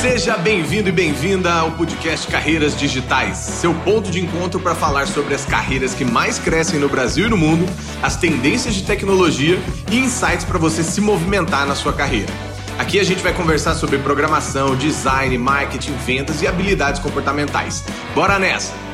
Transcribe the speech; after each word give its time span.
Seja 0.00 0.36
bem-vindo 0.36 0.88
e 0.88 0.92
bem-vinda 0.92 1.52
ao 1.52 1.72
podcast 1.72 2.28
Carreiras 2.28 2.76
Digitais, 2.76 3.36
seu 3.36 3.74
ponto 3.74 4.12
de 4.12 4.20
encontro 4.20 4.60
para 4.60 4.72
falar 4.72 5.08
sobre 5.08 5.34
as 5.34 5.44
carreiras 5.44 5.92
que 5.92 6.04
mais 6.04 6.38
crescem 6.38 6.78
no 6.78 6.88
Brasil 6.88 7.26
e 7.26 7.28
no 7.28 7.36
mundo, 7.36 7.66
as 8.00 8.16
tendências 8.16 8.76
de 8.76 8.84
tecnologia 8.84 9.58
e 9.90 9.98
insights 9.98 10.44
para 10.44 10.56
você 10.56 10.84
se 10.84 11.00
movimentar 11.00 11.66
na 11.66 11.74
sua 11.74 11.92
carreira. 11.92 12.32
Aqui 12.78 13.00
a 13.00 13.04
gente 13.04 13.24
vai 13.24 13.34
conversar 13.34 13.74
sobre 13.74 13.98
programação, 13.98 14.76
design, 14.76 15.36
marketing, 15.36 15.96
vendas 16.06 16.42
e 16.42 16.46
habilidades 16.46 17.00
comportamentais. 17.00 17.82
Bora 18.14 18.38
nessa! 18.38 18.87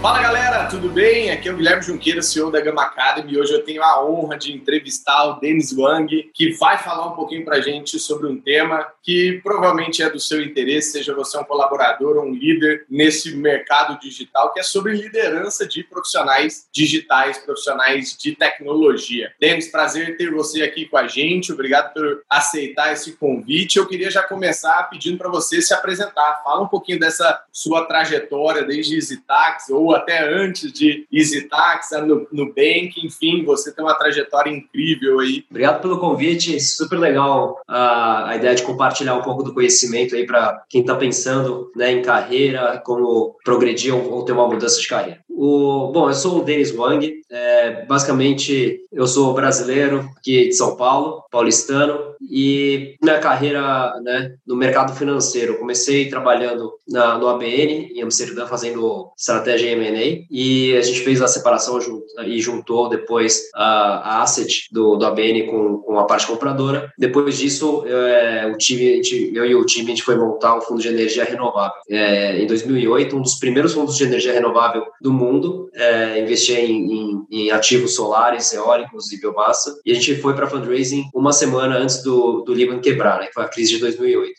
Fala 0.00 0.22
galera, 0.22 0.64
tudo 0.64 0.88
bem? 0.88 1.30
Aqui 1.30 1.46
é 1.46 1.52
o 1.52 1.56
Guilherme 1.56 1.82
Junqueira, 1.82 2.22
CEO 2.22 2.50
da 2.50 2.58
Gama 2.58 2.80
Academy. 2.80 3.36
Hoje 3.36 3.52
eu 3.52 3.62
tenho 3.62 3.82
a 3.82 4.02
honra 4.02 4.38
de 4.38 4.50
entrevistar 4.50 5.26
o 5.26 5.38
Denis 5.38 5.76
Wang, 5.76 6.30
que 6.32 6.52
vai 6.54 6.78
falar 6.78 7.08
um 7.08 7.14
pouquinho 7.14 7.44
para 7.44 7.56
a 7.56 7.60
gente 7.60 7.98
sobre 7.98 8.26
um 8.26 8.40
tema 8.40 8.86
que 9.02 9.42
provavelmente 9.42 10.02
é 10.02 10.08
do 10.08 10.18
seu 10.18 10.40
interesse, 10.40 10.92
seja 10.92 11.14
você 11.14 11.36
um 11.36 11.44
colaborador 11.44 12.16
ou 12.16 12.24
um 12.24 12.32
líder 12.32 12.86
nesse 12.88 13.36
mercado 13.36 14.00
digital, 14.00 14.54
que 14.54 14.60
é 14.60 14.62
sobre 14.62 14.94
liderança 14.94 15.66
de 15.66 15.84
profissionais 15.84 16.66
digitais, 16.72 17.36
profissionais 17.36 18.16
de 18.16 18.34
tecnologia. 18.34 19.30
Denis, 19.38 19.68
prazer 19.68 20.16
ter 20.16 20.30
você 20.30 20.62
aqui 20.62 20.86
com 20.86 20.96
a 20.96 21.06
gente. 21.06 21.52
Obrigado 21.52 21.92
por 21.92 22.22
aceitar 22.30 22.90
esse 22.90 23.12
convite. 23.12 23.76
Eu 23.76 23.86
queria 23.86 24.10
já 24.10 24.22
começar 24.22 24.84
pedindo 24.84 25.18
para 25.18 25.28
você 25.28 25.60
se 25.60 25.74
apresentar. 25.74 26.40
Fala 26.42 26.62
um 26.62 26.68
pouquinho 26.68 26.98
dessa 26.98 27.42
sua 27.52 27.84
trajetória 27.84 28.64
desde 28.64 28.94
EasyTax 28.94 29.68
ou 29.68 29.89
até 29.94 30.28
antes 30.28 30.72
de 30.72 31.06
EasyTax, 31.12 31.90
no, 32.06 32.26
no 32.32 32.46
Bank, 32.46 32.94
enfim, 33.04 33.44
você 33.44 33.72
tem 33.72 33.84
uma 33.84 33.94
trajetória 33.94 34.50
incrível 34.50 35.20
aí. 35.20 35.44
Obrigado 35.50 35.80
pelo 35.80 35.98
convite, 35.98 36.58
super 36.60 36.98
legal 36.98 37.60
a, 37.66 38.30
a 38.30 38.36
ideia 38.36 38.54
de 38.54 38.62
compartilhar 38.62 39.14
um 39.14 39.22
pouco 39.22 39.42
do 39.42 39.54
conhecimento 39.54 40.14
aí 40.14 40.26
para 40.26 40.62
quem 40.68 40.80
está 40.80 40.94
pensando 40.94 41.70
né, 41.74 41.92
em 41.92 42.02
carreira, 42.02 42.80
como 42.84 43.36
progredir 43.44 43.94
ou, 43.94 44.10
ou 44.10 44.24
ter 44.24 44.32
uma 44.32 44.46
mudança 44.46 44.80
de 44.80 44.88
carreira. 44.88 45.20
O, 45.42 45.90
bom, 45.90 46.10
eu 46.10 46.12
sou 46.12 46.40
o 46.40 46.44
Denis 46.44 46.70
Wang, 46.70 47.10
é, 47.30 47.86
basicamente 47.86 48.80
eu 48.92 49.06
sou 49.06 49.32
brasileiro 49.32 50.10
aqui 50.18 50.48
de 50.48 50.52
São 50.52 50.76
Paulo, 50.76 51.22
paulistano, 51.30 52.10
e 52.20 52.96
minha 53.02 53.18
carreira 53.18 53.94
né, 54.02 54.34
no 54.46 54.54
mercado 54.54 54.94
financeiro, 54.94 55.58
comecei 55.58 56.10
trabalhando 56.10 56.70
na, 56.86 57.16
no 57.16 57.28
ABN, 57.28 57.92
em 57.94 58.02
Amsterdã, 58.02 58.46
fazendo 58.46 59.10
estratégia 59.16 59.70
M&A, 59.70 60.26
e 60.30 60.76
a 60.76 60.82
gente 60.82 61.00
fez 61.00 61.22
a 61.22 61.28
separação 61.28 61.80
junto, 61.80 62.04
e 62.26 62.38
juntou 62.40 62.88
depois 62.88 63.48
a, 63.54 64.16
a 64.18 64.22
asset 64.22 64.68
do, 64.70 64.96
do 64.96 65.06
ABN 65.06 65.46
com, 65.46 65.78
com 65.78 65.98
a 65.98 66.04
parte 66.04 66.26
compradora. 66.26 66.92
Depois 66.98 67.38
disso, 67.38 67.84
é, 67.86 68.46
o 68.52 68.58
time, 68.58 69.00
eu 69.32 69.46
e 69.46 69.54
o 69.54 69.64
time, 69.64 69.86
a 69.86 69.88
gente 69.94 70.02
foi 70.02 70.16
montar 70.16 70.56
um 70.56 70.60
fundo 70.60 70.82
de 70.82 70.88
energia 70.88 71.24
renovável. 71.24 71.80
É, 71.88 72.42
em 72.42 72.46
2008, 72.46 73.16
um 73.16 73.22
dos 73.22 73.36
primeiros 73.36 73.72
fundos 73.72 73.96
de 73.96 74.04
energia 74.04 74.32
renovável 74.32 74.84
do 75.00 75.12
mundo, 75.12 75.29
mundo, 75.30 75.70
é, 75.74 76.20
investir 76.20 76.58
em, 76.58 76.92
em, 76.92 77.26
em, 77.30 77.50
ativos 77.50 77.94
solares, 77.94 78.52
eólicos 78.52 79.12
e 79.12 79.20
biomassa. 79.20 79.78
E 79.84 79.92
a 79.92 79.94
gente 79.94 80.16
foi 80.16 80.34
para 80.34 80.48
fundraising 80.48 81.04
uma 81.14 81.32
semana 81.32 81.76
antes 81.76 82.02
do, 82.02 82.42
do 82.42 82.80
quebrar, 82.80 83.20
né, 83.20 83.26
que 83.26 83.34
foi 83.34 83.44
a 83.44 83.48
crise 83.48 83.70
de 83.70 83.78
2008. 83.78 84.32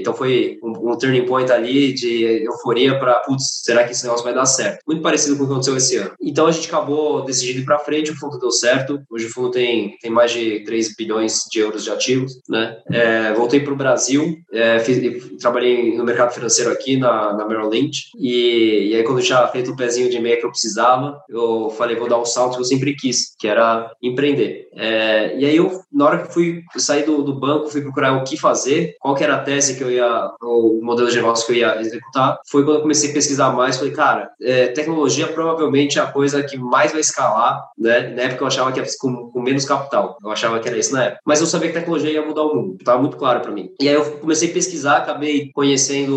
então 0.00 0.14
foi 0.14 0.58
um, 0.62 0.90
um 0.90 0.98
turning 0.98 1.26
point 1.26 1.50
ali 1.50 1.92
de 1.92 2.44
euforia 2.44 2.98
para, 2.98 3.14
putz, 3.20 3.62
será 3.62 3.84
que 3.84 3.92
esse 3.92 4.04
negócio 4.04 4.24
vai 4.24 4.34
dar 4.34 4.46
certo? 4.46 4.82
Muito 4.86 5.02
parecido 5.02 5.36
com 5.36 5.44
o 5.44 5.46
que 5.46 5.52
aconteceu 5.52 5.76
esse 5.76 5.96
ano. 5.96 6.12
Então 6.20 6.46
a 6.46 6.52
gente 6.52 6.68
acabou 6.68 7.24
decidindo 7.24 7.60
ir 7.60 7.64
para 7.64 7.78
frente, 7.78 8.10
o 8.10 8.16
fundo 8.16 8.38
deu 8.38 8.50
certo. 8.50 9.00
Hoje 9.10 9.26
o 9.26 9.30
fundo 9.30 9.50
tem, 9.50 9.96
tem 10.00 10.10
mais 10.10 10.32
de 10.32 10.60
3 10.60 10.94
bilhões 10.96 11.42
de 11.50 11.60
euros 11.60 11.84
de 11.84 11.90
ativos. 11.90 12.40
Né? 12.48 12.76
É, 12.90 13.32
voltei 13.32 13.60
para 13.60 13.72
o 13.72 13.76
Brasil, 13.76 14.36
é, 14.52 14.78
fiz, 14.78 14.98
trabalhei 15.38 15.96
no 15.96 16.04
mercado 16.04 16.32
financeiro 16.32 16.70
aqui 16.70 16.96
na, 16.96 17.32
na 17.34 17.46
Merrill 17.46 17.68
Lynch. 17.68 18.10
E, 18.18 18.88
e 18.90 18.96
aí, 18.96 19.02
quando 19.02 19.20
eu 19.20 19.48
feito 19.48 19.70
o 19.70 19.74
um 19.74 19.76
pezinho 19.76 20.10
de 20.10 20.20
que 20.36 20.44
eu 20.44 20.50
precisava, 20.50 21.20
eu 21.28 21.70
falei, 21.70 21.96
vou 21.96 22.08
dar 22.08 22.18
um 22.18 22.24
salto 22.24 22.54
que 22.54 22.60
eu 22.60 22.64
sempre 22.64 22.94
quis, 22.94 23.34
que 23.38 23.48
era 23.48 23.90
empreender. 24.02 24.68
É, 24.74 25.36
e 25.36 25.44
aí, 25.44 25.56
eu, 25.56 25.80
na 25.92 26.04
hora 26.04 26.18
que 26.18 26.32
fui 26.32 26.62
sair 26.76 27.04
do, 27.04 27.22
do, 27.22 27.34
banco, 27.38 27.68
fui 27.68 27.82
procurar 27.82 28.12
o 28.12 28.24
que 28.24 28.36
fazer, 28.36 28.94
qual 29.00 29.14
que 29.14 29.24
era 29.24 29.36
a 29.36 29.42
tese 29.42 29.76
que 29.76 29.82
eu 29.82 29.90
ia, 29.90 30.30
o 30.40 30.80
modelo 30.82 31.10
de 31.10 31.16
negócio 31.16 31.46
que 31.46 31.52
eu 31.52 31.56
ia 31.56 31.80
executar, 31.80 32.38
foi 32.48 32.64
quando 32.64 32.76
eu 32.76 32.82
comecei 32.82 33.10
a 33.10 33.12
pesquisar 33.12 33.50
mais, 33.50 33.76
falei, 33.76 33.92
cara, 33.92 34.30
é, 34.40 34.68
tecnologia 34.68 35.26
provavelmente 35.26 35.98
é 35.98 36.02
a 36.02 36.06
coisa 36.06 36.42
que 36.42 36.56
mais 36.56 36.92
vai 36.92 37.00
escalar, 37.00 37.62
né? 37.76 38.08
Na 38.14 38.22
época 38.22 38.44
eu 38.44 38.46
achava 38.46 38.72
que 38.72 38.80
ia 38.80 38.86
com, 39.00 39.30
com 39.30 39.40
menos 39.40 39.64
capital, 39.64 40.16
eu 40.22 40.30
achava 40.30 40.60
que 40.60 40.68
era 40.68 40.78
isso 40.78 40.92
na 40.92 41.04
época. 41.04 41.20
Mas 41.24 41.40
eu 41.40 41.46
sabia 41.46 41.68
que 41.68 41.74
tecnologia 41.74 42.10
ia 42.10 42.24
mudar 42.24 42.42
o 42.42 42.54
mundo, 42.54 42.76
estava 42.78 43.00
muito 43.00 43.16
claro 43.16 43.40
para 43.40 43.50
mim. 43.50 43.70
E 43.80 43.88
aí 43.88 43.94
eu 43.94 44.04
comecei 44.18 44.50
a 44.50 44.52
pesquisar, 44.52 44.98
acabei 44.98 45.50
conhecendo 45.52 46.16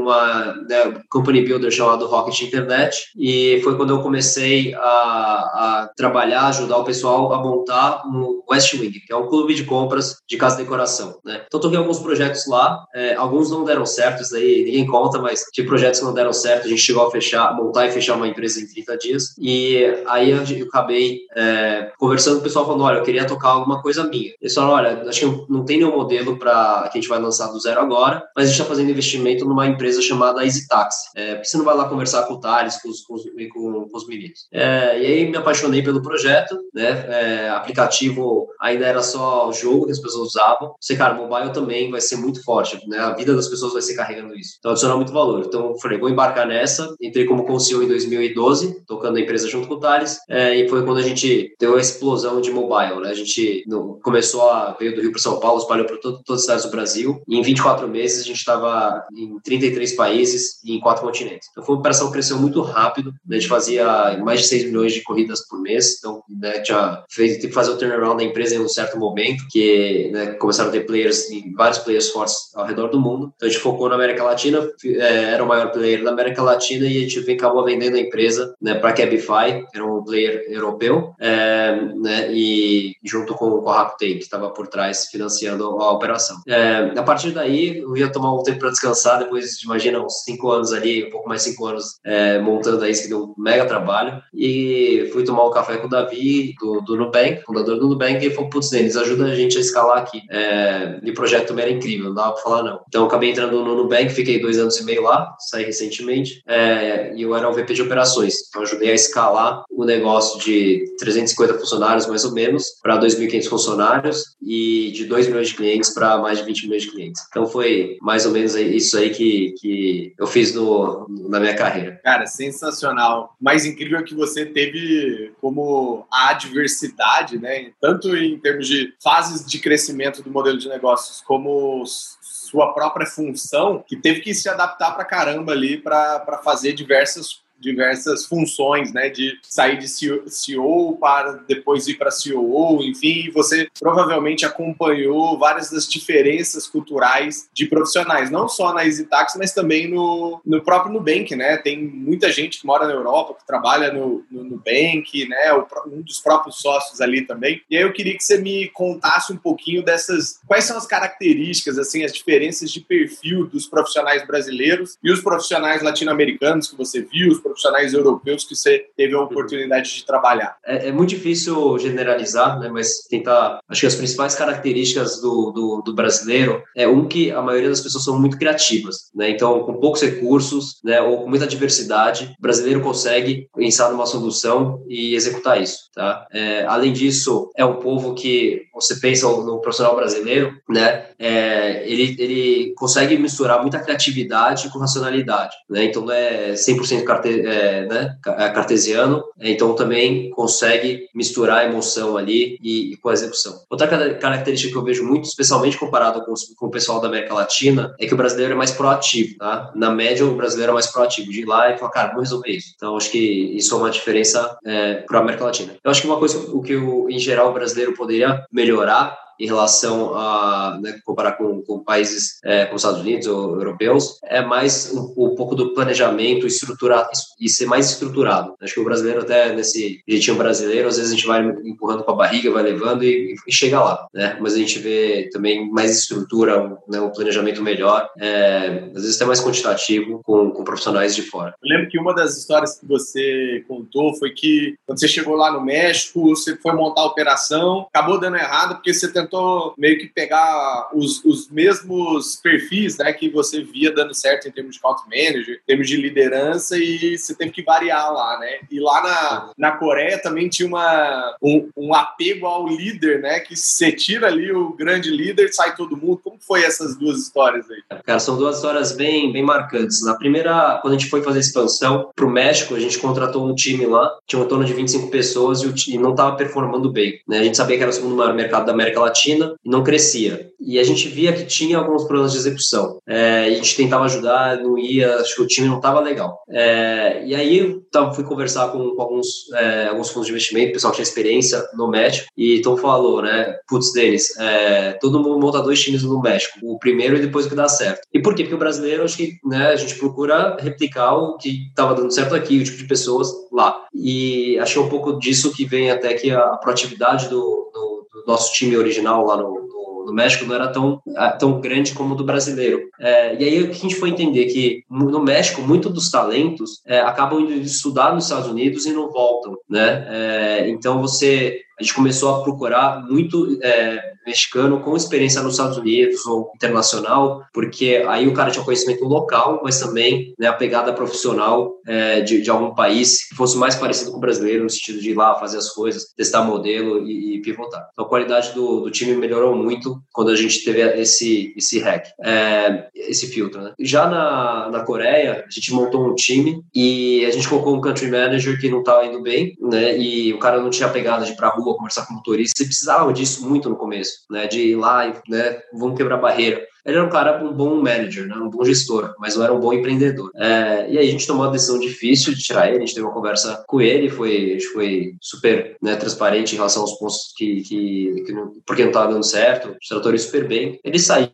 uma 0.00 0.54
né, 0.68 1.00
company 1.08 1.44
builder 1.44 1.70
chamado 1.70 2.06
Rocket 2.06 2.42
Internet 2.42 3.10
e 3.16 3.60
foi 3.62 3.76
quando 3.76 3.90
eu 3.90 4.02
comecei 4.02 4.74
a, 4.74 4.80
a 4.80 5.90
trabalhar, 5.96 6.48
ajudar 6.48 6.78
o 6.78 6.84
pessoal 6.84 7.32
a 7.32 7.42
montar 7.42 8.02
um 8.06 8.42
West 8.50 8.74
Wing, 8.74 8.92
que 8.92 9.12
é 9.12 9.16
um 9.16 9.28
clube 9.28 9.54
de 9.54 9.64
compras 9.64 10.16
de 10.28 10.36
casa 10.36 10.56
de 10.56 10.62
decoração, 10.62 11.18
né? 11.24 11.42
Então 11.46 11.60
toquei 11.60 11.78
alguns 11.78 11.98
projetos 11.98 12.46
lá, 12.48 12.84
é, 12.94 13.14
alguns 13.14 13.50
não 13.50 13.64
deram 13.64 13.86
certo, 13.86 14.22
isso 14.22 14.32
daí 14.32 14.64
ninguém 14.64 14.86
conta, 14.86 15.18
mas 15.18 15.44
de 15.52 15.62
projetos 15.62 16.00
que 16.00 16.06
não 16.06 16.14
deram 16.14 16.32
certo, 16.32 16.66
a 16.66 16.68
gente 16.68 16.82
chegou 16.82 17.06
a 17.06 17.10
fechar, 17.10 17.54
montar 17.54 17.86
e 17.86 17.92
fechar 17.92 18.16
uma 18.16 18.26
empresa 18.26 18.60
em 18.60 18.66
30 18.66 18.98
dias 18.98 19.24
e 19.38 19.84
aí 20.06 20.30
eu 20.30 20.66
acabei 20.66 21.20
é, 21.36 21.92
conversando 21.98 22.34
com 22.34 22.40
o 22.40 22.44
pessoal 22.44 22.66
falando, 22.66 22.84
olha, 22.84 22.98
eu 22.98 23.02
queria 23.02 23.26
tocar 23.26 23.48
alguma 23.48 23.80
coisa 23.82 24.04
minha. 24.04 24.32
Eles 24.40 24.54
falaram, 24.54 24.74
olha, 24.74 25.08
acho 25.08 25.20
que 25.20 25.52
não 25.52 25.64
tem 25.64 25.78
nenhum 25.78 25.96
modelo 25.96 26.36
para 26.38 26.88
que 26.90 26.98
a 26.98 27.00
gente 27.00 27.08
vai 27.08 27.20
lançar 27.20 27.48
do 27.48 27.60
zero 27.60 27.80
agora, 27.80 28.22
mas 28.36 28.46
a 28.46 28.48
gente 28.48 28.60
está 28.60 28.64
fazendo 28.64 28.90
investimento 28.90 29.44
numa 29.44 29.66
empresa 29.66 29.89
chamada 30.02 30.44
EasyTax. 30.44 30.96
É, 31.16 31.34
porque 31.34 31.48
você 31.48 31.56
não 31.56 31.64
vai 31.64 31.76
lá 31.76 31.88
conversar 31.88 32.24
com 32.24 32.34
o 32.34 32.40
Thales, 32.40 32.80
com 32.80 32.88
os, 32.88 33.00
com 33.02 33.14
os, 33.14 33.22
com, 33.52 33.88
com 33.88 33.96
os 33.96 34.06
meninos. 34.06 34.46
É, 34.52 35.00
e 35.00 35.06
aí 35.06 35.30
me 35.30 35.36
apaixonei 35.36 35.82
pelo 35.82 36.02
projeto, 36.02 36.58
né? 36.74 37.06
É, 37.08 37.50
aplicativo 37.50 38.48
ainda 38.60 38.86
era 38.86 39.02
só 39.02 39.50
jogo 39.52 39.86
que 39.86 39.92
as 39.92 39.98
pessoas 39.98 40.28
usavam. 40.28 40.74
Sei, 40.80 40.96
cara, 40.96 41.14
mobile 41.14 41.52
também 41.52 41.90
vai 41.90 42.00
ser 42.00 42.16
muito 42.16 42.42
forte, 42.44 42.78
né? 42.88 42.98
A 42.98 43.14
vida 43.14 43.34
das 43.34 43.48
pessoas 43.48 43.72
vai 43.72 43.82
ser 43.82 43.94
carregando 43.94 44.34
isso. 44.34 44.56
Então, 44.58 44.72
adicionar 44.72 44.96
muito 44.96 45.12
valor. 45.12 45.44
Então, 45.46 45.74
falei, 45.78 45.98
vou 45.98 46.08
embarcar 46.08 46.46
nessa. 46.46 46.94
Entrei 47.00 47.24
como 47.24 47.44
co-CEO 47.44 47.82
em 47.82 47.88
2012, 47.88 48.84
tocando 48.86 49.16
a 49.16 49.20
empresa 49.20 49.48
junto 49.48 49.68
com 49.68 49.74
o 49.74 49.80
Thales, 49.80 50.18
é, 50.28 50.56
e 50.56 50.68
foi 50.68 50.84
quando 50.84 50.98
a 50.98 51.02
gente 51.02 51.54
deu 51.58 51.76
a 51.76 51.80
explosão 51.80 52.40
de 52.40 52.50
mobile, 52.50 53.00
né? 53.00 53.10
A 53.10 53.14
gente 53.14 53.64
no, 53.66 53.98
começou 54.02 54.48
a, 54.50 54.72
veio 54.78 54.94
do 54.94 55.00
Rio 55.00 55.12
para 55.12 55.20
São 55.20 55.40
Paulo, 55.40 55.60
espalhou 55.60 55.86
para 55.86 55.96
todas 55.98 56.22
as 56.30 56.42
cidades 56.42 56.64
do 56.64 56.70
Brasil, 56.70 57.22
e 57.26 57.38
em 57.38 57.42
24 57.42 57.88
meses 57.88 58.20
a 58.22 58.26
gente 58.26 58.36
estava 58.36 59.04
em 59.16 59.38
33 59.40 59.79
países 59.92 60.60
e 60.64 60.76
em 60.76 60.80
quatro 60.80 61.02
continentes. 61.02 61.48
Então, 61.50 61.64
foi 61.64 61.74
uma 61.74 61.80
operação 61.80 62.06
que 62.06 62.12
cresceu 62.14 62.38
muito 62.38 62.60
rápido, 62.60 63.12
né? 63.26 63.36
a 63.36 63.40
gente 63.40 63.48
fazia 63.48 64.18
mais 64.18 64.40
de 64.40 64.46
6 64.46 64.64
milhões 64.66 64.92
de 64.92 65.02
corridas 65.02 65.46
por 65.46 65.60
mês, 65.60 65.96
então 65.98 66.22
né, 66.28 66.60
tinha 66.60 67.02
fez, 67.10 67.38
que 67.38 67.50
fazer 67.50 67.70
o 67.70 67.76
turnaround 67.76 68.16
da 68.16 68.28
empresa 68.28 68.54
em 68.54 68.60
um 68.60 68.68
certo 68.68 68.98
momento, 68.98 69.44
que 69.50 70.10
né, 70.12 70.26
começaram 70.34 70.68
a 70.68 70.72
ter 70.72 70.86
players, 70.86 71.26
vários 71.56 71.78
players 71.78 72.10
fortes 72.10 72.36
ao 72.54 72.66
redor 72.66 72.88
do 72.88 73.00
mundo. 73.00 73.32
Então 73.36 73.48
a 73.48 73.50
gente 73.50 73.62
focou 73.62 73.88
na 73.88 73.94
América 73.94 74.22
Latina, 74.22 74.68
é, 74.84 75.32
era 75.32 75.42
o 75.42 75.48
maior 75.48 75.70
player 75.70 76.02
da 76.02 76.10
América 76.10 76.42
Latina 76.42 76.86
e 76.86 76.98
a 76.98 77.00
gente 77.00 77.30
acabou 77.30 77.64
vendendo 77.64 77.96
a 77.96 78.00
empresa 78.00 78.54
né, 78.60 78.74
para 78.74 78.90
a 78.90 78.92
Cabify, 78.92 79.64
era 79.74 79.84
um 79.84 80.02
player 80.04 80.44
europeu, 80.48 81.14
é, 81.18 81.80
né, 81.96 82.32
e 82.32 82.94
junto 83.02 83.34
com, 83.34 83.60
com 83.60 83.70
a 83.70 83.82
Rakuten, 83.82 84.16
que 84.16 84.24
estava 84.24 84.50
por 84.50 84.66
trás 84.68 85.06
financiando 85.06 85.64
a 85.64 85.90
operação. 85.90 86.36
É, 86.46 86.92
a 86.96 87.02
partir 87.02 87.32
daí, 87.32 87.78
eu 87.78 87.96
ia 87.96 88.10
tomar 88.10 88.34
um 88.34 88.42
tempo 88.42 88.58
para 88.58 88.70
descansar, 88.70 89.18
depois, 89.18 89.58
imagina, 89.70 90.04
uns 90.04 90.22
cinco 90.24 90.50
anos 90.50 90.72
ali, 90.72 91.06
um 91.06 91.10
pouco 91.10 91.28
mais 91.28 91.42
cinco 91.42 91.66
anos 91.66 92.00
é, 92.04 92.38
montando 92.40 92.84
aí, 92.84 92.92
que 92.92 93.08
deu 93.08 93.24
um 93.24 93.34
mega 93.38 93.64
trabalho, 93.64 94.20
e 94.34 95.08
fui 95.12 95.24
tomar 95.24 95.46
um 95.46 95.50
café 95.50 95.76
com 95.76 95.86
o 95.86 95.90
Davi, 95.90 96.54
do, 96.60 96.80
do 96.80 96.96
Nubank, 96.96 97.42
fundador 97.42 97.78
do 97.78 97.88
Nubank, 97.88 98.14
e 98.14 98.26
ele 98.26 98.34
falou, 98.34 98.50
putz, 98.50 98.70
Denis, 98.70 98.96
ajuda 98.96 99.26
a 99.26 99.34
gente 99.34 99.56
a 99.56 99.60
escalar 99.60 99.98
aqui. 99.98 100.22
É, 100.30 101.00
e 101.02 101.10
o 101.10 101.14
projeto 101.14 101.48
também 101.48 101.66
era 101.66 101.74
incrível, 101.74 102.08
não 102.08 102.14
dava 102.14 102.32
para 102.32 102.42
falar 102.42 102.62
não. 102.62 102.80
Então, 102.88 103.04
acabei 103.04 103.30
entrando 103.30 103.64
no 103.64 103.76
Nubank, 103.76 104.10
fiquei 104.10 104.40
dois 104.40 104.58
anos 104.58 104.76
e 104.78 104.84
meio 104.84 105.02
lá, 105.02 105.34
saí 105.38 105.64
recentemente, 105.64 106.42
é, 106.46 107.14
e 107.14 107.22
eu 107.22 107.34
era 107.34 107.48
o 107.48 107.52
VP 107.52 107.74
de 107.74 107.82
operações. 107.82 108.34
Então, 108.48 108.62
ajudei 108.62 108.90
a 108.90 108.94
escalar 108.94 109.62
o 109.70 109.84
negócio 109.84 110.40
de 110.40 110.84
350 110.98 111.58
funcionários, 111.58 112.06
mais 112.06 112.24
ou 112.24 112.32
menos, 112.32 112.64
para 112.82 112.98
2.500 112.98 113.48
funcionários 113.48 114.24
e 114.42 114.90
de 114.94 115.04
2 115.04 115.28
milhões 115.28 115.48
de 115.48 115.54
clientes 115.54 115.90
para 115.90 116.18
mais 116.18 116.38
de 116.38 116.44
20 116.44 116.62
milhões 116.64 116.82
de 116.82 116.90
clientes. 116.90 117.22
Então, 117.28 117.46
foi 117.46 117.96
mais 118.00 118.26
ou 118.26 118.32
menos 118.32 118.54
isso 118.54 118.96
aí 118.96 119.10
que, 119.10 119.52
que 119.60 120.14
eu 120.18 120.26
fiz 120.26 120.54
no, 120.54 121.06
na 121.28 121.38
minha 121.38 121.54
carreira. 121.54 122.00
Cara, 122.02 122.26
sensacional. 122.26 123.36
Mais 123.38 123.66
incrível 123.66 123.98
é 123.98 124.02
que 124.02 124.14
você 124.14 124.46
teve 124.46 125.32
como 125.40 126.06
a 126.10 126.30
adversidade, 126.30 127.38
né? 127.38 127.72
Tanto 127.80 128.16
em 128.16 128.38
termos 128.38 128.66
de 128.66 128.94
fases 129.02 129.44
de 129.44 129.58
crescimento 129.58 130.22
do 130.22 130.30
modelo 130.30 130.56
de 130.56 130.68
negócios, 130.68 131.20
como 131.20 131.84
sua 131.86 132.72
própria 132.72 133.06
função, 133.06 133.84
que 133.86 133.96
teve 133.96 134.20
que 134.20 134.34
se 134.34 134.48
adaptar 134.48 134.92
para 134.92 135.04
caramba 135.04 135.52
ali 135.52 135.76
para 135.76 136.40
fazer 136.42 136.72
diversas 136.72 137.42
diversas 137.60 138.26
funções, 138.26 138.92
né? 138.92 139.08
De 139.08 139.38
sair 139.42 139.78
de 139.78 139.88
CEO 139.88 140.96
para 140.98 141.32
depois 141.46 141.86
ir 141.88 141.94
para 141.94 142.10
COO, 142.10 142.82
enfim, 142.82 143.30
você 143.32 143.68
provavelmente 143.78 144.44
acompanhou 144.44 145.38
várias 145.38 145.70
das 145.70 145.86
diferenças 145.86 146.66
culturais 146.66 147.48
de 147.52 147.66
profissionais, 147.66 148.30
não 148.30 148.48
só 148.48 148.72
na 148.72 148.84
EasyTax, 148.84 149.34
mas 149.36 149.52
também 149.52 149.88
no, 149.88 150.40
no 150.44 150.62
próprio 150.62 150.92
Nubank, 150.92 151.34
né? 151.36 151.56
Tem 151.56 151.78
muita 151.82 152.30
gente 152.30 152.60
que 152.60 152.66
mora 152.66 152.86
na 152.86 152.92
Europa, 152.92 153.34
que 153.34 153.46
trabalha 153.46 153.92
no, 153.92 154.24
no 154.30 154.44
Nubank, 154.44 155.28
né? 155.28 155.52
Um 155.86 156.02
dos 156.02 156.20
próprios 156.20 156.60
sócios 156.60 157.00
ali 157.00 157.22
também. 157.22 157.62
E 157.70 157.76
aí 157.76 157.82
eu 157.82 157.92
queria 157.92 158.16
que 158.16 158.24
você 158.24 158.38
me 158.38 158.68
contasse 158.68 159.32
um 159.32 159.36
pouquinho 159.36 159.82
dessas, 159.82 160.40
quais 160.46 160.64
são 160.64 160.76
as 160.76 160.86
características, 160.86 161.78
assim, 161.78 162.04
as 162.04 162.12
diferenças 162.12 162.70
de 162.70 162.80
perfil 162.80 163.46
dos 163.46 163.66
profissionais 163.66 164.26
brasileiros 164.26 164.96
e 165.02 165.10
os 165.10 165.20
profissionais 165.20 165.82
latino-americanos 165.82 166.68
que 166.68 166.76
você 166.76 167.02
viu, 167.02 167.30
os 167.30 167.40
profissionais 167.50 167.92
europeus 167.92 168.44
que 168.44 168.54
você 168.54 168.86
teve 168.96 169.14
a 169.14 169.20
oportunidade 169.20 169.94
de 169.94 170.06
trabalhar. 170.06 170.56
É, 170.64 170.88
é 170.88 170.92
muito 170.92 171.10
difícil 171.10 171.78
generalizar, 171.78 172.58
né? 172.58 172.68
Mas 172.68 173.06
tentar, 173.08 173.60
acho 173.68 173.80
que 173.80 173.86
as 173.86 173.94
principais 173.94 174.34
características 174.34 175.20
do, 175.20 175.50
do, 175.50 175.82
do 175.84 175.94
brasileiro 175.94 176.62
é 176.76 176.86
um 176.86 177.06
que 177.06 177.30
a 177.30 177.42
maioria 177.42 177.68
das 177.68 177.80
pessoas 177.80 178.04
são 178.04 178.18
muito 178.18 178.38
criativas, 178.38 179.10
né? 179.14 179.30
Então, 179.30 179.60
com 179.64 179.74
poucos 179.74 180.02
recursos, 180.02 180.80
né? 180.84 181.00
Ou 181.00 181.22
com 181.22 181.28
muita 181.28 181.46
diversidade, 181.46 182.34
o 182.38 182.42
brasileiro 182.42 182.80
consegue 182.80 183.48
pensar 183.54 183.90
numa 183.90 184.06
solução 184.06 184.82
e 184.88 185.14
executar 185.14 185.60
isso, 185.60 185.90
tá? 185.94 186.26
É, 186.32 186.64
além 186.66 186.92
disso, 186.92 187.50
é 187.56 187.64
um 187.64 187.76
povo 187.76 188.14
que 188.14 188.62
você 188.74 188.96
pensa 188.96 189.26
no 189.28 189.60
profissional 189.60 189.96
brasileiro, 189.96 190.54
né? 190.68 191.06
É, 191.18 191.82
ele, 191.86 192.16
ele 192.18 192.74
consegue 192.76 193.18
misturar 193.18 193.60
muita 193.60 193.80
criatividade 193.80 194.70
com 194.70 194.78
racionalidade, 194.78 195.54
né? 195.68 195.84
Então 195.84 196.04
não 196.04 196.12
é 196.12 196.52
100% 196.52 197.04
carte, 197.04 197.28
é, 197.46 197.86
né? 197.86 198.16
É 198.38 198.48
cartesiano, 198.50 199.24
então 199.40 199.74
também 199.74 200.30
consegue 200.30 201.08
misturar 201.14 201.58
a 201.58 201.64
emoção 201.64 202.16
ali 202.16 202.58
e, 202.62 202.92
e, 202.92 202.96
com 202.96 203.08
a 203.08 203.12
execução. 203.12 203.60
Outra 203.68 203.86
característica 203.86 204.72
que 204.72 204.78
eu 204.78 204.84
vejo 204.84 205.04
muito, 205.04 205.24
especialmente 205.24 205.78
comparado 205.78 206.24
com, 206.24 206.34
com 206.56 206.66
o 206.66 206.70
pessoal 206.70 207.00
da 207.00 207.08
América 207.08 207.34
Latina, 207.34 207.94
é 207.98 208.06
que 208.06 208.14
o 208.14 208.16
brasileiro 208.16 208.52
é 208.52 208.56
mais 208.56 208.70
proativo, 208.70 209.38
tá? 209.38 209.72
Na 209.74 209.90
média, 209.90 210.24
o 210.24 210.34
brasileiro 210.34 210.70
é 210.70 210.74
mais 210.74 210.86
proativo, 210.86 211.30
de 211.30 211.42
ir 211.42 211.46
lá 211.46 211.70
e 211.70 211.78
falar, 211.78 211.90
cara, 211.90 212.08
vamos 212.08 212.24
resolver 212.24 212.50
isso. 212.50 212.72
Então, 212.76 212.96
acho 212.96 213.10
que 213.10 213.18
isso 213.18 213.74
é 213.74 213.78
uma 213.78 213.90
diferença 213.90 214.58
é, 214.64 214.94
para 214.96 215.18
a 215.18 215.22
América 215.22 215.44
Latina. 215.44 215.74
Eu 215.82 215.90
acho 215.90 216.02
que 216.02 216.06
uma 216.06 216.18
coisa 216.18 216.38
o 216.38 216.62
que, 216.62 216.76
o, 216.76 217.08
em 217.08 217.18
geral, 217.18 217.50
o 217.50 217.54
brasileiro 217.54 217.94
poderia 217.94 218.44
melhorar 218.52 219.29
em 219.40 219.46
relação 219.46 220.14
a 220.14 220.78
né, 220.80 221.00
comparar 221.04 221.32
com, 221.32 221.62
com 221.62 221.82
países 221.82 222.38
é, 222.44 222.66
como 222.66 222.76
os 222.76 222.82
Estados 222.82 223.00
Unidos 223.00 223.26
ou 223.26 223.54
europeus, 223.56 224.18
é 224.24 224.42
mais 224.42 224.92
um, 224.92 225.14
um, 225.16 225.34
pouco 225.34 225.54
do 225.54 225.72
planejamento 225.72 226.46
estruturar 226.46 227.08
e 227.40 227.48
ser 227.48 227.66
mais 227.66 227.90
estruturado. 227.90 228.54
Acho 228.60 228.74
que 228.74 228.80
o 228.80 228.84
brasileiro 228.84 229.22
até 229.22 229.52
nesse 229.54 230.02
jeitinho 230.06 230.36
brasileiro, 230.36 230.88
às 230.88 230.98
vezes 230.98 231.10
a 231.10 231.14
gente 231.14 231.26
vai 231.26 231.42
empurrando 231.64 232.04
com 232.04 232.10
a 232.10 232.16
barriga, 232.16 232.50
vai 232.50 232.62
levando 232.62 233.02
e, 233.02 233.34
e 233.46 233.52
chega 233.52 233.80
lá, 233.80 234.06
né? 234.12 234.36
Mas 234.40 234.54
a 234.54 234.58
gente 234.58 234.78
vê 234.78 235.30
também 235.32 235.70
mais 235.70 235.98
estrutura, 235.98 236.76
né, 236.86 237.00
um 237.00 237.10
planejamento 237.10 237.62
melhor, 237.62 238.08
é, 238.18 238.90
às 238.94 239.02
vezes 239.02 239.16
até 239.16 239.24
mais 239.24 239.40
quantitativo 239.40 240.20
com, 240.22 240.50
com 240.50 240.64
profissionais 240.64 241.14
de 241.14 241.22
fora. 241.22 241.54
Eu 241.62 241.68
lembro 241.76 241.90
que 241.90 241.98
uma 241.98 242.14
das 242.14 242.36
histórias 242.36 242.78
que 242.78 242.86
você 242.86 243.64
contou 243.66 244.14
foi 244.16 244.30
que 244.30 244.74
quando 244.86 244.98
você 244.98 245.08
chegou 245.08 245.34
lá 245.34 245.52
no 245.52 245.64
México, 245.64 246.28
você 246.28 246.56
foi 246.56 246.72
montar 246.72 247.02
a 247.02 247.06
operação, 247.06 247.86
acabou 247.92 248.20
dando 248.20 248.36
errado 248.36 248.74
porque 248.74 248.92
você 248.92 249.10
tentou 249.10 249.29
tentou 249.30 249.74
meio 249.78 249.98
que 249.98 250.08
pegar 250.08 250.90
os, 250.92 251.24
os 251.24 251.48
mesmos 251.48 252.36
perfis 252.42 252.98
né, 252.98 253.12
que 253.12 253.30
você 253.30 253.62
via 253.62 253.92
dando 253.92 254.12
certo 254.12 254.48
em 254.48 254.50
termos 254.50 254.74
de 254.74 254.80
count 254.80 255.02
manager, 255.04 255.60
em 255.62 255.66
termos 255.66 255.88
de 255.88 255.96
liderança, 255.96 256.76
e 256.76 257.16
você 257.16 257.34
teve 257.34 257.52
que 257.52 257.62
variar 257.62 258.12
lá, 258.12 258.38
né? 258.40 258.58
E 258.70 258.80
lá 258.80 259.02
na, 259.02 259.50
na 259.56 259.70
Coreia 259.72 260.20
também 260.20 260.48
tinha 260.48 260.66
uma, 260.68 261.36
um, 261.40 261.68
um 261.76 261.94
apego 261.94 262.46
ao 262.46 262.66
líder, 262.66 263.20
né? 263.20 263.40
Que 263.40 263.56
você 263.56 263.92
tira 263.92 264.26
ali 264.26 264.52
o 264.52 264.72
grande 264.72 265.10
líder, 265.10 265.52
sai 265.52 265.76
todo 265.76 265.96
mundo. 265.96 266.20
Como 266.22 266.36
foi 266.40 266.64
essas 266.64 266.96
duas 266.96 267.18
histórias 267.18 267.66
aí? 267.70 268.00
Cara, 268.04 268.18
são 268.18 268.36
duas 268.36 268.56
histórias 268.56 268.92
bem, 268.92 269.32
bem 269.32 269.42
marcantes. 269.42 270.04
Na 270.04 270.14
primeira, 270.14 270.78
quando 270.82 270.94
a 270.94 270.98
gente 270.98 271.10
foi 271.10 271.22
fazer 271.22 271.38
a 271.38 271.40
expansão 271.40 272.10
para 272.14 272.26
o 272.26 272.30
México, 272.30 272.74
a 272.74 272.80
gente 272.80 272.98
contratou 272.98 273.46
um 273.46 273.54
time 273.54 273.86
lá, 273.86 274.18
tinha 274.26 274.42
um 274.42 274.46
torno 274.46 274.64
de 274.64 274.72
25 274.72 275.08
pessoas 275.10 275.62
e, 275.62 275.66
o, 275.66 275.74
e 275.88 275.98
não 275.98 276.10
estava 276.10 276.36
performando 276.36 276.90
bem. 276.90 277.20
Né? 277.28 277.38
A 277.38 277.44
gente 277.44 277.56
sabia 277.56 277.76
que 277.76 277.82
era 277.82 277.90
o 277.90 277.94
segundo 277.94 278.16
maior 278.16 278.34
mercado 278.34 278.66
da 278.66 278.72
América 278.72 279.00
Latina 279.00 279.19
Latina 279.20 279.54
e 279.64 279.68
não 279.68 279.84
crescia. 279.84 280.48
E 280.58 280.78
a 280.78 280.84
gente 280.84 281.08
via 281.08 281.32
que 281.32 281.44
tinha 281.44 281.78
alguns 281.78 282.04
problemas 282.04 282.32
de 282.32 282.38
execução. 282.38 282.98
É, 283.06 283.46
a 283.46 283.50
gente 283.50 283.76
tentava 283.76 284.04
ajudar, 284.04 284.58
não 284.58 284.78
ia, 284.78 285.16
acho 285.16 285.36
que 285.36 285.42
o 285.42 285.46
time 285.46 285.68
não 285.68 285.76
estava 285.76 286.00
legal. 286.00 286.38
É, 286.48 287.22
e 287.24 287.34
aí 287.34 287.58
eu 287.58 287.82
tava, 287.90 288.12
fui 288.12 288.24
conversar 288.24 288.68
com, 288.68 288.94
com 288.94 289.02
alguns, 289.02 289.26
é, 289.54 289.88
alguns 289.88 290.10
fundos 290.10 290.26
de 290.26 290.32
investimento, 290.32 290.72
pessoal 290.72 290.92
tinha 290.92 291.02
experiência 291.02 291.62
no 291.74 291.88
México, 291.88 292.28
e 292.36 292.58
então 292.58 292.76
falou, 292.76 293.22
né, 293.22 293.56
putz, 293.68 293.92
deles, 293.92 294.38
é, 294.38 294.92
todo 295.00 295.18
mundo 295.18 295.38
monta 295.38 295.62
dois 295.62 295.80
times 295.82 296.02
no 296.02 296.20
México, 296.20 296.58
o 296.62 296.78
primeiro 296.78 297.16
e 297.16 297.20
depois 297.20 297.46
o 297.46 297.48
que 297.48 297.54
dá 297.54 297.68
certo. 297.68 298.02
E 298.12 298.20
por 298.20 298.34
quê? 298.34 298.42
Porque 298.42 298.54
o 298.54 298.58
brasileiro, 298.58 299.02
acho 299.02 299.16
que 299.16 299.32
né, 299.44 299.68
a 299.68 299.76
gente 299.76 299.94
procura 299.94 300.56
replicar 300.60 301.14
o 301.14 301.36
que 301.38 301.68
estava 301.68 301.94
dando 301.94 302.12
certo 302.12 302.34
aqui, 302.34 302.58
o 302.58 302.64
tipo 302.64 302.76
de 302.76 302.86
pessoas 302.86 303.28
lá. 303.50 303.76
E 303.94 304.58
achei 304.58 304.80
um 304.80 304.88
pouco 304.88 305.18
disso 305.18 305.52
que 305.52 305.64
vem 305.64 305.90
até 305.90 306.14
que 306.14 306.30
a 306.30 306.56
proatividade 306.56 307.28
do, 307.28 307.69
do 308.12 308.24
nosso 308.26 308.52
time 308.52 308.76
original 308.76 309.24
lá 309.24 309.36
no, 309.36 309.54
no, 309.54 310.04
no, 310.06 310.12
México 310.12 310.44
não 310.44 310.54
era 310.54 310.68
tão, 310.68 311.00
tão 311.38 311.60
grande 311.60 311.94
como 311.94 312.14
o 312.14 312.16
do 312.16 312.24
brasileiro. 312.24 312.88
É, 312.98 313.36
e 313.40 313.44
aí 313.44 313.62
o 313.62 313.66
que 313.70 313.76
a 313.76 313.80
gente 313.80 313.96
foi 313.96 314.10
entender 314.10 314.46
que 314.46 314.84
no 314.90 315.22
México, 315.22 315.62
muito 315.62 315.88
dos 315.88 316.10
talentos 316.10 316.80
é, 316.86 317.00
acabam 317.00 317.40
indo 317.40 317.52
estudar 317.52 318.14
nos 318.14 318.24
Estados 318.24 318.48
Unidos 318.48 318.86
e 318.86 318.92
não 318.92 319.10
voltam, 319.10 319.56
né? 319.68 320.06
É, 320.08 320.68
então 320.68 321.00
você 321.00 321.60
a 321.80 321.82
gente 321.82 321.94
começou 321.94 322.34
a 322.34 322.42
procurar 322.42 323.02
muito 323.08 323.58
é, 323.62 324.12
mexicano 324.26 324.80
com 324.80 324.94
experiência 324.94 325.42
nos 325.42 325.54
Estados 325.54 325.78
Unidos 325.78 326.26
ou 326.26 326.52
internacional, 326.54 327.42
porque 327.54 328.04
aí 328.06 328.28
o 328.28 328.34
cara 328.34 328.50
tinha 328.50 328.64
conhecimento 328.64 329.04
local, 329.04 329.60
mas 329.64 329.80
também 329.80 330.34
né, 330.38 330.46
a 330.46 330.52
pegada 330.52 330.92
profissional 330.92 331.80
é, 331.86 332.20
de, 332.20 332.42
de, 332.42 332.50
algum 332.50 332.74
país 332.74 333.28
que 333.28 333.34
fosse 333.34 333.56
mais 333.56 333.74
parecido 333.74 334.10
com 334.10 334.18
o 334.18 334.20
brasileiro, 334.20 334.64
no 334.64 334.70
sentido 334.70 335.00
de 335.00 335.10
ir 335.10 335.14
lá 335.14 335.34
fazer 335.34 335.56
as 335.56 335.70
coisas, 335.70 336.12
testar 336.14 336.44
modelo 336.44 337.06
e, 337.08 337.36
e 337.36 337.42
pivotar. 337.42 337.88
Então 337.92 338.04
a 338.04 338.08
qualidade 338.08 338.52
do, 338.52 338.80
do, 338.80 338.90
time 338.90 339.16
melhorou 339.16 339.56
muito 339.56 340.00
quando 340.12 340.30
a 340.30 340.36
gente 340.36 340.62
teve 340.62 340.82
esse, 341.00 341.54
esse 341.56 341.78
hack, 341.80 342.06
é, 342.22 342.88
esse 342.94 343.26
filtro. 343.28 343.62
Né? 343.62 343.72
Já 343.80 344.06
na, 344.06 344.68
na 344.70 344.84
Coreia, 344.84 345.44
a 345.46 345.50
gente 345.50 345.72
montou 345.72 346.06
um 346.06 346.14
time 346.14 346.62
e 346.74 347.24
a 347.24 347.30
gente 347.30 347.48
colocou 347.48 347.74
um 347.74 347.80
country 347.80 348.10
manager 348.10 348.60
que 348.60 348.68
não 348.68 348.80
estava 348.80 349.06
indo 349.06 349.22
bem, 349.22 349.54
né? 349.60 349.96
E 349.96 350.32
o 350.32 350.38
cara 350.38 350.60
não 350.60 350.70
tinha 350.70 350.88
pegada 350.88 351.24
de 351.24 351.32
ir 351.32 351.36
pra 351.36 351.48
rua 351.48 351.69
conversar 351.76 352.06
com 352.06 352.14
o 352.14 352.16
motorista. 352.16 352.52
Você 352.56 352.64
precisava 352.64 353.12
disso 353.12 353.48
muito 353.48 353.68
no 353.68 353.76
começo 353.76 354.24
né, 354.30 354.46
de 354.46 354.60
ir 354.60 354.76
lá 354.76 355.06
e 355.06 355.14
né, 355.28 355.60
vamos 355.72 355.96
quebrar 355.96 356.16
barreira. 356.18 356.66
Ele 356.84 356.96
era 356.96 357.06
um 357.06 357.10
cara, 357.10 357.44
um 357.44 357.52
bom 357.52 357.76
manager, 357.76 358.26
né, 358.26 358.34
um 358.36 358.48
bom 358.48 358.64
gestor, 358.64 359.14
mas 359.18 359.36
não 359.36 359.44
era 359.44 359.52
um 359.52 359.60
bom 359.60 359.72
empreendedor. 359.72 360.30
É, 360.34 360.90
e 360.90 360.98
aí 360.98 361.08
a 361.08 361.10
gente 361.10 361.26
tomou 361.26 361.44
uma 361.44 361.52
decisão 361.52 361.78
difícil 361.78 362.34
de 362.34 362.42
tirar 362.42 362.68
ele, 362.68 362.78
a 362.78 362.80
gente 362.80 362.94
teve 362.94 363.06
uma 363.06 363.12
conversa 363.12 363.62
com 363.66 363.80
ele, 363.80 364.08
foi, 364.08 364.58
foi 364.72 365.14
super 365.20 365.76
né, 365.82 365.96
transparente 365.96 366.52
em 366.52 366.56
relação 366.56 366.82
aos 366.82 366.98
pontos 366.98 367.32
que, 367.36 367.62
que, 367.62 368.24
que 368.26 368.32
não, 368.32 368.52
porque 368.66 368.82
não 368.82 368.90
estava 368.90 369.12
dando 369.12 369.24
certo, 369.24 369.76
tratou 369.88 370.10
ele 370.10 370.18
super 370.18 370.48
bem. 370.48 370.80
Ele 370.82 370.98
saiu, 370.98 371.30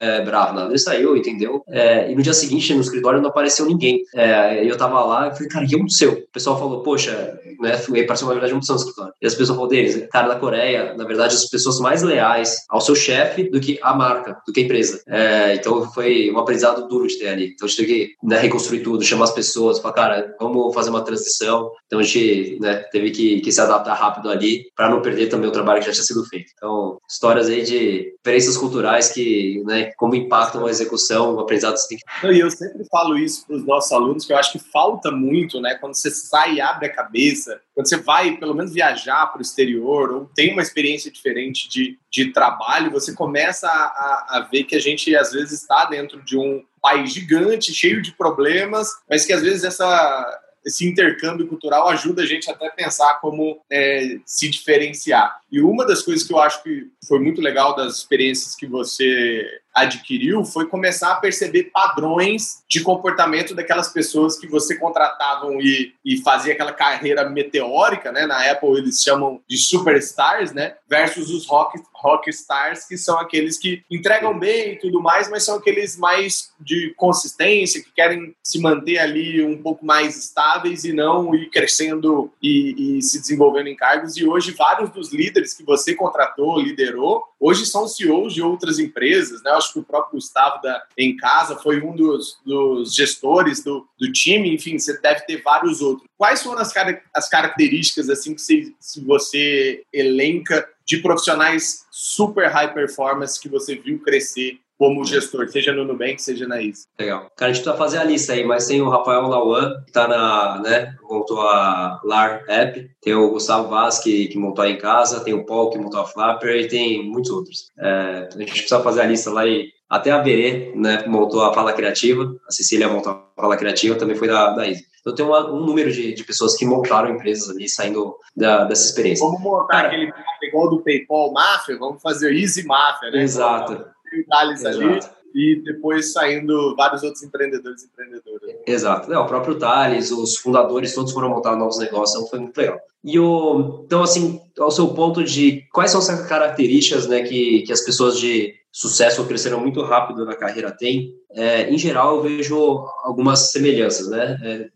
é, 0.00 0.20
bravo, 0.22 0.54
nada. 0.54 0.70
Ele 0.70 0.78
saiu, 0.78 1.16
entendeu? 1.16 1.62
É, 1.68 2.10
e 2.10 2.14
no 2.14 2.22
dia 2.22 2.32
seguinte, 2.32 2.74
no 2.74 2.80
escritório, 2.80 3.20
não 3.20 3.30
apareceu 3.30 3.66
ninguém. 3.66 4.02
É, 4.14 4.64
eu 4.64 4.76
tava 4.76 5.04
lá 5.04 5.28
e 5.28 5.32
falei, 5.32 5.48
cara, 5.48 5.66
que 5.66 5.74
aconteceu? 5.74 6.12
O 6.12 6.32
pessoal 6.32 6.58
falou, 6.58 6.82
poxa, 6.82 7.38
né, 7.60 7.76
foi, 7.76 8.04
pareceu 8.04 8.26
uma 8.26 8.34
verdade 8.34 8.52
muito 8.52 8.68
no 8.68 8.76
escritório. 8.76 9.12
E 9.20 9.26
as 9.26 9.34
pessoas 9.34 9.56
falaram 9.56 9.68
deles, 9.68 10.06
cara, 10.10 10.28
na 10.28 10.36
Coreia, 10.36 10.94
na 10.94 11.04
verdade, 11.04 11.34
as 11.34 11.46
pessoas 11.46 11.80
mais 11.80 12.02
leais 12.02 12.64
ao 12.68 12.80
seu 12.80 12.94
chefe 12.94 13.50
do 13.50 13.60
que 13.60 13.78
a 13.82 13.94
marca, 13.94 14.40
do 14.46 14.52
que 14.52 14.60
a 14.60 14.62
empresa. 14.62 15.02
É, 15.08 15.54
então 15.54 15.90
foi 15.92 16.30
um 16.30 16.38
aprendizado 16.38 16.86
duro 16.86 17.06
de 17.06 17.18
ter 17.18 17.28
ali. 17.28 17.52
Então 17.52 17.66
a 17.66 17.68
gente 17.68 17.78
teve 17.78 17.92
que 17.92 18.14
né, 18.22 18.38
reconstruir 18.38 18.80
tudo, 18.80 19.04
chamar 19.04 19.24
as 19.24 19.32
pessoas, 19.32 19.78
falar, 19.78 19.94
cara, 19.94 20.36
vamos 20.38 20.72
fazer 20.74 20.90
uma 20.90 21.02
transição. 21.02 21.70
Então 21.86 21.98
a 21.98 22.02
gente 22.02 22.58
né, 22.60 22.76
teve 22.92 23.10
que, 23.10 23.40
que 23.40 23.50
se 23.50 23.60
adaptar 23.60 23.94
rápido 23.94 24.30
ali 24.30 24.64
para 24.76 24.88
não 24.88 25.02
perder 25.02 25.28
também 25.28 25.48
o 25.48 25.52
trabalho 25.52 25.80
que 25.80 25.86
já 25.86 25.92
tinha 25.92 26.04
sido 26.04 26.24
feito. 26.24 26.52
Então, 26.54 26.98
histórias 27.08 27.48
aí 27.48 27.62
de 27.62 28.12
diferenças 28.16 28.56
culturais 28.56 29.10
que, 29.10 29.62
né, 29.64 29.87
como 29.96 30.14
impactam 30.14 30.66
a 30.66 30.70
execução, 30.70 31.34
o 31.34 31.40
aprendizado. 31.40 31.76
E 32.24 32.38
eu 32.38 32.50
sempre 32.50 32.84
falo 32.90 33.16
isso 33.18 33.46
para 33.46 33.56
os 33.56 33.64
nossos 33.64 33.92
alunos, 33.92 34.26
que 34.26 34.32
eu 34.32 34.36
acho 34.36 34.52
que 34.52 34.58
falta 34.58 35.10
muito, 35.10 35.60
né? 35.60 35.74
Quando 35.74 35.94
você 35.94 36.10
sai 36.10 36.54
e 36.54 36.60
abre 36.60 36.86
a 36.86 36.92
cabeça, 36.92 37.60
quando 37.74 37.88
você 37.88 37.96
vai, 37.96 38.36
pelo 38.36 38.54
menos, 38.54 38.72
viajar 38.72 39.26
para 39.26 39.38
o 39.38 39.42
exterior, 39.42 40.12
ou 40.12 40.30
tem 40.34 40.52
uma 40.52 40.62
experiência 40.62 41.10
diferente 41.10 41.68
de, 41.68 41.98
de 42.10 42.32
trabalho, 42.32 42.90
você 42.90 43.14
começa 43.14 43.68
a, 43.68 44.38
a 44.38 44.48
ver 44.50 44.64
que 44.64 44.76
a 44.76 44.80
gente, 44.80 45.14
às 45.16 45.32
vezes, 45.32 45.62
está 45.62 45.84
dentro 45.84 46.22
de 46.22 46.36
um 46.36 46.62
país 46.80 47.12
gigante, 47.12 47.74
cheio 47.74 48.02
de 48.02 48.12
problemas, 48.12 48.88
mas 49.08 49.24
que, 49.24 49.32
às 49.32 49.42
vezes, 49.42 49.64
essa 49.64 50.44
esse 50.64 50.86
intercâmbio 50.86 51.46
cultural 51.46 51.88
ajuda 51.88 52.22
a 52.22 52.26
gente 52.26 52.50
até 52.50 52.66
a 52.66 52.72
pensar 52.72 53.14
como 53.20 53.60
é, 53.70 54.18
se 54.26 54.48
diferenciar. 54.48 55.40
E 55.50 55.60
uma 55.60 55.86
das 55.86 56.02
coisas 56.02 56.26
que 56.26 56.32
eu 56.32 56.38
acho 56.38 56.62
que 56.62 56.88
foi 57.06 57.18
muito 57.18 57.40
legal 57.40 57.74
das 57.74 57.96
experiências 57.96 58.54
que 58.54 58.66
você 58.66 59.46
adquiriu 59.74 60.44
foi 60.44 60.66
começar 60.66 61.12
a 61.12 61.16
perceber 61.16 61.70
padrões 61.72 62.62
de 62.68 62.80
comportamento 62.80 63.54
daquelas 63.54 63.88
pessoas 63.92 64.36
que 64.38 64.46
você 64.46 64.76
contratavam 64.76 65.60
e, 65.60 65.94
e 66.04 66.20
fazia 66.22 66.52
aquela 66.52 66.72
carreira 66.72 67.28
meteórica, 67.28 68.10
né? 68.10 68.26
Na 68.26 68.50
Apple 68.50 68.76
eles 68.76 69.02
chamam 69.02 69.40
de 69.48 69.56
superstars, 69.56 70.52
né? 70.52 70.74
Versus 70.88 71.30
os 71.30 71.46
rock, 71.46 71.80
rock 71.94 72.28
stars, 72.30 72.84
que 72.84 72.96
são 72.96 73.18
aqueles 73.18 73.56
que 73.56 73.82
entregam 73.90 74.38
bem 74.38 74.72
e 74.72 74.76
tudo 74.76 75.00
mais, 75.00 75.30
mas 75.30 75.44
são 75.44 75.56
aqueles 75.56 75.96
mais 75.96 76.50
de 76.60 76.92
consistência, 76.96 77.82
que 77.82 77.92
querem 77.92 78.34
se 78.42 78.60
manter 78.60 78.98
ali 78.98 79.44
um 79.44 79.62
pouco 79.62 79.84
mais 79.84 80.16
estáveis 80.16 80.84
e 80.84 80.92
não 80.92 81.34
ir 81.34 81.50
crescendo 81.50 82.32
e, 82.42 82.98
e 82.98 83.02
se 83.02 83.20
desenvolvendo 83.20 83.68
em 83.68 83.76
cargos. 83.76 84.16
E 84.16 84.26
hoje 84.26 84.52
vários 84.52 84.90
dos 84.90 85.12
líderes 85.12 85.37
que 85.42 85.64
você 85.64 85.94
contratou, 85.94 86.60
liderou, 86.60 87.22
hoje 87.38 87.66
são 87.66 87.86
CEOs 87.86 88.34
de 88.34 88.42
outras 88.42 88.78
empresas, 88.78 89.42
né? 89.42 89.50
acho 89.52 89.72
que 89.72 89.78
o 89.78 89.84
próprio 89.84 90.14
Gustavo 90.14 90.60
da 90.62 90.82
Em 90.96 91.16
Casa 91.16 91.56
foi 91.56 91.82
um 91.82 91.94
dos, 91.94 92.38
dos 92.44 92.94
gestores 92.94 93.62
do, 93.62 93.86
do 93.98 94.12
time, 94.12 94.54
enfim, 94.54 94.78
você 94.78 94.98
deve 95.00 95.20
ter 95.22 95.42
vários 95.42 95.80
outros. 95.80 96.08
Quais 96.16 96.42
foram 96.42 96.60
as, 96.60 96.72
as 97.14 97.28
características 97.28 98.08
assim 98.08 98.34
que 98.34 98.40
se 98.40 99.04
você 99.04 99.84
elenca 99.92 100.68
de 100.84 100.98
profissionais 100.98 101.86
super 101.90 102.48
high 102.48 102.72
performance 102.72 103.38
que 103.38 103.48
você 103.48 103.76
viu 103.76 103.98
crescer 104.00 104.58
como 104.78 105.04
gestor, 105.04 105.48
seja 105.48 105.72
no 105.72 105.84
Nubank, 105.84 106.22
seja 106.22 106.46
na 106.46 106.62
ISA. 106.62 106.86
Legal. 106.98 107.30
Cara, 107.36 107.50
a 107.50 107.52
gente 107.52 107.64
precisa 107.64 107.76
fazer 107.76 107.98
a 107.98 108.04
lista 108.04 108.32
aí, 108.32 108.44
mas 108.44 108.68
tem 108.68 108.80
o 108.80 108.88
Rafael 108.88 109.22
Lauan, 109.22 109.82
que 109.84 109.92
tá 109.92 110.06
na, 110.06 110.60
né, 110.62 110.94
montou 111.02 111.40
a 111.40 112.00
LAR 112.04 112.44
App, 112.48 112.88
tem 113.02 113.14
o 113.14 113.30
Gustavo 113.30 113.68
Vaz, 113.68 113.98
que, 113.98 114.28
que 114.28 114.38
montou 114.38 114.64
em 114.64 114.78
casa, 114.78 115.24
tem 115.24 115.34
o 115.34 115.44
Paul, 115.44 115.70
que 115.70 115.78
montou 115.78 116.00
a 116.00 116.06
Flapper, 116.06 116.54
e 116.54 116.68
tem 116.68 117.04
muitos 117.04 117.30
outros. 117.30 117.70
É, 117.76 118.28
a 118.32 118.38
gente 118.38 118.52
precisa 118.52 118.80
fazer 118.80 119.00
a 119.00 119.06
lista 119.06 119.30
lá 119.30 119.44
e 119.44 119.68
até 119.90 120.12
a 120.12 120.18
Berê, 120.18 120.72
né, 120.76 121.04
montou 121.06 121.42
a 121.42 121.52
Fala 121.52 121.72
Criativa, 121.72 122.36
a 122.46 122.52
Cecília 122.52 122.88
montou 122.88 123.12
a 123.12 123.42
Fala 123.42 123.56
Criativa, 123.56 123.96
também 123.96 124.14
foi 124.14 124.28
da, 124.28 124.50
da 124.50 124.68
ISA. 124.68 124.82
Então 125.00 125.14
tem 125.14 125.24
uma, 125.24 125.50
um 125.50 125.64
número 125.64 125.90
de, 125.90 126.12
de 126.12 126.24
pessoas 126.24 126.54
que 126.54 126.66
montaram 126.66 127.10
empresas 127.10 127.48
ali, 127.48 127.68
saindo 127.68 128.14
da, 128.36 128.64
dessa 128.64 128.84
experiência. 128.84 129.24
Vamos 129.24 129.40
montar 129.40 129.68
Cara, 129.68 129.88
aquele 129.88 130.12
igual 130.42 130.68
do 130.68 130.82
PayPal 130.82 131.32
Mafia, 131.32 131.78
vamos 131.78 132.02
fazer 132.02 132.32
Easy 132.34 132.64
Mafia, 132.64 133.10
né? 133.10 133.22
Exato 133.22 133.97
detalhes 134.10 134.64
ali 134.64 135.00
e 135.34 135.62
depois 135.62 136.12
saindo 136.12 136.74
vários 136.76 137.02
outros 137.02 137.22
empreendedores 137.22 137.82
e 137.82 137.86
empreendedoras. 137.86 138.56
Exato. 138.66 139.12
É, 139.12 139.18
o 139.18 139.26
próprio 139.26 139.58
Thales, 139.58 140.10
os 140.10 140.36
fundadores, 140.36 140.94
todos 140.94 141.12
foram 141.12 141.28
montar 141.28 141.56
novos 141.56 141.78
negócios, 141.78 142.16
então 142.16 142.28
foi 142.28 142.38
muito 142.40 142.56
legal. 142.56 142.78
E 143.04 143.18
o, 143.18 143.82
então, 143.84 144.02
assim, 144.02 144.40
ao 144.58 144.70
seu 144.70 144.88
ponto 144.88 145.22
de 145.22 145.62
quais 145.72 145.90
são 145.90 146.00
as 146.00 146.26
características 146.26 147.06
né, 147.06 147.22
que, 147.22 147.62
que 147.62 147.72
as 147.72 147.80
pessoas 147.80 148.18
de 148.18 148.54
sucesso 148.72 149.22
ou 149.22 149.26
cresceram 149.26 149.60
muito 149.60 149.82
rápido 149.82 150.24
na 150.24 150.36
carreira 150.36 150.70
têm, 150.70 151.14
é, 151.32 151.70
em 151.70 151.78
geral 151.78 152.16
eu 152.16 152.22
vejo 152.22 152.84
algumas 153.02 153.50
semelhanças, 153.50 154.08
né? 154.08 154.38
É, 154.42 154.68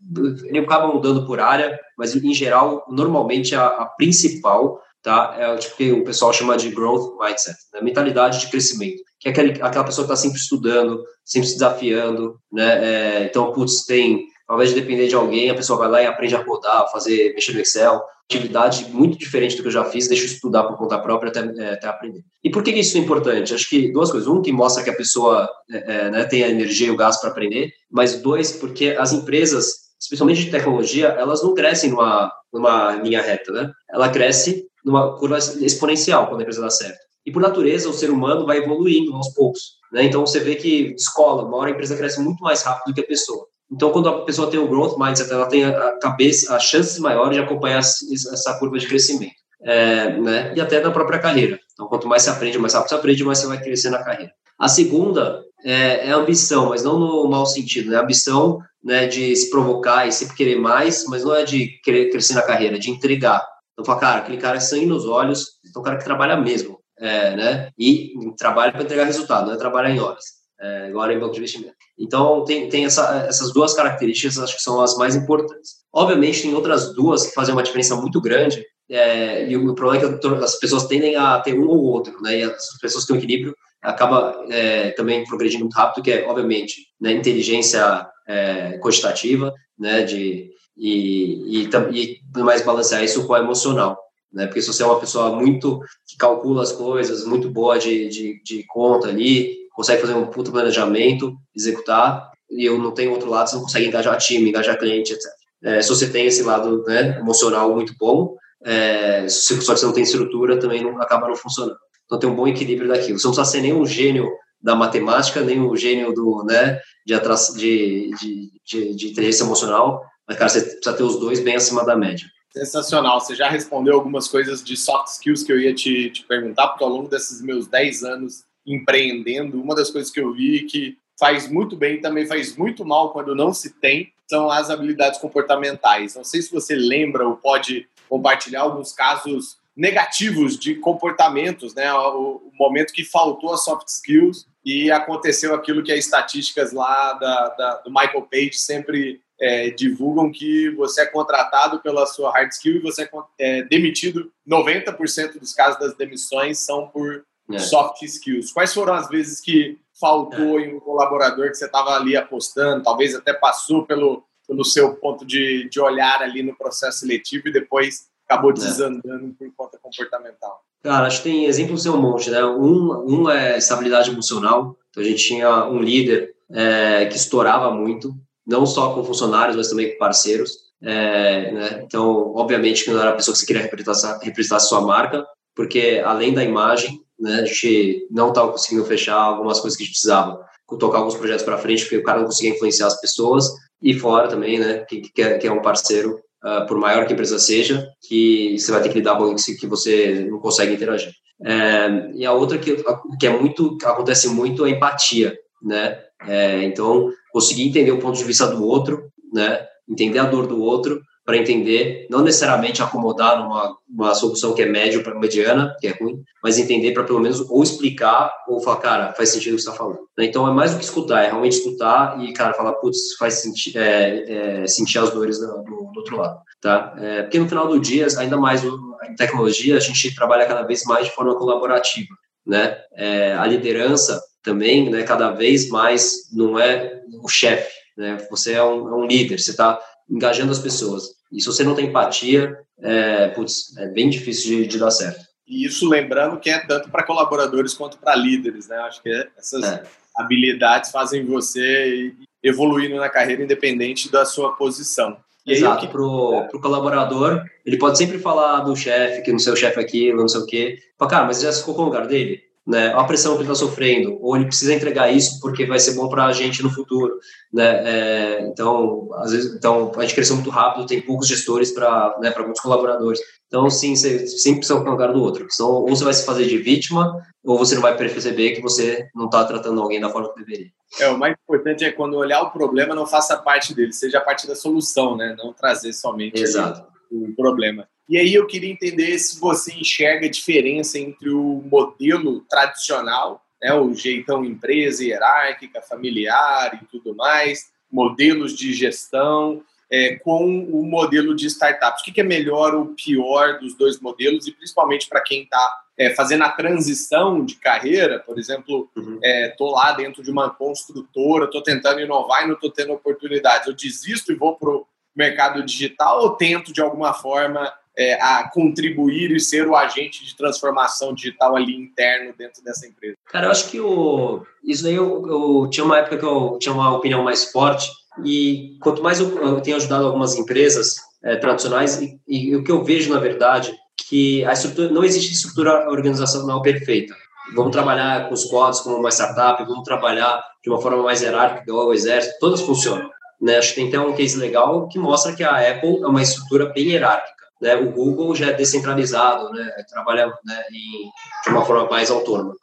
ele 0.45 0.59
acaba 0.59 0.91
mudando 0.91 1.25
por 1.25 1.39
área, 1.39 1.79
mas 1.97 2.15
em 2.15 2.33
geral, 2.33 2.85
normalmente 2.89 3.55
a, 3.55 3.65
a 3.65 3.85
principal 3.85 4.81
tá? 5.03 5.35
É 5.37 5.53
o 5.53 5.59
tipo 5.59 5.75
que 5.75 5.91
o 5.91 6.03
pessoal 6.03 6.33
chama 6.33 6.57
de 6.57 6.69
growth 6.69 7.19
mindset, 7.19 7.57
né? 7.73 7.81
mentalidade 7.81 8.39
de 8.39 8.47
crescimento, 8.49 9.03
que 9.23 9.29
é 9.29 9.31
aquele, 9.31 9.51
aquela 9.61 9.85
pessoa 9.85 10.05
que 10.05 10.13
está 10.13 10.21
sempre 10.21 10.37
estudando, 10.37 11.01
sempre 11.23 11.47
se 11.47 11.53
desafiando, 11.53 12.35
né? 12.51 13.21
É, 13.21 13.23
então, 13.23 13.53
putz, 13.53 13.85
tem, 13.85 14.25
ao 14.47 14.57
invés 14.57 14.73
de 14.73 14.81
depender 14.81 15.07
de 15.07 15.15
alguém, 15.15 15.49
a 15.49 15.55
pessoa 15.55 15.79
vai 15.79 15.89
lá 15.89 16.01
e 16.03 16.05
aprende 16.05 16.35
a 16.35 16.43
rodar, 16.43 16.91
fazer, 16.91 17.33
mexer 17.33 17.53
no 17.53 17.61
Excel, 17.61 18.01
atividade 18.29 18.85
muito 18.91 19.17
diferente 19.17 19.55
do 19.55 19.61
que 19.61 19.69
eu 19.69 19.71
já 19.73 19.85
fiz, 19.85 20.09
deixa 20.09 20.23
eu 20.23 20.27
estudar 20.27 20.63
por 20.63 20.77
conta 20.77 20.99
própria 20.99 21.29
até, 21.29 21.39
é, 21.39 21.73
até 21.73 21.87
aprender. 21.87 22.21
E 22.43 22.49
por 22.49 22.61
que 22.61 22.71
isso 22.71 22.97
é 22.97 22.99
importante? 22.99 23.53
Acho 23.53 23.69
que 23.69 23.91
duas 23.93 24.11
coisas. 24.11 24.27
Um, 24.27 24.41
que 24.41 24.51
mostra 24.51 24.83
que 24.83 24.89
a 24.89 24.95
pessoa 24.95 25.49
é, 25.71 26.07
é 26.07 26.11
né, 26.11 26.25
tem 26.25 26.43
a 26.43 26.49
energia 26.49 26.87
e 26.87 26.91
o 26.91 26.97
gás 26.97 27.19
para 27.21 27.29
aprender, 27.29 27.71
mas 27.89 28.21
dois, 28.21 28.51
porque 28.51 28.95
as 28.99 29.13
empresas 29.13 29.83
especialmente 30.03 30.43
de 30.43 30.51
tecnologia, 30.51 31.07
elas 31.17 31.41
não 31.41 31.53
crescem 31.53 31.89
numa, 31.89 32.29
numa 32.51 32.91
linha 32.97 33.21
reta, 33.21 33.53
né? 33.53 33.71
Ela 33.89 34.09
cresce 34.09 34.67
numa 34.83 35.17
curva 35.17 35.37
exponencial 35.37 36.27
quando 36.27 36.41
a 36.41 36.43
empresa 36.43 36.61
dá 36.61 36.69
certo. 36.69 36.99
E 37.25 37.31
por 37.31 37.41
natureza, 37.41 37.89
o 37.89 37.93
ser 37.93 38.09
humano 38.09 38.45
vai 38.45 38.57
evoluindo 38.57 39.15
aos 39.15 39.33
poucos. 39.33 39.77
Né? 39.91 40.03
Então 40.03 40.25
você 40.25 40.39
vê 40.39 40.55
que 40.55 40.93
escola, 40.97 41.43
uma 41.43 41.57
hora 41.57 41.69
a 41.69 41.73
empresa 41.73 41.95
cresce 41.95 42.19
muito 42.19 42.43
mais 42.43 42.63
rápido 42.63 42.87
do 42.87 42.93
que 42.93 43.01
a 43.01 43.07
pessoa. 43.07 43.47
Então, 43.71 43.91
quando 43.91 44.07
a 44.07 44.21
pessoa 44.23 44.51
tem 44.51 44.59
o 44.59 44.67
growth 44.67 44.99
mindset, 44.99 45.31
ela 45.31 45.47
tem 45.47 45.65
a 45.65 45.97
cabeça, 45.97 46.55
as 46.55 46.63
chances 46.63 46.99
maiores 46.99 47.35
de 47.35 47.43
acompanhar 47.43 47.79
essa 47.79 48.59
curva 48.59 48.77
de 48.77 48.87
crescimento. 48.87 49.33
É, 49.63 50.15
né? 50.19 50.53
E 50.55 50.61
até 50.61 50.79
na 50.79 50.91
própria 50.91 51.17
carreira. 51.17 51.59
Então, 51.73 51.87
quanto 51.87 52.07
mais 52.07 52.21
você 52.21 52.29
aprende, 52.29 52.59
mais 52.59 52.73
rápido 52.73 52.89
você 52.89 52.95
aprende, 52.95 53.23
mais 53.23 53.39
você 53.39 53.47
vai 53.47 53.59
crescer 53.59 53.89
na 53.89 54.03
carreira. 54.03 54.31
A 54.59 54.67
segunda 54.67 55.43
é, 55.65 56.09
é 56.09 56.11
ambição, 56.11 56.69
mas 56.69 56.83
não 56.83 56.99
no 56.99 57.27
mau 57.27 57.45
sentido. 57.45 57.89
Né? 57.89 57.97
A 57.97 58.01
ambição 58.01 58.59
né, 58.83 59.07
de 59.07 59.35
se 59.35 59.49
provocar 59.49 60.05
e 60.05 60.11
sempre 60.11 60.35
querer 60.35 60.57
mais, 60.57 61.05
mas 61.05 61.23
não 61.23 61.33
é 61.33 61.43
de 61.43 61.79
querer 61.83 62.11
crescer 62.11 62.33
na 62.35 62.41
carreira, 62.41 62.75
é 62.75 62.79
de 62.79 62.91
entregar. 62.91 63.43
Então, 63.71 63.85
fala, 63.85 63.99
cara, 63.99 64.19
aquele 64.19 64.37
cara 64.37 64.57
é 64.57 64.59
sangue 64.59 64.85
nos 64.85 65.05
olhos, 65.05 65.53
então 65.67 65.79
é 65.79 65.81
um 65.81 65.85
cara 65.85 65.97
que 65.97 66.03
trabalha 66.03 66.37
mesmo, 66.37 66.79
é, 67.03 67.35
né? 67.35 67.69
E 67.77 68.13
trabalha 68.37 68.71
para 68.71 68.83
entregar 68.83 69.03
resultado, 69.03 69.47
não 69.47 69.53
é 69.53 69.57
trabalhar 69.57 69.91
em 69.91 69.99
horas, 69.99 70.23
é, 70.59 70.87
agora 70.87 71.13
em 71.13 71.19
banco 71.19 71.33
de 71.33 71.39
investimento. 71.39 71.75
Então, 71.99 72.43
tem, 72.45 72.69
tem 72.69 72.85
essa, 72.85 73.25
essas 73.27 73.53
duas 73.53 73.73
características, 73.73 74.39
acho 74.39 74.55
que 74.55 74.63
são 74.63 74.81
as 74.81 74.95
mais 74.95 75.15
importantes. 75.15 75.83
Obviamente, 75.93 76.41
tem 76.41 76.53
outras 76.53 76.95
duas 76.95 77.27
que 77.27 77.33
fazem 77.33 77.53
uma 77.53 77.63
diferença 77.63 77.95
muito 77.95 78.21
grande, 78.21 78.65
é, 78.89 79.49
e 79.49 79.57
o 79.57 79.75
problema 79.75 80.05
é 80.05 80.17
que 80.17 80.27
as 80.27 80.55
pessoas 80.55 80.85
tendem 80.85 81.15
a 81.15 81.39
ter 81.39 81.53
um 81.53 81.67
ou 81.67 81.83
outro, 81.83 82.21
né? 82.21 82.39
E 82.39 82.43
as 82.43 82.77
pessoas 82.81 83.03
que 83.03 83.07
têm 83.07 83.17
um 83.17 83.19
equilíbrio 83.19 83.55
acaba 83.81 84.45
é, 84.49 84.91
também 84.91 85.25
progredindo 85.25 85.63
muito 85.63 85.75
rápido, 85.75 86.03
que 86.03 86.11
é, 86.11 86.25
obviamente, 86.25 86.87
né, 86.99 87.11
inteligência 87.11 88.07
é, 88.25 88.77
quantitativa, 88.79 89.53
né, 89.77 90.03
de 90.03 90.51
e, 90.75 91.63
e, 91.63 92.19
e 92.35 92.39
mais 92.41 92.63
balancear 92.63 93.03
isso 93.03 93.27
com 93.27 93.33
o 93.33 93.37
emocional, 93.37 93.97
né? 94.33 94.47
Porque 94.47 94.61
se 94.61 94.67
você 94.67 94.83
é 94.83 94.85
uma 94.85 94.99
pessoa 94.99 95.35
muito 95.35 95.79
que 96.07 96.17
calcula 96.17 96.63
as 96.63 96.71
coisas, 96.71 97.25
muito 97.25 97.49
boa 97.49 97.77
de, 97.77 98.09
de, 98.09 98.41
de 98.43 98.63
conta 98.67 99.07
ali, 99.07 99.55
consegue 99.73 100.01
fazer 100.01 100.13
um 100.13 100.27
puto 100.27 100.51
planejamento, 100.51 101.35
executar, 101.55 102.31
e 102.49 102.65
eu 102.65 102.77
não 102.77 102.91
tenho 102.91 103.11
outro 103.11 103.29
lado, 103.29 103.49
você 103.49 103.55
não 103.55 103.63
consegue 103.63 103.87
engajar 103.87 104.17
time, 104.17 104.49
engajar 104.49 104.77
cliente, 104.77 105.13
etc. 105.13 105.31
É, 105.63 105.81
se 105.81 105.89
você 105.89 106.09
tem 106.09 106.25
esse 106.25 106.43
lado 106.43 106.83
né, 106.83 107.17
emocional 107.19 107.73
muito 107.73 107.93
bom, 107.97 108.35
é, 108.63 109.25
que 109.25 109.55
você 109.55 109.85
não 109.85 109.93
tem 109.93 110.03
estrutura, 110.03 110.59
também 110.59 110.83
não, 110.83 111.01
acaba 111.01 111.27
não 111.27 111.35
funcionando. 111.35 111.77
Então 112.05 112.19
tem 112.19 112.29
um 112.29 112.35
bom 112.35 112.47
equilíbrio 112.47 112.89
daquilo. 112.89 113.17
Você 113.17 113.27
não 113.27 113.33
precisa 113.33 113.51
ser 113.51 113.61
nem 113.61 113.73
um 113.73 113.85
gênio 113.85 114.29
da 114.61 114.75
matemática, 114.75 115.41
nem 115.41 115.59
um 115.59 115.75
gênio 115.75 116.13
do, 116.13 116.43
né, 116.45 116.79
de, 117.05 117.15
de, 117.57 118.11
de, 118.19 118.51
de, 118.65 118.95
de 118.95 119.11
inteligência 119.11 119.43
emocional, 119.43 120.01
mas, 120.27 120.37
cara, 120.37 120.49
você 120.49 120.61
precisa 120.61 120.93
ter 120.93 121.03
os 121.03 121.19
dois 121.19 121.39
bem 121.39 121.55
acima 121.55 121.83
da 121.83 121.95
média. 121.95 122.25
Sensacional. 122.53 123.19
Você 123.19 123.33
já 123.33 123.49
respondeu 123.49 123.95
algumas 123.95 124.27
coisas 124.27 124.63
de 124.63 124.77
soft 124.77 125.07
skills 125.07 125.43
que 125.43 125.51
eu 125.51 125.59
ia 125.59 125.73
te, 125.73 126.11
te 126.11 126.23
perguntar, 126.23 126.67
porque 126.67 126.83
ao 126.83 126.89
longo 126.89 127.09
desses 127.09 127.41
meus 127.41 127.67
10 127.67 128.03
anos 128.03 128.45
empreendendo, 128.65 129.59
uma 129.59 129.75
das 129.75 129.89
coisas 129.89 130.11
que 130.11 130.19
eu 130.19 130.31
vi 130.33 130.63
que 130.63 130.97
faz 131.19 131.49
muito 131.49 131.75
bem 131.75 131.95
e 131.95 132.01
também 132.01 132.27
faz 132.27 132.55
muito 132.55 132.85
mal 132.85 133.11
quando 133.11 133.35
não 133.35 133.53
se 133.53 133.71
tem 133.79 134.13
são 134.29 134.49
as 134.49 134.69
habilidades 134.69 135.19
comportamentais. 135.19 136.15
Não 136.15 136.23
sei 136.23 136.41
se 136.41 136.51
você 136.51 136.75
lembra 136.75 137.27
ou 137.27 137.35
pode 137.35 137.87
compartilhar 138.07 138.61
alguns 138.61 138.93
casos 138.93 139.57
negativos 139.75 140.57
de 140.57 140.75
comportamentos, 140.75 141.73
né? 141.73 141.91
O, 141.93 142.35
o 142.35 142.51
momento 142.57 142.93
que 142.93 143.03
faltou 143.03 143.51
as 143.51 143.63
soft 143.63 143.87
skills 143.87 144.47
e 144.63 144.91
aconteceu 144.91 145.55
aquilo 145.55 145.83
que 145.83 145.91
as 145.91 145.99
estatísticas 145.99 146.71
lá 146.71 147.13
da, 147.13 147.49
da 147.49 147.75
do 147.77 147.89
Michael 147.91 148.27
Page 148.31 148.53
sempre 148.53 149.21
é, 149.43 149.69
divulgam 149.71 150.31
que 150.31 150.69
você 150.69 151.01
é 151.01 151.05
contratado 151.05 151.81
pela 151.81 152.05
sua 152.05 152.31
hard 152.31 152.49
skill 152.51 152.77
e 152.77 152.79
você 152.79 153.03
é, 153.37 153.59
é 153.59 153.63
demitido. 153.63 154.31
90% 154.47 155.37
dos 155.37 155.53
casos 155.53 155.77
das 155.79 155.95
demissões 155.95 156.59
são 156.59 156.87
por 156.87 157.25
é. 157.51 157.59
soft 157.59 158.01
skills. 158.03 158.53
Quais 158.53 158.73
foram 158.73 158.93
as 158.93 159.09
vezes 159.09 159.41
que 159.41 159.77
faltou 159.99 160.59
é. 160.59 160.63
em 160.63 160.75
um 160.75 160.79
colaborador 160.79 161.49
que 161.49 161.55
você 161.55 161.65
estava 161.65 161.91
ali 161.91 162.15
apostando, 162.15 162.83
talvez 162.83 163.13
até 163.13 163.33
passou 163.33 163.85
pelo, 163.85 164.23
pelo 164.47 164.63
seu 164.63 164.95
ponto 164.95 165.25
de, 165.25 165.67
de 165.69 165.79
olhar 165.79 166.21
ali 166.21 166.41
no 166.41 166.55
processo 166.55 166.99
seletivo 166.99 167.49
e 167.49 167.53
depois 167.53 168.07
acabou 168.25 168.51
é. 168.51 168.53
desandando 168.53 169.35
por 169.37 169.51
conta 169.57 169.77
comportamental? 169.77 170.63
Cara, 170.81 171.07
acho 171.07 171.21
que 171.21 171.29
tem 171.29 171.45
exemplos 171.45 171.85
um 171.85 172.01
monte, 172.01 172.29
né? 172.29 172.43
Um, 172.45 173.23
um 173.23 173.29
é 173.29 173.57
estabilidade 173.57 174.09
emocional. 174.09 174.77
Então 174.89 175.03
a 175.03 175.05
gente 175.05 175.25
tinha 175.25 175.65
um 175.65 175.79
líder 175.79 176.33
é, 176.49 177.05
que 177.05 177.15
estourava 177.15 177.71
muito, 177.71 178.15
não 178.45 178.65
só 178.65 178.93
com 178.93 179.03
funcionários, 179.03 179.55
mas 179.55 179.69
também 179.69 179.91
com 179.91 179.97
parceiros. 179.97 180.63
É, 180.81 181.51
né? 181.51 181.83
Então, 181.85 182.33
obviamente 182.35 182.83
que 182.83 182.91
não 182.91 182.99
era 182.99 183.11
a 183.11 183.15
pessoa 183.15 183.33
que 183.33 183.39
você 183.39 183.45
queria 183.45 183.61
representar, 183.61 184.19
representar 184.21 184.59
sua 184.59 184.81
marca, 184.81 185.25
porque 185.55 186.01
além 186.03 186.33
da 186.33 186.43
imagem, 186.43 186.99
né, 187.17 187.35
a 187.35 187.45
gente 187.45 188.05
não 188.11 188.29
estava 188.29 188.51
conseguindo 188.51 188.83
fechar 188.85 189.15
algumas 189.15 189.59
coisas 189.59 189.77
que 189.77 189.83
a 189.83 189.85
gente 189.85 189.93
precisava, 189.93 190.43
tocar 190.79 190.97
alguns 190.97 191.15
projetos 191.15 191.45
para 191.45 191.57
frente, 191.57 191.83
porque 191.83 191.97
o 191.97 192.03
cara 192.03 192.19
não 192.19 192.25
conseguia 192.25 192.53
influenciar 192.53 192.87
as 192.87 192.99
pessoas, 192.99 193.47
e 193.81 193.93
fora 193.93 194.27
também, 194.27 194.59
né, 194.59 194.79
que, 194.89 195.01
que, 195.01 195.21
é, 195.21 195.37
que 195.37 195.47
é 195.47 195.51
um 195.51 195.61
parceiro, 195.61 196.19
uh, 196.43 196.65
por 196.67 196.77
maior 196.77 197.05
que 197.05 197.11
a 197.11 197.15
empresa 197.15 197.37
seja, 197.37 197.87
que 198.07 198.57
você 198.57 198.71
vai 198.71 198.81
ter 198.81 198.89
que 198.89 198.95
lidar 198.95 199.17
com 199.17 199.33
isso 199.33 199.55
que 199.57 199.67
você 199.67 200.25
não 200.29 200.39
consegue 200.39 200.73
interagir. 200.73 201.11
É, 201.45 202.11
e 202.13 202.25
a 202.25 202.31
outra 202.31 202.57
que, 202.57 202.83
que 203.19 203.27
é 203.27 203.37
muito, 203.37 203.77
acontece 203.83 204.29
muito 204.29 204.65
é 204.65 204.69
a 204.69 204.71
empatia, 204.71 205.37
né? 205.61 205.99
É, 206.25 206.63
então, 206.63 207.11
conseguir 207.33 207.67
entender 207.67 207.91
o 207.91 207.99
ponto 207.99 208.17
de 208.17 208.23
vista 208.23 208.47
do 208.47 208.63
outro, 208.63 209.11
né? 209.33 209.65
Entender 209.89 210.19
a 210.19 210.25
dor 210.25 210.47
do 210.47 210.61
outro 210.61 211.01
para 211.25 211.37
entender, 211.37 212.05
não 212.09 212.21
necessariamente 212.21 212.81
acomodar 212.81 213.41
numa 213.41 213.77
uma 213.89 214.13
solução 214.13 214.53
que 214.53 214.61
é 214.61 214.65
médio 214.65 215.03
para 215.03 215.17
mediana, 215.17 215.75
que 215.79 215.87
é 215.87 215.91
ruim, 215.91 216.21
mas 216.43 216.57
entender 216.57 216.91
para 216.93 217.03
pelo 217.03 217.19
menos 217.19 217.39
ou 217.49 217.63
explicar 217.63 218.31
ou 218.47 218.59
falar, 218.59 218.77
cara, 218.77 219.13
faz 219.13 219.29
sentido 219.29 219.53
o 219.53 219.55
que 219.55 219.61
está 219.61 219.71
falando. 219.71 219.99
Né? 220.17 220.25
Então 220.25 220.47
é 220.47 220.51
mais 220.51 220.71
do 220.71 220.79
que 220.79 220.83
escutar, 220.83 221.23
é 221.23 221.27
realmente 221.27 221.53
escutar 221.53 222.19
e, 222.21 222.33
cara, 222.33 222.53
falar, 222.53 222.73
putz, 222.73 223.15
faz 223.17 223.35
senti 223.35 223.77
é, 223.77 224.63
é, 224.63 224.67
sentir 224.67 224.97
as 224.97 225.11
dores 225.11 225.39
do, 225.39 225.47
do, 225.47 225.91
do 225.93 225.99
outro 225.99 226.17
lado, 226.17 226.39
tá? 226.59 226.93
É, 226.97 227.21
porque 227.21 227.39
no 227.39 227.47
final 227.47 227.67
do 227.67 227.79
dia, 227.79 228.07
ainda 228.17 228.35
mais 228.35 228.63
em 228.63 229.15
tecnologia, 229.15 229.77
a 229.77 229.79
gente 229.79 230.13
trabalha 230.13 230.45
cada 230.45 230.63
vez 230.63 230.83
mais 230.83 231.05
de 231.05 231.11
forma 231.11 231.35
colaborativa, 231.35 232.13
né? 232.45 232.77
É, 232.95 233.33
a 233.33 233.45
liderança 233.45 234.19
também, 234.43 234.89
né, 234.89 235.03
cada 235.03 235.31
vez 235.31 235.69
mais 235.69 236.29
não 236.31 236.59
é 236.59 237.01
o 237.21 237.29
chefe, 237.29 237.71
né? 237.97 238.17
Você 238.29 238.53
é 238.53 238.63
um, 238.63 238.89
é 238.89 238.95
um 238.95 239.05
líder, 239.05 239.39
você 239.39 239.51
está 239.51 239.79
engajando 240.09 240.51
as 240.51 240.59
pessoas. 240.59 241.03
E 241.31 241.41
se 241.41 241.47
você 241.47 241.63
não 241.63 241.73
tem 241.73 241.87
empatia, 241.87 242.57
é, 242.79 243.29
putz, 243.29 243.75
é 243.77 243.87
bem 243.87 244.09
difícil 244.09 244.57
de, 244.57 244.67
de 244.67 244.77
dar 244.77 244.91
certo. 244.91 245.23
E 245.47 245.65
isso 245.65 245.89
lembrando 245.89 246.39
que 246.39 246.49
é 246.49 246.59
tanto 246.59 246.89
para 246.89 247.03
colaboradores 247.03 247.73
quanto 247.73 247.97
para 247.97 248.15
líderes, 248.15 248.67
né? 248.67 248.77
Acho 248.77 249.01
que 249.01 249.09
essas 249.37 249.63
é. 249.63 249.83
habilidades 250.15 250.91
fazem 250.91 251.25
você 251.25 252.13
evoluir 252.41 252.93
na 252.93 253.09
carreira 253.09 253.43
independente 253.43 254.11
da 254.11 254.25
sua 254.25 254.55
posição. 254.55 255.17
E 255.45 255.51
Exato, 255.51 255.87
para 255.89 256.01
o 256.01 256.61
colaborador, 256.61 257.43
ele 257.65 257.77
pode 257.77 257.97
sempre 257.97 258.17
falar 258.17 258.61
do 258.61 258.75
chefe, 258.75 259.21
que 259.23 259.31
não 259.31 259.39
sei 259.39 259.51
o 259.51 259.57
chefe 259.57 259.79
aquilo, 259.79 260.21
não 260.21 260.27
sei 260.27 260.41
o 260.41 260.45
quê. 260.45 260.77
Fala, 260.97 261.11
cara, 261.11 261.25
mas 261.25 261.41
já 261.41 261.51
se 261.51 261.63
colocou 261.63 261.85
no 261.85 261.91
lugar 261.91 262.07
dele? 262.07 262.41
Né, 262.65 262.93
a 262.93 263.03
pressão 263.03 263.33
que 263.33 263.43
ele 263.43 263.51
está 263.51 263.55
sofrendo, 263.55 264.17
ou 264.21 264.35
ele 264.35 264.45
precisa 264.45 264.73
entregar 264.73 265.11
isso 265.11 265.39
porque 265.41 265.65
vai 265.65 265.79
ser 265.79 265.95
bom 265.95 266.07
para 266.07 266.25
a 266.25 266.31
gente 266.31 266.63
no 266.63 266.69
futuro, 266.69 267.19
né? 267.51 267.81
É, 267.85 268.47
então, 268.47 269.09
às 269.15 269.31
vezes, 269.31 269.53
então 269.53 269.91
a 269.97 270.01
gente 270.01 270.15
cresceu 270.15 270.35
muito 270.35 270.49
rápido, 270.49 270.85
tem 270.85 271.01
poucos 271.01 271.27
gestores 271.27 271.71
para 271.71 272.17
né, 272.21 272.31
para 272.31 272.43
muitos 272.43 272.61
colaboradores. 272.61 273.19
Então, 273.47 273.69
sim, 273.69 273.95
você 273.95 274.25
sempre 274.27 274.59
precisa 274.59 274.75
colocar 274.75 274.95
um 274.95 274.97
cara 274.97 275.13
do 275.13 275.21
outro. 275.21 275.45
Ou 275.61 275.87
você 275.89 276.03
vai 276.03 276.13
se 276.13 276.25
fazer 276.25 276.45
de 276.45 276.57
vítima, 276.57 277.21
ou 277.43 277.57
você 277.57 277.75
não 277.75 277.81
vai 277.81 277.95
perceber 277.95 278.51
que 278.51 278.61
você 278.61 279.07
não 279.13 279.25
está 279.25 279.43
tratando 279.43 279.81
alguém 279.81 279.99
da 279.99 280.09
forma 280.09 280.33
que 280.33 280.39
deveria. 280.39 280.71
É, 280.99 281.09
o 281.09 281.17
mais 281.17 281.35
importante 281.43 281.83
é 281.83 281.91
quando 281.91 282.15
olhar 282.15 282.41
o 282.41 282.51
problema, 282.51 282.95
não 282.95 283.05
faça 283.05 283.37
parte 283.37 283.75
dele, 283.75 283.91
seja 283.91 284.21
parte 284.21 284.47
da 284.47 284.55
solução, 284.55 285.17
né? 285.17 285.35
Não 285.37 285.53
trazer 285.53 285.91
somente 285.91 286.41
Exato. 286.41 286.87
o 287.11 287.35
problema. 287.35 287.87
E 288.09 288.17
aí 288.17 288.33
eu 288.33 288.45
queria 288.45 288.71
entender 288.71 289.17
se 289.17 289.39
você 289.39 289.73
enxerga 289.73 290.25
a 290.25 290.31
diferença 290.31 290.99
entre 290.99 291.29
o 291.29 291.63
modelo 291.65 292.41
tradicional, 292.41 293.43
né, 293.61 293.73
o 293.73 293.93
jeitão 293.93 294.43
empresa 294.43 295.03
hierárquica, 295.03 295.81
familiar 295.81 296.79
e 296.81 296.85
tudo 296.87 297.15
mais, 297.15 297.71
modelos 297.89 298.53
de 298.55 298.73
gestão, 298.73 299.63
é, 299.89 300.15
com 300.15 300.43
o 300.65 300.83
modelo 300.83 301.35
de 301.35 301.45
startups. 301.45 302.01
O 302.01 302.05
que, 302.11 302.19
é 302.19 302.23
melhor 302.23 302.73
ou 302.73 302.87
pior 302.87 303.59
dos 303.59 303.75
dois 303.75 303.99
modelos, 303.99 304.47
e 304.47 304.51
principalmente 304.51 305.07
para 305.07 305.21
quem 305.21 305.43
está 305.43 305.81
é, 305.95 306.09
fazendo 306.15 306.43
a 306.43 306.49
transição 306.49 307.45
de 307.45 307.55
carreira, 307.55 308.19
por 308.19 308.39
exemplo, 308.39 308.89
estou 308.95 309.05
uhum. 309.05 309.19
é, 309.23 309.55
lá 309.59 309.91
dentro 309.91 310.23
de 310.23 310.31
uma 310.31 310.49
construtora, 310.49 311.45
estou 311.45 311.61
tentando 311.61 312.01
inovar 312.01 312.43
e 312.43 312.47
não 312.47 312.55
estou 312.55 312.71
tendo 312.71 312.91
oportunidades. 312.91 313.67
Eu 313.67 313.73
desisto 313.73 314.31
e 314.31 314.35
vou 314.35 314.55
para 314.55 314.69
o 314.69 314.87
mercado 315.15 315.63
digital 315.63 316.23
ou 316.23 316.31
tento, 316.31 316.73
de 316.73 316.81
alguma 316.81 317.13
forma, 317.13 317.71
é, 317.97 318.13
a 318.21 318.49
contribuir 318.49 319.31
e 319.31 319.39
ser 319.39 319.67
o 319.67 319.75
agente 319.75 320.25
de 320.25 320.35
transformação 320.35 321.13
digital 321.13 321.55
ali 321.55 321.75
interno 321.75 322.33
dentro 322.37 322.63
dessa 322.63 322.87
empresa? 322.87 323.15
Cara, 323.25 323.47
eu 323.47 323.51
acho 323.51 323.69
que 323.69 323.79
o, 323.79 324.45
isso 324.63 324.83
daí 324.83 324.95
eu, 324.95 325.27
eu 325.27 325.69
tinha 325.69 325.85
uma 325.85 325.97
época 325.97 326.17
que 326.17 326.25
eu 326.25 326.57
tinha 326.59 326.73
uma 326.73 326.95
opinião 326.95 327.23
mais 327.23 327.51
forte 327.51 327.89
e 328.23 328.77
quanto 328.81 329.01
mais 329.01 329.19
eu, 329.19 329.37
eu 329.39 329.61
tenho 329.61 329.77
ajudado 329.77 330.05
algumas 330.05 330.35
empresas 330.35 330.95
é, 331.23 331.35
tradicionais 331.35 332.01
e, 332.01 332.19
e, 332.27 332.55
o 332.55 332.63
que 332.63 332.71
eu 332.71 332.83
vejo 332.83 333.13
na 333.13 333.19
verdade 333.19 333.73
que 334.07 334.43
a 334.45 334.53
estrutura 334.53 334.89
não 334.89 335.03
existe 335.03 335.33
estrutura 335.33 335.89
organizacional 335.89 336.61
perfeita. 336.61 337.15
Vamos 337.55 337.71
trabalhar 337.71 338.27
com 338.27 338.33
os 338.33 338.45
quadros 338.45 338.81
como 338.81 338.97
uma 338.97 339.09
startup, 339.09 339.63
vamos 339.65 339.83
trabalhar 339.83 340.43
de 340.63 340.69
uma 340.69 340.81
forma 340.81 341.03
mais 341.03 341.21
hierárquica, 341.21 341.63
igual 341.67 341.87
o 341.87 341.93
exército, 341.93 342.35
todas 342.39 342.61
funcionam. 342.61 343.09
Né? 343.41 343.57
Acho 343.57 343.69
que 343.69 343.75
tem 343.75 343.87
até 343.89 343.99
um 343.99 344.13
case 344.13 344.37
legal 344.37 344.87
que 344.87 344.97
mostra 344.97 345.35
que 345.35 345.43
a 345.43 345.57
Apple 345.57 346.01
é 346.01 346.07
uma 346.07 346.21
estrutura 346.21 346.71
bem 346.73 346.85
hierárquica. 346.85 347.42
Né? 347.61 347.75
O 347.75 347.91
Google 347.91 348.35
já 348.35 348.47
é 348.47 348.53
descentralizado, 348.53 349.49
né? 349.51 349.71
trabalha 349.89 350.27
né, 350.45 350.63
em, 350.71 351.09
de 351.43 351.49
uma 351.49 351.65
forma 351.65 351.89
mais 351.89 352.11
autônoma. 352.11 352.55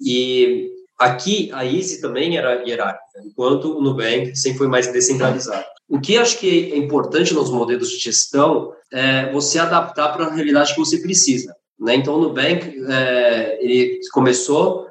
E 0.00 0.70
aqui 0.98 1.50
a 1.52 1.64
Easy 1.64 2.00
também 2.00 2.36
era 2.36 2.62
hierárquica, 2.66 3.20
enquanto 3.24 3.76
o 3.76 3.82
Nubank 3.82 4.36
sempre 4.36 4.58
foi 4.58 4.68
mais 4.68 4.90
descentralizado. 4.92 5.64
O 5.88 6.00
que 6.00 6.16
acho 6.16 6.38
que 6.38 6.72
é 6.72 6.76
importante 6.76 7.34
nos 7.34 7.50
modelos 7.50 7.90
de 7.90 7.98
gestão 7.98 8.72
é 8.92 9.30
você 9.32 9.58
adaptar 9.58 10.12
para 10.12 10.26
a 10.26 10.32
realidade 10.32 10.74
que 10.74 10.80
você 10.80 10.98
precisa. 10.98 11.54
Né? 11.78 11.96
Então, 11.96 12.14
o 12.14 12.20
Nubank 12.20 12.74
é, 12.88 13.58
ele 13.60 13.98
começou 14.12 14.88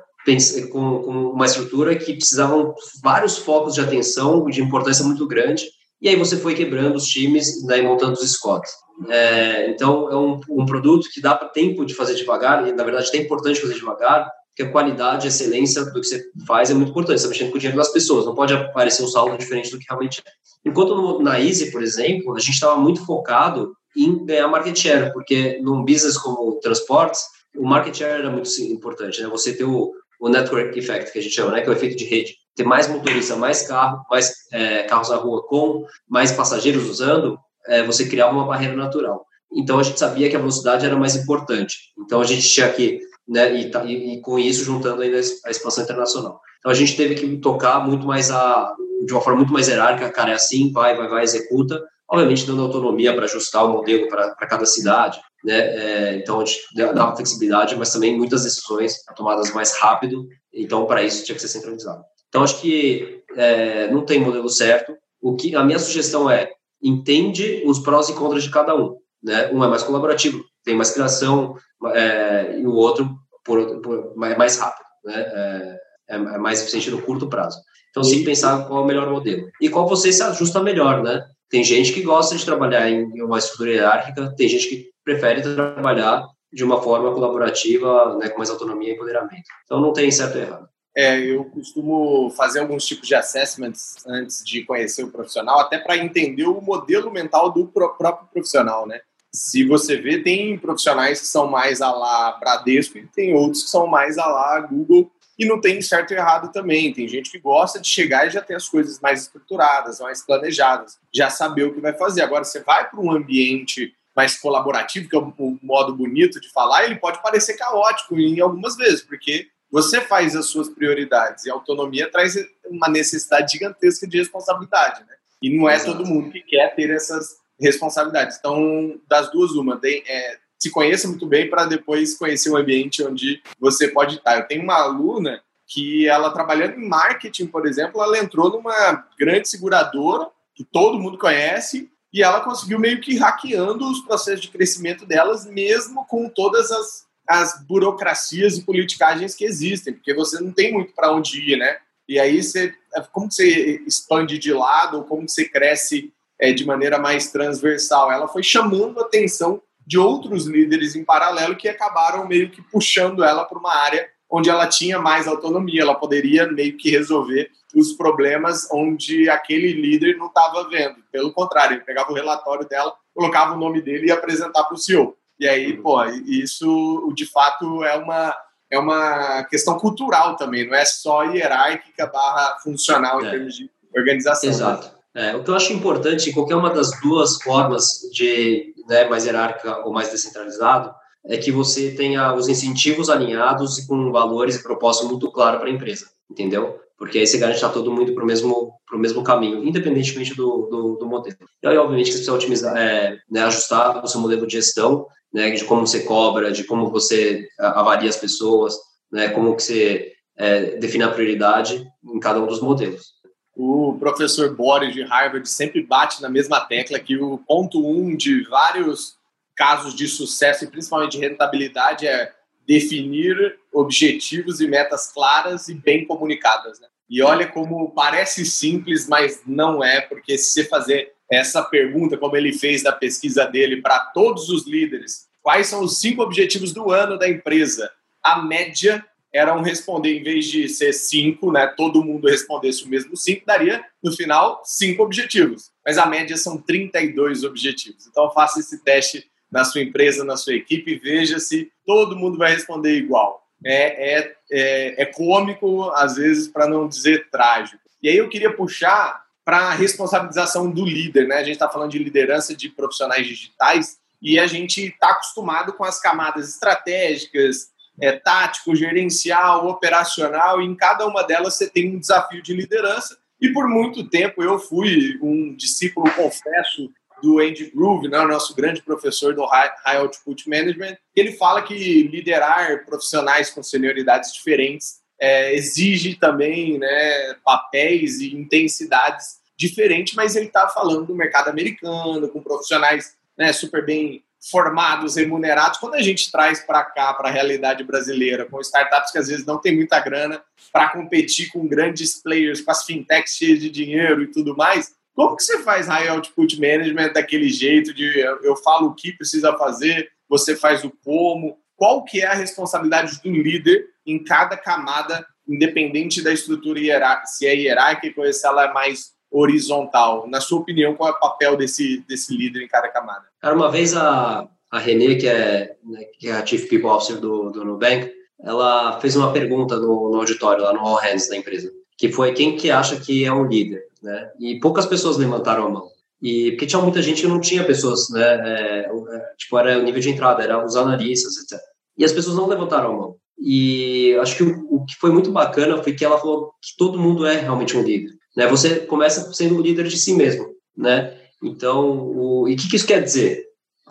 com, 0.71 0.99
com 0.99 1.11
uma 1.31 1.45
estrutura 1.45 1.95
que 1.95 2.13
precisavam 2.13 2.73
vários 3.01 3.37
focos 3.37 3.73
de 3.73 3.81
atenção 3.81 4.45
de 4.45 4.61
importância 4.61 5.03
muito 5.03 5.25
grande 5.27 5.65
e 6.01 6.07
aí 6.07 6.15
você 6.15 6.37
foi 6.37 6.55
quebrando 6.55 6.95
os 6.95 7.05
times 7.05 7.63
né, 7.65 7.79
e 7.79 7.81
montando 7.81 8.13
os 8.13 8.31
squads. 8.31 8.71
É, 9.07 9.69
então, 9.69 10.09
é 10.11 10.15
um, 10.15 10.39
um, 10.49 10.65
produto 10.65 11.07
que 11.09 11.21
dá 11.21 11.35
tempo 11.35 11.85
de 11.85 11.93
fazer 11.93 12.15
devagar, 12.15 12.67
e 12.67 12.73
na 12.73 12.83
verdade 12.83 13.09
é 13.13 13.17
importante 13.17 13.61
fazer 13.61 13.75
devagar, 13.75 14.29
porque 14.49 14.63
a 14.63 14.71
qualidade, 14.71 15.25
a 15.25 15.29
excelência 15.29 15.85
do 15.85 15.93
que 15.93 16.03
você 16.03 16.21
faz 16.45 16.69
é 16.69 16.73
muito 16.73 16.89
importante. 16.89 17.19
Você 17.19 17.27
está 17.27 17.29
mexendo 17.29 17.51
com 17.51 17.57
o 17.57 17.59
dinheiro 17.59 17.77
das 17.77 17.93
pessoas, 17.93 18.25
não 18.25 18.35
pode 18.35 18.53
aparecer 18.53 19.03
um 19.03 19.07
saldo 19.07 19.37
diferente 19.37 19.71
do 19.71 19.79
que 19.79 19.85
realmente 19.87 20.21
é. 20.25 20.31
Enquanto 20.65 20.95
no, 20.95 21.21
na 21.21 21.39
Easy, 21.39 21.71
por 21.71 21.81
exemplo, 21.81 22.35
a 22.35 22.39
gente 22.39 22.53
estava 22.53 22.75
muito 22.75 23.05
focado 23.05 23.73
em 23.95 24.25
ganhar 24.25 24.47
market 24.47 24.77
share, 24.77 25.13
porque 25.13 25.59
num 25.61 25.83
business 25.83 26.17
como 26.17 26.59
transportes, 26.59 27.21
o 27.55 27.65
market 27.65 27.95
share 27.95 28.19
era 28.19 28.29
muito 28.29 28.49
importante, 28.63 29.21
né? 29.21 29.29
Você 29.29 29.55
ter 29.55 29.63
o, 29.63 29.91
o 30.19 30.29
network 30.29 30.77
effect, 30.77 31.11
que 31.11 31.19
a 31.19 31.21
gente 31.21 31.33
chama, 31.33 31.51
né? 31.51 31.61
Que 31.61 31.69
é 31.69 31.71
o 31.71 31.75
efeito 31.75 31.95
de 31.95 32.05
rede. 32.05 32.35
Ter 32.55 32.63
mais 32.63 32.87
motorista, 32.87 33.35
mais 33.35 33.65
carro, 33.65 34.03
mais 34.09 34.33
é, 34.51 34.83
carros 34.83 35.09
na 35.09 35.15
rua 35.15 35.45
com 35.47 35.85
mais 36.07 36.31
passageiros 36.31 36.89
usando, 36.89 37.39
é, 37.69 37.83
você 37.83 38.07
criava 38.07 38.33
uma 38.33 38.45
barreira 38.45 38.75
natural. 38.75 39.25
Então 39.53 39.79
a 39.79 39.83
gente 39.83 39.99
sabia 39.99 40.29
que 40.29 40.35
a 40.35 40.39
velocidade 40.39 40.85
era 40.85 40.95
mais 40.95 41.15
importante. 41.15 41.77
Então 41.99 42.21
a 42.21 42.25
gente 42.25 42.47
tinha 42.47 42.69
que, 42.71 42.99
né, 43.27 43.53
e, 43.55 43.71
e, 43.85 44.13
e 44.15 44.21
com 44.21 44.37
isso 44.37 44.63
juntando 44.63 45.01
ainda 45.01 45.17
a 45.45 45.51
expansão 45.51 45.83
internacional. 45.83 46.39
Então 46.59 46.71
a 46.71 46.75
gente 46.75 46.95
teve 46.95 47.15
que 47.15 47.37
tocar 47.37 47.79
muito 47.87 48.05
mais 48.05 48.29
a, 48.29 48.73
de 49.05 49.13
uma 49.13 49.21
forma 49.21 49.39
muito 49.39 49.53
mais 49.53 49.67
hierárquica, 49.67 50.11
cara, 50.11 50.31
é 50.31 50.35
assim, 50.35 50.71
vai, 50.71 50.95
vai, 50.95 51.07
vai, 51.07 51.23
executa, 51.23 51.81
obviamente 52.07 52.45
dando 52.45 52.63
autonomia 52.63 53.13
para 53.13 53.25
ajustar 53.25 53.65
o 53.65 53.69
modelo 53.69 54.07
para 54.09 54.35
cada 54.47 54.65
cidade, 54.65 55.19
né? 55.43 55.57
É, 55.57 56.15
então 56.17 56.41
a 56.41 56.45
gente 56.45 56.59
dava 56.75 57.15
flexibilidade, 57.15 57.75
mas 57.77 57.93
também 57.93 58.17
muitas 58.17 58.43
decisões 58.43 58.95
tomadas 59.15 59.53
mais 59.53 59.77
rápido. 59.77 60.27
Então 60.53 60.85
para 60.85 61.01
isso 61.01 61.23
tinha 61.23 61.35
que 61.35 61.41
ser 61.41 61.47
centralizado. 61.47 62.03
Então 62.27 62.43
acho 62.43 62.59
que 62.59 63.23
é, 63.35 63.89
não 63.89 64.03
tem 64.05 64.19
modelo 64.19 64.49
certo. 64.49 64.95
O 65.21 65.35
que 65.35 65.55
a 65.55 65.63
minha 65.63 65.79
sugestão 65.79 66.29
é 66.29 66.51
entende 66.81 67.63
os 67.65 67.79
prós 67.79 68.09
e 68.09 68.13
contras 68.13 68.43
de 68.43 68.51
cada 68.51 68.75
um. 68.75 68.95
Né? 69.21 69.51
Um 69.51 69.63
é 69.63 69.67
mais 69.67 69.83
colaborativo, 69.83 70.43
tem 70.63 70.75
mais 70.75 70.91
criação, 70.91 71.55
é, 71.93 72.59
e 72.59 72.65
o 72.65 72.73
outro 72.73 73.09
por, 73.43 73.81
por, 73.81 74.25
é 74.25 74.37
mais 74.37 74.57
rápido, 74.57 74.85
né? 75.05 75.21
É, 75.21 75.79
é, 76.09 76.15
é, 76.15 76.37
mais 76.37 76.61
eficiente 76.61 76.91
no 76.91 77.01
curto 77.01 77.27
prazo. 77.27 77.59
Então, 77.89 78.03
sim, 78.03 78.23
pensar 78.23 78.67
qual 78.67 78.81
é 78.81 78.83
o 78.83 78.85
melhor 78.85 79.09
modelo. 79.09 79.49
E 79.59 79.69
qual 79.69 79.87
você 79.87 80.11
se 80.11 80.21
ajusta 80.21 80.61
melhor, 80.61 81.01
né? 81.01 81.25
Tem 81.49 81.63
gente 81.63 81.91
que 81.93 82.03
gosta 82.03 82.35
de 82.35 82.45
trabalhar 82.45 82.89
em 82.89 83.21
uma 83.23 83.39
estrutura 83.39 83.71
hierárquica, 83.71 84.33
tem 84.35 84.47
gente 84.47 84.67
que 84.67 84.89
prefere 85.03 85.41
trabalhar 85.41 86.27
de 86.53 86.63
uma 86.63 86.81
forma 86.81 87.11
colaborativa, 87.13 88.17
né, 88.17 88.29
com 88.29 88.37
mais 88.37 88.49
autonomia 88.49 88.91
e 88.91 88.93
empoderamento. 88.93 89.43
Então, 89.65 89.81
não 89.81 89.93
tem 89.93 90.11
certo 90.11 90.37
e 90.37 90.41
errado. 90.41 90.67
É, 90.95 91.19
eu 91.19 91.45
costumo 91.45 92.29
fazer 92.31 92.59
alguns 92.59 92.85
tipos 92.85 93.07
de 93.07 93.15
assessments 93.15 93.97
antes 94.07 94.43
de 94.43 94.63
conhecer 94.63 95.03
o 95.03 95.11
profissional, 95.11 95.59
até 95.59 95.77
para 95.77 95.97
entender 95.97 96.45
o 96.45 96.61
modelo 96.61 97.11
mental 97.11 97.51
do 97.51 97.67
próprio 97.67 98.27
profissional, 98.31 98.87
né? 98.87 98.99
Se 99.31 99.63
você 99.63 99.95
vê, 99.97 100.23
tem 100.23 100.57
profissionais 100.57 101.21
que 101.21 101.27
são 101.27 101.47
mais 101.47 101.81
a 101.81 101.91
lá 101.91 102.31
Bradesco 102.39 102.97
e 102.97 103.05
tem 103.05 103.33
outros 103.35 103.63
que 103.63 103.69
são 103.69 103.85
mais 103.85 104.17
a 104.17 104.25
lá 104.25 104.59
Google 104.61 105.11
e 105.37 105.45
não 105.45 105.61
tem 105.61 105.81
certo 105.81 106.11
e 106.11 106.17
errado 106.17 106.51
também. 106.51 106.91
Tem 106.91 107.07
gente 107.07 107.29
que 107.29 107.39
gosta 107.39 107.79
de 107.79 107.87
chegar 107.87 108.27
e 108.27 108.31
já 108.31 108.41
ter 108.41 108.55
as 108.55 108.67
coisas 108.67 108.99
mais 108.99 109.21
estruturadas, 109.21 109.99
mais 109.99 110.23
planejadas, 110.23 110.97
já 111.13 111.29
saber 111.29 111.63
o 111.63 111.73
que 111.73 111.79
vai 111.79 111.93
fazer. 111.93 112.23
Agora, 112.23 112.43
você 112.43 112.61
vai 112.61 112.89
para 112.89 112.99
um 112.99 113.11
ambiente 113.11 113.93
mais 114.15 114.37
colaborativo, 114.37 115.07
que 115.07 115.15
é 115.15 115.19
o 115.19 115.59
modo 115.61 115.95
bonito 115.95 116.41
de 116.41 116.51
falar, 116.51 116.83
ele 116.83 116.95
pode 116.95 117.21
parecer 117.21 117.53
caótico 117.53 118.19
em 118.19 118.41
algumas 118.41 118.75
vezes, 118.75 119.01
porque 119.01 119.47
você 119.71 120.01
faz 120.01 120.35
as 120.35 120.47
suas 120.47 120.69
prioridades 120.69 121.45
e 121.45 121.49
a 121.49 121.53
autonomia 121.53 122.09
traz 122.11 122.35
uma 122.65 122.87
necessidade 122.89 123.53
gigantesca 123.53 124.07
de 124.07 124.17
responsabilidade, 124.17 125.01
né? 125.01 125.13
E 125.41 125.55
não 125.57 125.69
é 125.69 125.79
todo 125.79 126.05
mundo 126.05 126.31
que 126.31 126.41
quer 126.41 126.75
ter 126.75 126.89
essas 126.89 127.37
responsabilidades. 127.59 128.37
Então, 128.37 128.99
das 129.07 129.31
duas, 129.31 129.51
uma, 129.51 129.77
tem, 129.77 130.03
é, 130.07 130.37
se 130.57 130.69
conheça 130.69 131.07
muito 131.07 131.25
bem 131.25 131.49
para 131.49 131.65
depois 131.65 132.17
conhecer 132.17 132.49
o 132.49 132.57
ambiente 132.57 133.03
onde 133.03 133.41
você 133.59 133.87
pode 133.87 134.17
estar. 134.17 134.37
Eu 134.37 134.47
tenho 134.47 134.63
uma 134.63 134.75
aluna 134.75 135.41
que 135.65 136.07
ela 136.07 136.31
trabalhando 136.31 136.79
em 136.79 136.87
marketing, 136.87 137.45
por 137.45 137.67
exemplo, 137.67 138.01
ela 138.01 138.17
entrou 138.17 138.49
numa 138.49 139.05
grande 139.17 139.47
seguradora 139.47 140.27
que 140.55 140.63
todo 140.63 140.99
mundo 140.99 141.17
conhece 141.17 141.89
e 142.11 142.23
ela 142.23 142.41
conseguiu 142.41 142.79
meio 142.79 142.99
que 142.99 143.15
hackeando 143.17 143.89
os 143.89 144.01
processos 144.01 144.41
de 144.41 144.49
crescimento 144.49 145.05
delas, 145.05 145.45
mesmo 145.45 146.05
com 146.07 146.27
todas 146.27 146.71
as, 146.71 147.05
as 147.29 147.63
burocracias 147.63 148.57
e 148.57 148.63
politicagens 148.63 149.35
que 149.35 149.45
existem, 149.45 149.93
porque 149.93 150.15
você 150.15 150.41
não 150.41 150.51
tem 150.51 150.73
muito 150.73 150.93
para 150.93 151.11
onde 151.11 151.39
ir, 151.39 151.57
né? 151.57 151.77
E 152.07 152.19
aí 152.19 152.41
você, 152.41 152.73
como 153.11 153.31
você 153.31 153.83
expande 153.85 154.39
de 154.39 154.51
lado, 154.51 155.03
como 155.03 155.29
você 155.29 155.47
cresce 155.47 156.11
é, 156.41 156.51
de 156.51 156.65
maneira 156.65 156.97
mais 156.97 157.31
transversal? 157.31 158.11
Ela 158.11 158.27
foi 158.27 158.41
chamando 158.41 158.99
a 158.99 159.03
atenção 159.03 159.61
de 159.85 159.99
outros 159.99 160.47
líderes 160.47 160.95
em 160.95 161.03
paralelo 161.03 161.55
que 161.55 161.69
acabaram 161.69 162.27
meio 162.27 162.49
que 162.49 162.63
puxando 162.63 163.23
ela 163.23 163.45
para 163.45 163.59
uma 163.59 163.75
área 163.75 164.09
onde 164.27 164.49
ela 164.49 164.67
tinha 164.67 164.99
mais 164.99 165.27
autonomia, 165.27 165.81
ela 165.81 165.95
poderia 165.95 166.51
meio 166.51 166.77
que 166.77 166.89
resolver 166.89 167.51
os 167.75 167.93
problemas 167.93 168.67
onde 168.71 169.29
aquele 169.29 169.73
líder 169.73 170.17
não 170.17 170.27
estava 170.27 170.67
vendo. 170.67 170.97
Pelo 171.11 171.31
contrário, 171.31 171.75
ele 171.75 171.83
pegava 171.83 172.11
o 172.11 172.15
relatório 172.15 172.67
dela, 172.67 172.93
colocava 173.13 173.53
o 173.53 173.59
nome 173.59 173.81
dele 173.81 174.07
e 174.07 174.11
apresentar 174.11 174.63
para 174.63 174.75
o 174.75 174.77
CEO. 174.77 175.15
E 175.39 175.47
aí, 175.47 175.77
pô, 175.77 176.03
isso 176.05 177.11
de 177.15 177.25
fato 177.25 177.83
é 177.83 177.95
uma, 177.95 178.35
é 178.69 178.77
uma 178.77 179.43
questão 179.45 179.77
cultural 179.77 180.35
também, 180.35 180.67
não 180.67 180.75
é 180.75 180.83
só 180.85 181.23
hierárquica 181.23 182.07
barra 182.07 182.57
funcional 182.59 183.21
em 183.21 183.27
é. 183.27 183.31
termos 183.31 183.55
de 183.55 183.69
organização. 183.95 184.49
Né? 184.49 184.55
Exato. 184.55 184.91
Né? 185.15 185.31
É, 185.31 185.35
o 185.35 185.43
que 185.43 185.49
eu 185.49 185.55
acho 185.55 185.73
importante 185.73 186.29
em 186.29 186.33
qualquer 186.33 186.55
uma 186.55 186.69
das 186.69 186.91
duas 187.01 187.41
formas 187.41 188.01
de 188.13 188.73
né, 188.87 189.07
mais 189.07 189.25
hierárquica 189.25 189.79
ou 189.85 189.93
mais 189.93 190.11
descentralizado 190.11 190.93
é 191.25 191.37
que 191.37 191.51
você 191.51 191.91
tenha 191.91 192.33
os 192.33 192.47
incentivos 192.47 193.09
alinhados 193.09 193.77
e 193.77 193.87
com 193.87 194.11
valores 194.11 194.55
e 194.55 194.63
propósito 194.63 195.07
muito 195.07 195.31
claro 195.31 195.59
para 195.59 195.67
a 195.67 195.71
empresa, 195.71 196.07
entendeu? 196.29 196.79
Porque 196.99 197.17
aí 197.17 197.25
você 197.25 197.37
garante 197.37 197.55
estar 197.55 197.69
todo 197.69 197.91
mundo 197.91 198.13
para 198.13 198.23
o 198.23 198.27
mesmo, 198.27 198.73
mesmo 198.91 199.23
caminho, 199.23 199.63
independentemente 199.63 200.35
do, 200.35 200.67
do, 200.69 200.97
do, 200.97 201.07
modelo. 201.07 201.37
E 201.63 201.67
aí, 201.67 201.77
obviamente, 201.77 202.07
você 202.07 202.17
precisa 202.17 202.33
otimizar, 202.33 202.77
é, 202.77 203.17
né, 203.31 203.43
ajustar 203.43 204.03
o 204.03 204.07
seu 204.07 204.19
modelo 204.19 204.45
de 204.45 204.53
gestão, 204.53 205.07
né, 205.33 205.49
de 205.51 205.63
como 205.63 205.87
você 205.87 206.01
cobra, 206.01 206.51
de 206.51 206.65
como 206.65 206.91
você 206.91 207.47
avalia 207.57 208.09
as 208.09 208.17
pessoas, 208.17 208.75
né, 209.09 209.29
como 209.29 209.55
que 209.55 209.63
você 209.63 210.11
é, 210.37 210.77
define 210.77 211.05
a 211.05 211.09
prioridade 211.09 211.87
em 212.03 212.19
cada 212.19 212.41
um 212.41 212.47
dos 212.47 212.59
modelos. 212.59 213.13
O 213.55 213.97
professor 213.97 214.53
Boris 214.53 214.93
de 214.93 215.01
Harvard 215.01 215.47
sempre 215.49 215.81
bate 215.81 216.21
na 216.21 216.29
mesma 216.29 216.59
tecla 216.59 216.99
que 216.99 217.17
o 217.17 217.37
ponto 217.37 217.85
um 217.85 218.15
de 218.15 218.43
vários 218.43 219.15
casos 219.55 219.93
de 219.93 220.07
sucesso 220.07 220.65
e 220.65 220.67
principalmente 220.67 221.13
de 221.13 221.19
rentabilidade 221.19 222.07
é 222.07 222.31
definir 222.69 223.57
objetivos 223.73 224.61
e 224.61 224.67
metas 224.67 225.11
claras 225.11 225.67
e 225.69 225.73
bem 225.73 226.05
comunicadas. 226.05 226.79
Né? 226.79 226.87
E 227.09 227.19
olha 227.19 227.47
como 227.47 227.89
parece 227.89 228.45
simples, 228.45 229.07
mas 229.07 229.41
não 229.47 229.83
é, 229.83 229.99
porque 230.01 230.37
se 230.37 230.51
você 230.51 230.65
fazer 230.65 231.11
essa 231.31 231.63
pergunta, 231.63 232.15
como 232.15 232.37
ele 232.37 232.53
fez 232.53 232.83
da 232.83 232.91
pesquisa 232.91 233.45
dele 233.45 233.81
para 233.81 233.99
todos 234.13 234.49
os 234.49 234.67
líderes, 234.67 235.27
quais 235.41 235.65
são 235.65 235.81
os 235.81 235.99
cinco 235.99 236.21
objetivos 236.21 236.71
do 236.71 236.91
ano 236.91 237.17
da 237.17 237.27
empresa? 237.27 237.89
A 238.21 238.43
média 238.43 239.03
eram 239.33 239.63
responder, 239.63 240.19
em 240.19 240.23
vez 240.23 240.45
de 240.45 240.69
ser 240.69 240.93
cinco, 240.93 241.51
né, 241.51 241.65
todo 241.75 242.03
mundo 242.03 242.27
respondesse 242.27 242.83
o 242.83 242.87
mesmo 242.87 243.17
cinco, 243.17 243.47
daria, 243.47 243.83
no 244.03 244.11
final, 244.11 244.61
cinco 244.63 245.01
objetivos. 245.01 245.71
Mas 245.83 245.97
a 245.97 246.05
média 246.05 246.37
são 246.37 246.57
32 246.57 247.43
objetivos. 247.43 248.05
Então, 248.05 248.31
faça 248.31 248.59
esse 248.59 248.83
teste 248.83 249.27
na 249.51 249.63
sua 249.63 249.81
empresa, 249.81 250.23
na 250.23 250.37
sua 250.37 250.53
equipe, 250.53 250.99
veja 250.99 251.39
se 251.39 251.71
todo 251.85 252.15
mundo 252.15 252.37
vai 252.37 252.53
responder 252.53 252.95
igual. 252.95 253.43
É, 253.65 254.13
é, 254.13 254.35
é, 254.51 255.03
é 255.03 255.05
cômico, 255.05 255.89
às 255.91 256.15
vezes, 256.15 256.47
para 256.47 256.67
não 256.67 256.87
dizer 256.87 257.29
trágico. 257.29 257.81
E 258.01 258.07
aí 258.07 258.17
eu 258.17 258.29
queria 258.29 258.53
puxar 258.53 259.23
para 259.43 259.69
a 259.69 259.73
responsabilização 259.73 260.69
do 260.69 260.85
líder. 260.85 261.27
Né? 261.27 261.35
A 261.35 261.43
gente 261.43 261.53
está 261.53 261.67
falando 261.67 261.91
de 261.91 261.99
liderança 261.99 262.55
de 262.55 262.69
profissionais 262.69 263.25
digitais 263.25 263.97
e 264.21 264.37
a 264.37 264.45
gente 264.45 264.87
está 264.87 265.09
acostumado 265.09 265.73
com 265.73 265.83
as 265.83 265.99
camadas 265.99 266.49
estratégicas, 266.49 267.69
é, 267.99 268.11
tático, 268.13 268.75
gerencial, 268.75 269.67
operacional, 269.67 270.61
e 270.61 270.65
em 270.65 270.75
cada 270.75 271.05
uma 271.05 271.23
delas 271.23 271.55
você 271.55 271.69
tem 271.69 271.95
um 271.95 271.99
desafio 271.99 272.41
de 272.41 272.53
liderança. 272.53 273.17
E 273.41 273.49
por 273.51 273.67
muito 273.67 274.07
tempo 274.09 274.43
eu 274.43 274.59
fui 274.59 275.17
um 275.21 275.55
discípulo, 275.55 276.11
confesso, 276.13 276.91
do 277.21 277.39
Andy 277.39 277.71
Groove, 277.73 278.07
né, 278.07 278.21
nosso 278.25 278.55
grande 278.55 278.81
professor 278.81 279.33
do 279.33 279.45
High, 279.45 279.71
Output 279.97 280.49
Management, 280.49 280.97
ele 281.15 281.33
fala 281.33 281.61
que 281.61 282.03
liderar 282.03 282.85
profissionais 282.85 283.49
com 283.49 283.61
senioridades 283.61 284.33
diferentes 284.33 284.99
é, 285.19 285.53
exige 285.53 286.15
também 286.15 286.79
né, 286.79 287.35
papéis 287.43 288.21
e 288.21 288.33
intensidades 288.35 289.39
diferentes, 289.57 290.13
mas 290.13 290.35
ele 290.35 290.45
está 290.45 290.69
falando 290.69 291.05
do 291.05 291.15
mercado 291.15 291.49
americano, 291.49 292.29
com 292.29 292.41
profissionais 292.41 293.13
né, 293.37 293.51
super 293.51 293.85
bem 293.85 294.23
formados, 294.49 295.17
remunerados. 295.17 295.79
Quando 295.79 295.95
a 295.95 296.01
gente 296.01 296.31
traz 296.31 296.61
para 296.61 296.83
cá, 296.83 297.13
para 297.13 297.27
a 297.27 297.31
realidade 297.31 297.83
brasileira, 297.83 298.45
com 298.45 298.61
startups 298.61 299.11
que 299.11 299.17
às 299.17 299.27
vezes 299.27 299.45
não 299.45 299.57
tem 299.57 299.75
muita 299.75 299.99
grana 299.99 300.41
para 300.71 300.89
competir 300.89 301.49
com 301.49 301.67
grandes 301.67 302.21
players, 302.21 302.61
com 302.61 302.71
as 302.71 302.85
fintechs 302.85 303.35
cheias 303.35 303.59
de 303.59 303.69
dinheiro 303.69 304.23
e 304.23 304.27
tudo 304.27 304.55
mais, 304.55 304.93
como 305.19 305.35
que 305.35 305.43
você 305.43 305.61
faz 305.63 305.85
high 305.87 306.07
output 306.07 306.57
management 306.61 307.11
daquele 307.11 307.49
jeito 307.49 307.93
de 307.93 308.19
eu 308.41 308.55
falo 308.55 308.87
o 308.87 308.95
que 308.95 309.11
precisa 309.11 309.51
fazer, 309.57 310.09
você 310.29 310.55
faz 310.55 310.81
o 310.85 310.93
como? 311.03 311.57
Qual 311.75 312.05
que 312.05 312.21
é 312.21 312.25
a 312.25 312.33
responsabilidade 312.33 313.19
do 313.21 313.29
líder 313.29 313.85
em 314.07 314.23
cada 314.23 314.55
camada, 314.55 315.27
independente 315.45 316.23
da 316.23 316.31
estrutura 316.31 316.79
hierárquica, 316.79 317.27
se 317.27 317.45
é 317.45 317.53
hierárquica 317.53 318.21
ou 318.21 318.31
se 318.31 318.47
ela 318.47 318.63
é 318.63 318.71
mais 318.71 319.11
horizontal? 319.29 320.25
Na 320.25 320.39
sua 320.39 320.61
opinião, 320.61 320.95
qual 320.95 321.09
é 321.09 321.11
o 321.11 321.19
papel 321.19 321.57
desse, 321.57 322.01
desse 322.07 322.33
líder 322.33 322.63
em 322.63 322.69
cada 322.69 322.87
camada? 322.87 323.25
Cara, 323.41 323.53
uma 323.53 323.69
vez 323.69 323.93
a, 323.97 324.47
a 324.71 324.79
Renê, 324.79 325.15
que 325.15 325.27
é, 325.27 325.75
né, 325.83 326.05
que 326.17 326.29
é 326.29 326.31
a 326.31 326.45
Chief 326.45 326.69
People 326.69 326.91
Officer 326.91 327.17
do, 327.17 327.49
do 327.49 327.65
Nubank, 327.65 328.09
ela 328.41 329.01
fez 329.01 329.17
uma 329.17 329.33
pergunta 329.33 329.75
no, 329.75 330.11
no 330.11 330.19
auditório, 330.19 330.63
lá 330.63 330.71
no 330.71 330.79
All 330.79 330.95
Hands 330.95 331.27
da 331.27 331.35
empresa, 331.35 331.69
que 331.99 332.11
foi 332.11 332.33
quem 332.33 332.55
que 332.55 332.71
acha 332.71 332.99
que 332.99 333.25
é 333.25 333.31
um 333.31 333.45
líder? 333.45 333.89
né? 334.01 334.31
E 334.39 334.59
poucas 334.59 334.85
pessoas 334.85 335.17
levantaram 335.17 335.67
a 335.67 335.69
mão. 335.69 335.89
E 336.21 336.51
porque 336.51 336.65
tinha 336.65 336.81
muita 336.81 337.01
gente 337.01 337.21
que 337.21 337.27
não 337.27 337.39
tinha 337.39 337.63
pessoas, 337.63 338.09
né? 338.09 338.21
É, 338.21 338.79
é, 338.89 339.33
tipo, 339.37 339.57
era 339.57 339.79
o 339.79 339.83
nível 339.83 340.01
de 340.01 340.09
entrada, 340.09 340.43
era 340.43 340.63
os 340.63 340.75
analistas, 340.75 341.37
etc. 341.37 341.59
E 341.97 342.03
as 342.03 342.11
pessoas 342.11 342.35
não 342.35 342.47
levantaram 342.47 342.91
a 342.91 342.97
mão. 342.97 343.15
E 343.37 344.15
acho 344.21 344.35
que 344.35 344.43
o, 344.43 344.67
o, 344.69 344.85
que 344.85 344.95
foi 344.95 345.11
muito 345.11 345.31
bacana 345.31 345.81
foi 345.81 345.93
que 345.93 346.03
ela 346.03 346.17
falou 346.17 346.51
que 346.61 346.75
todo 346.77 346.99
mundo 346.99 347.25
é 347.25 347.39
realmente 347.39 347.77
um 347.77 347.81
líder, 347.81 348.11
né? 348.35 348.47
Você 348.47 348.81
começa 348.81 349.31
sendo 349.31 349.57
o 349.57 349.61
líder 349.61 349.87
de 349.87 349.97
si 349.97 350.13
mesmo, 350.13 350.47
né? 350.75 351.17
Então, 351.41 351.89
o, 351.89 352.49
e 352.49 352.53
o 352.53 352.57
que, 352.57 352.67
que 352.67 352.75
isso 352.75 352.87
quer 352.87 353.01
dizer? 353.01 353.45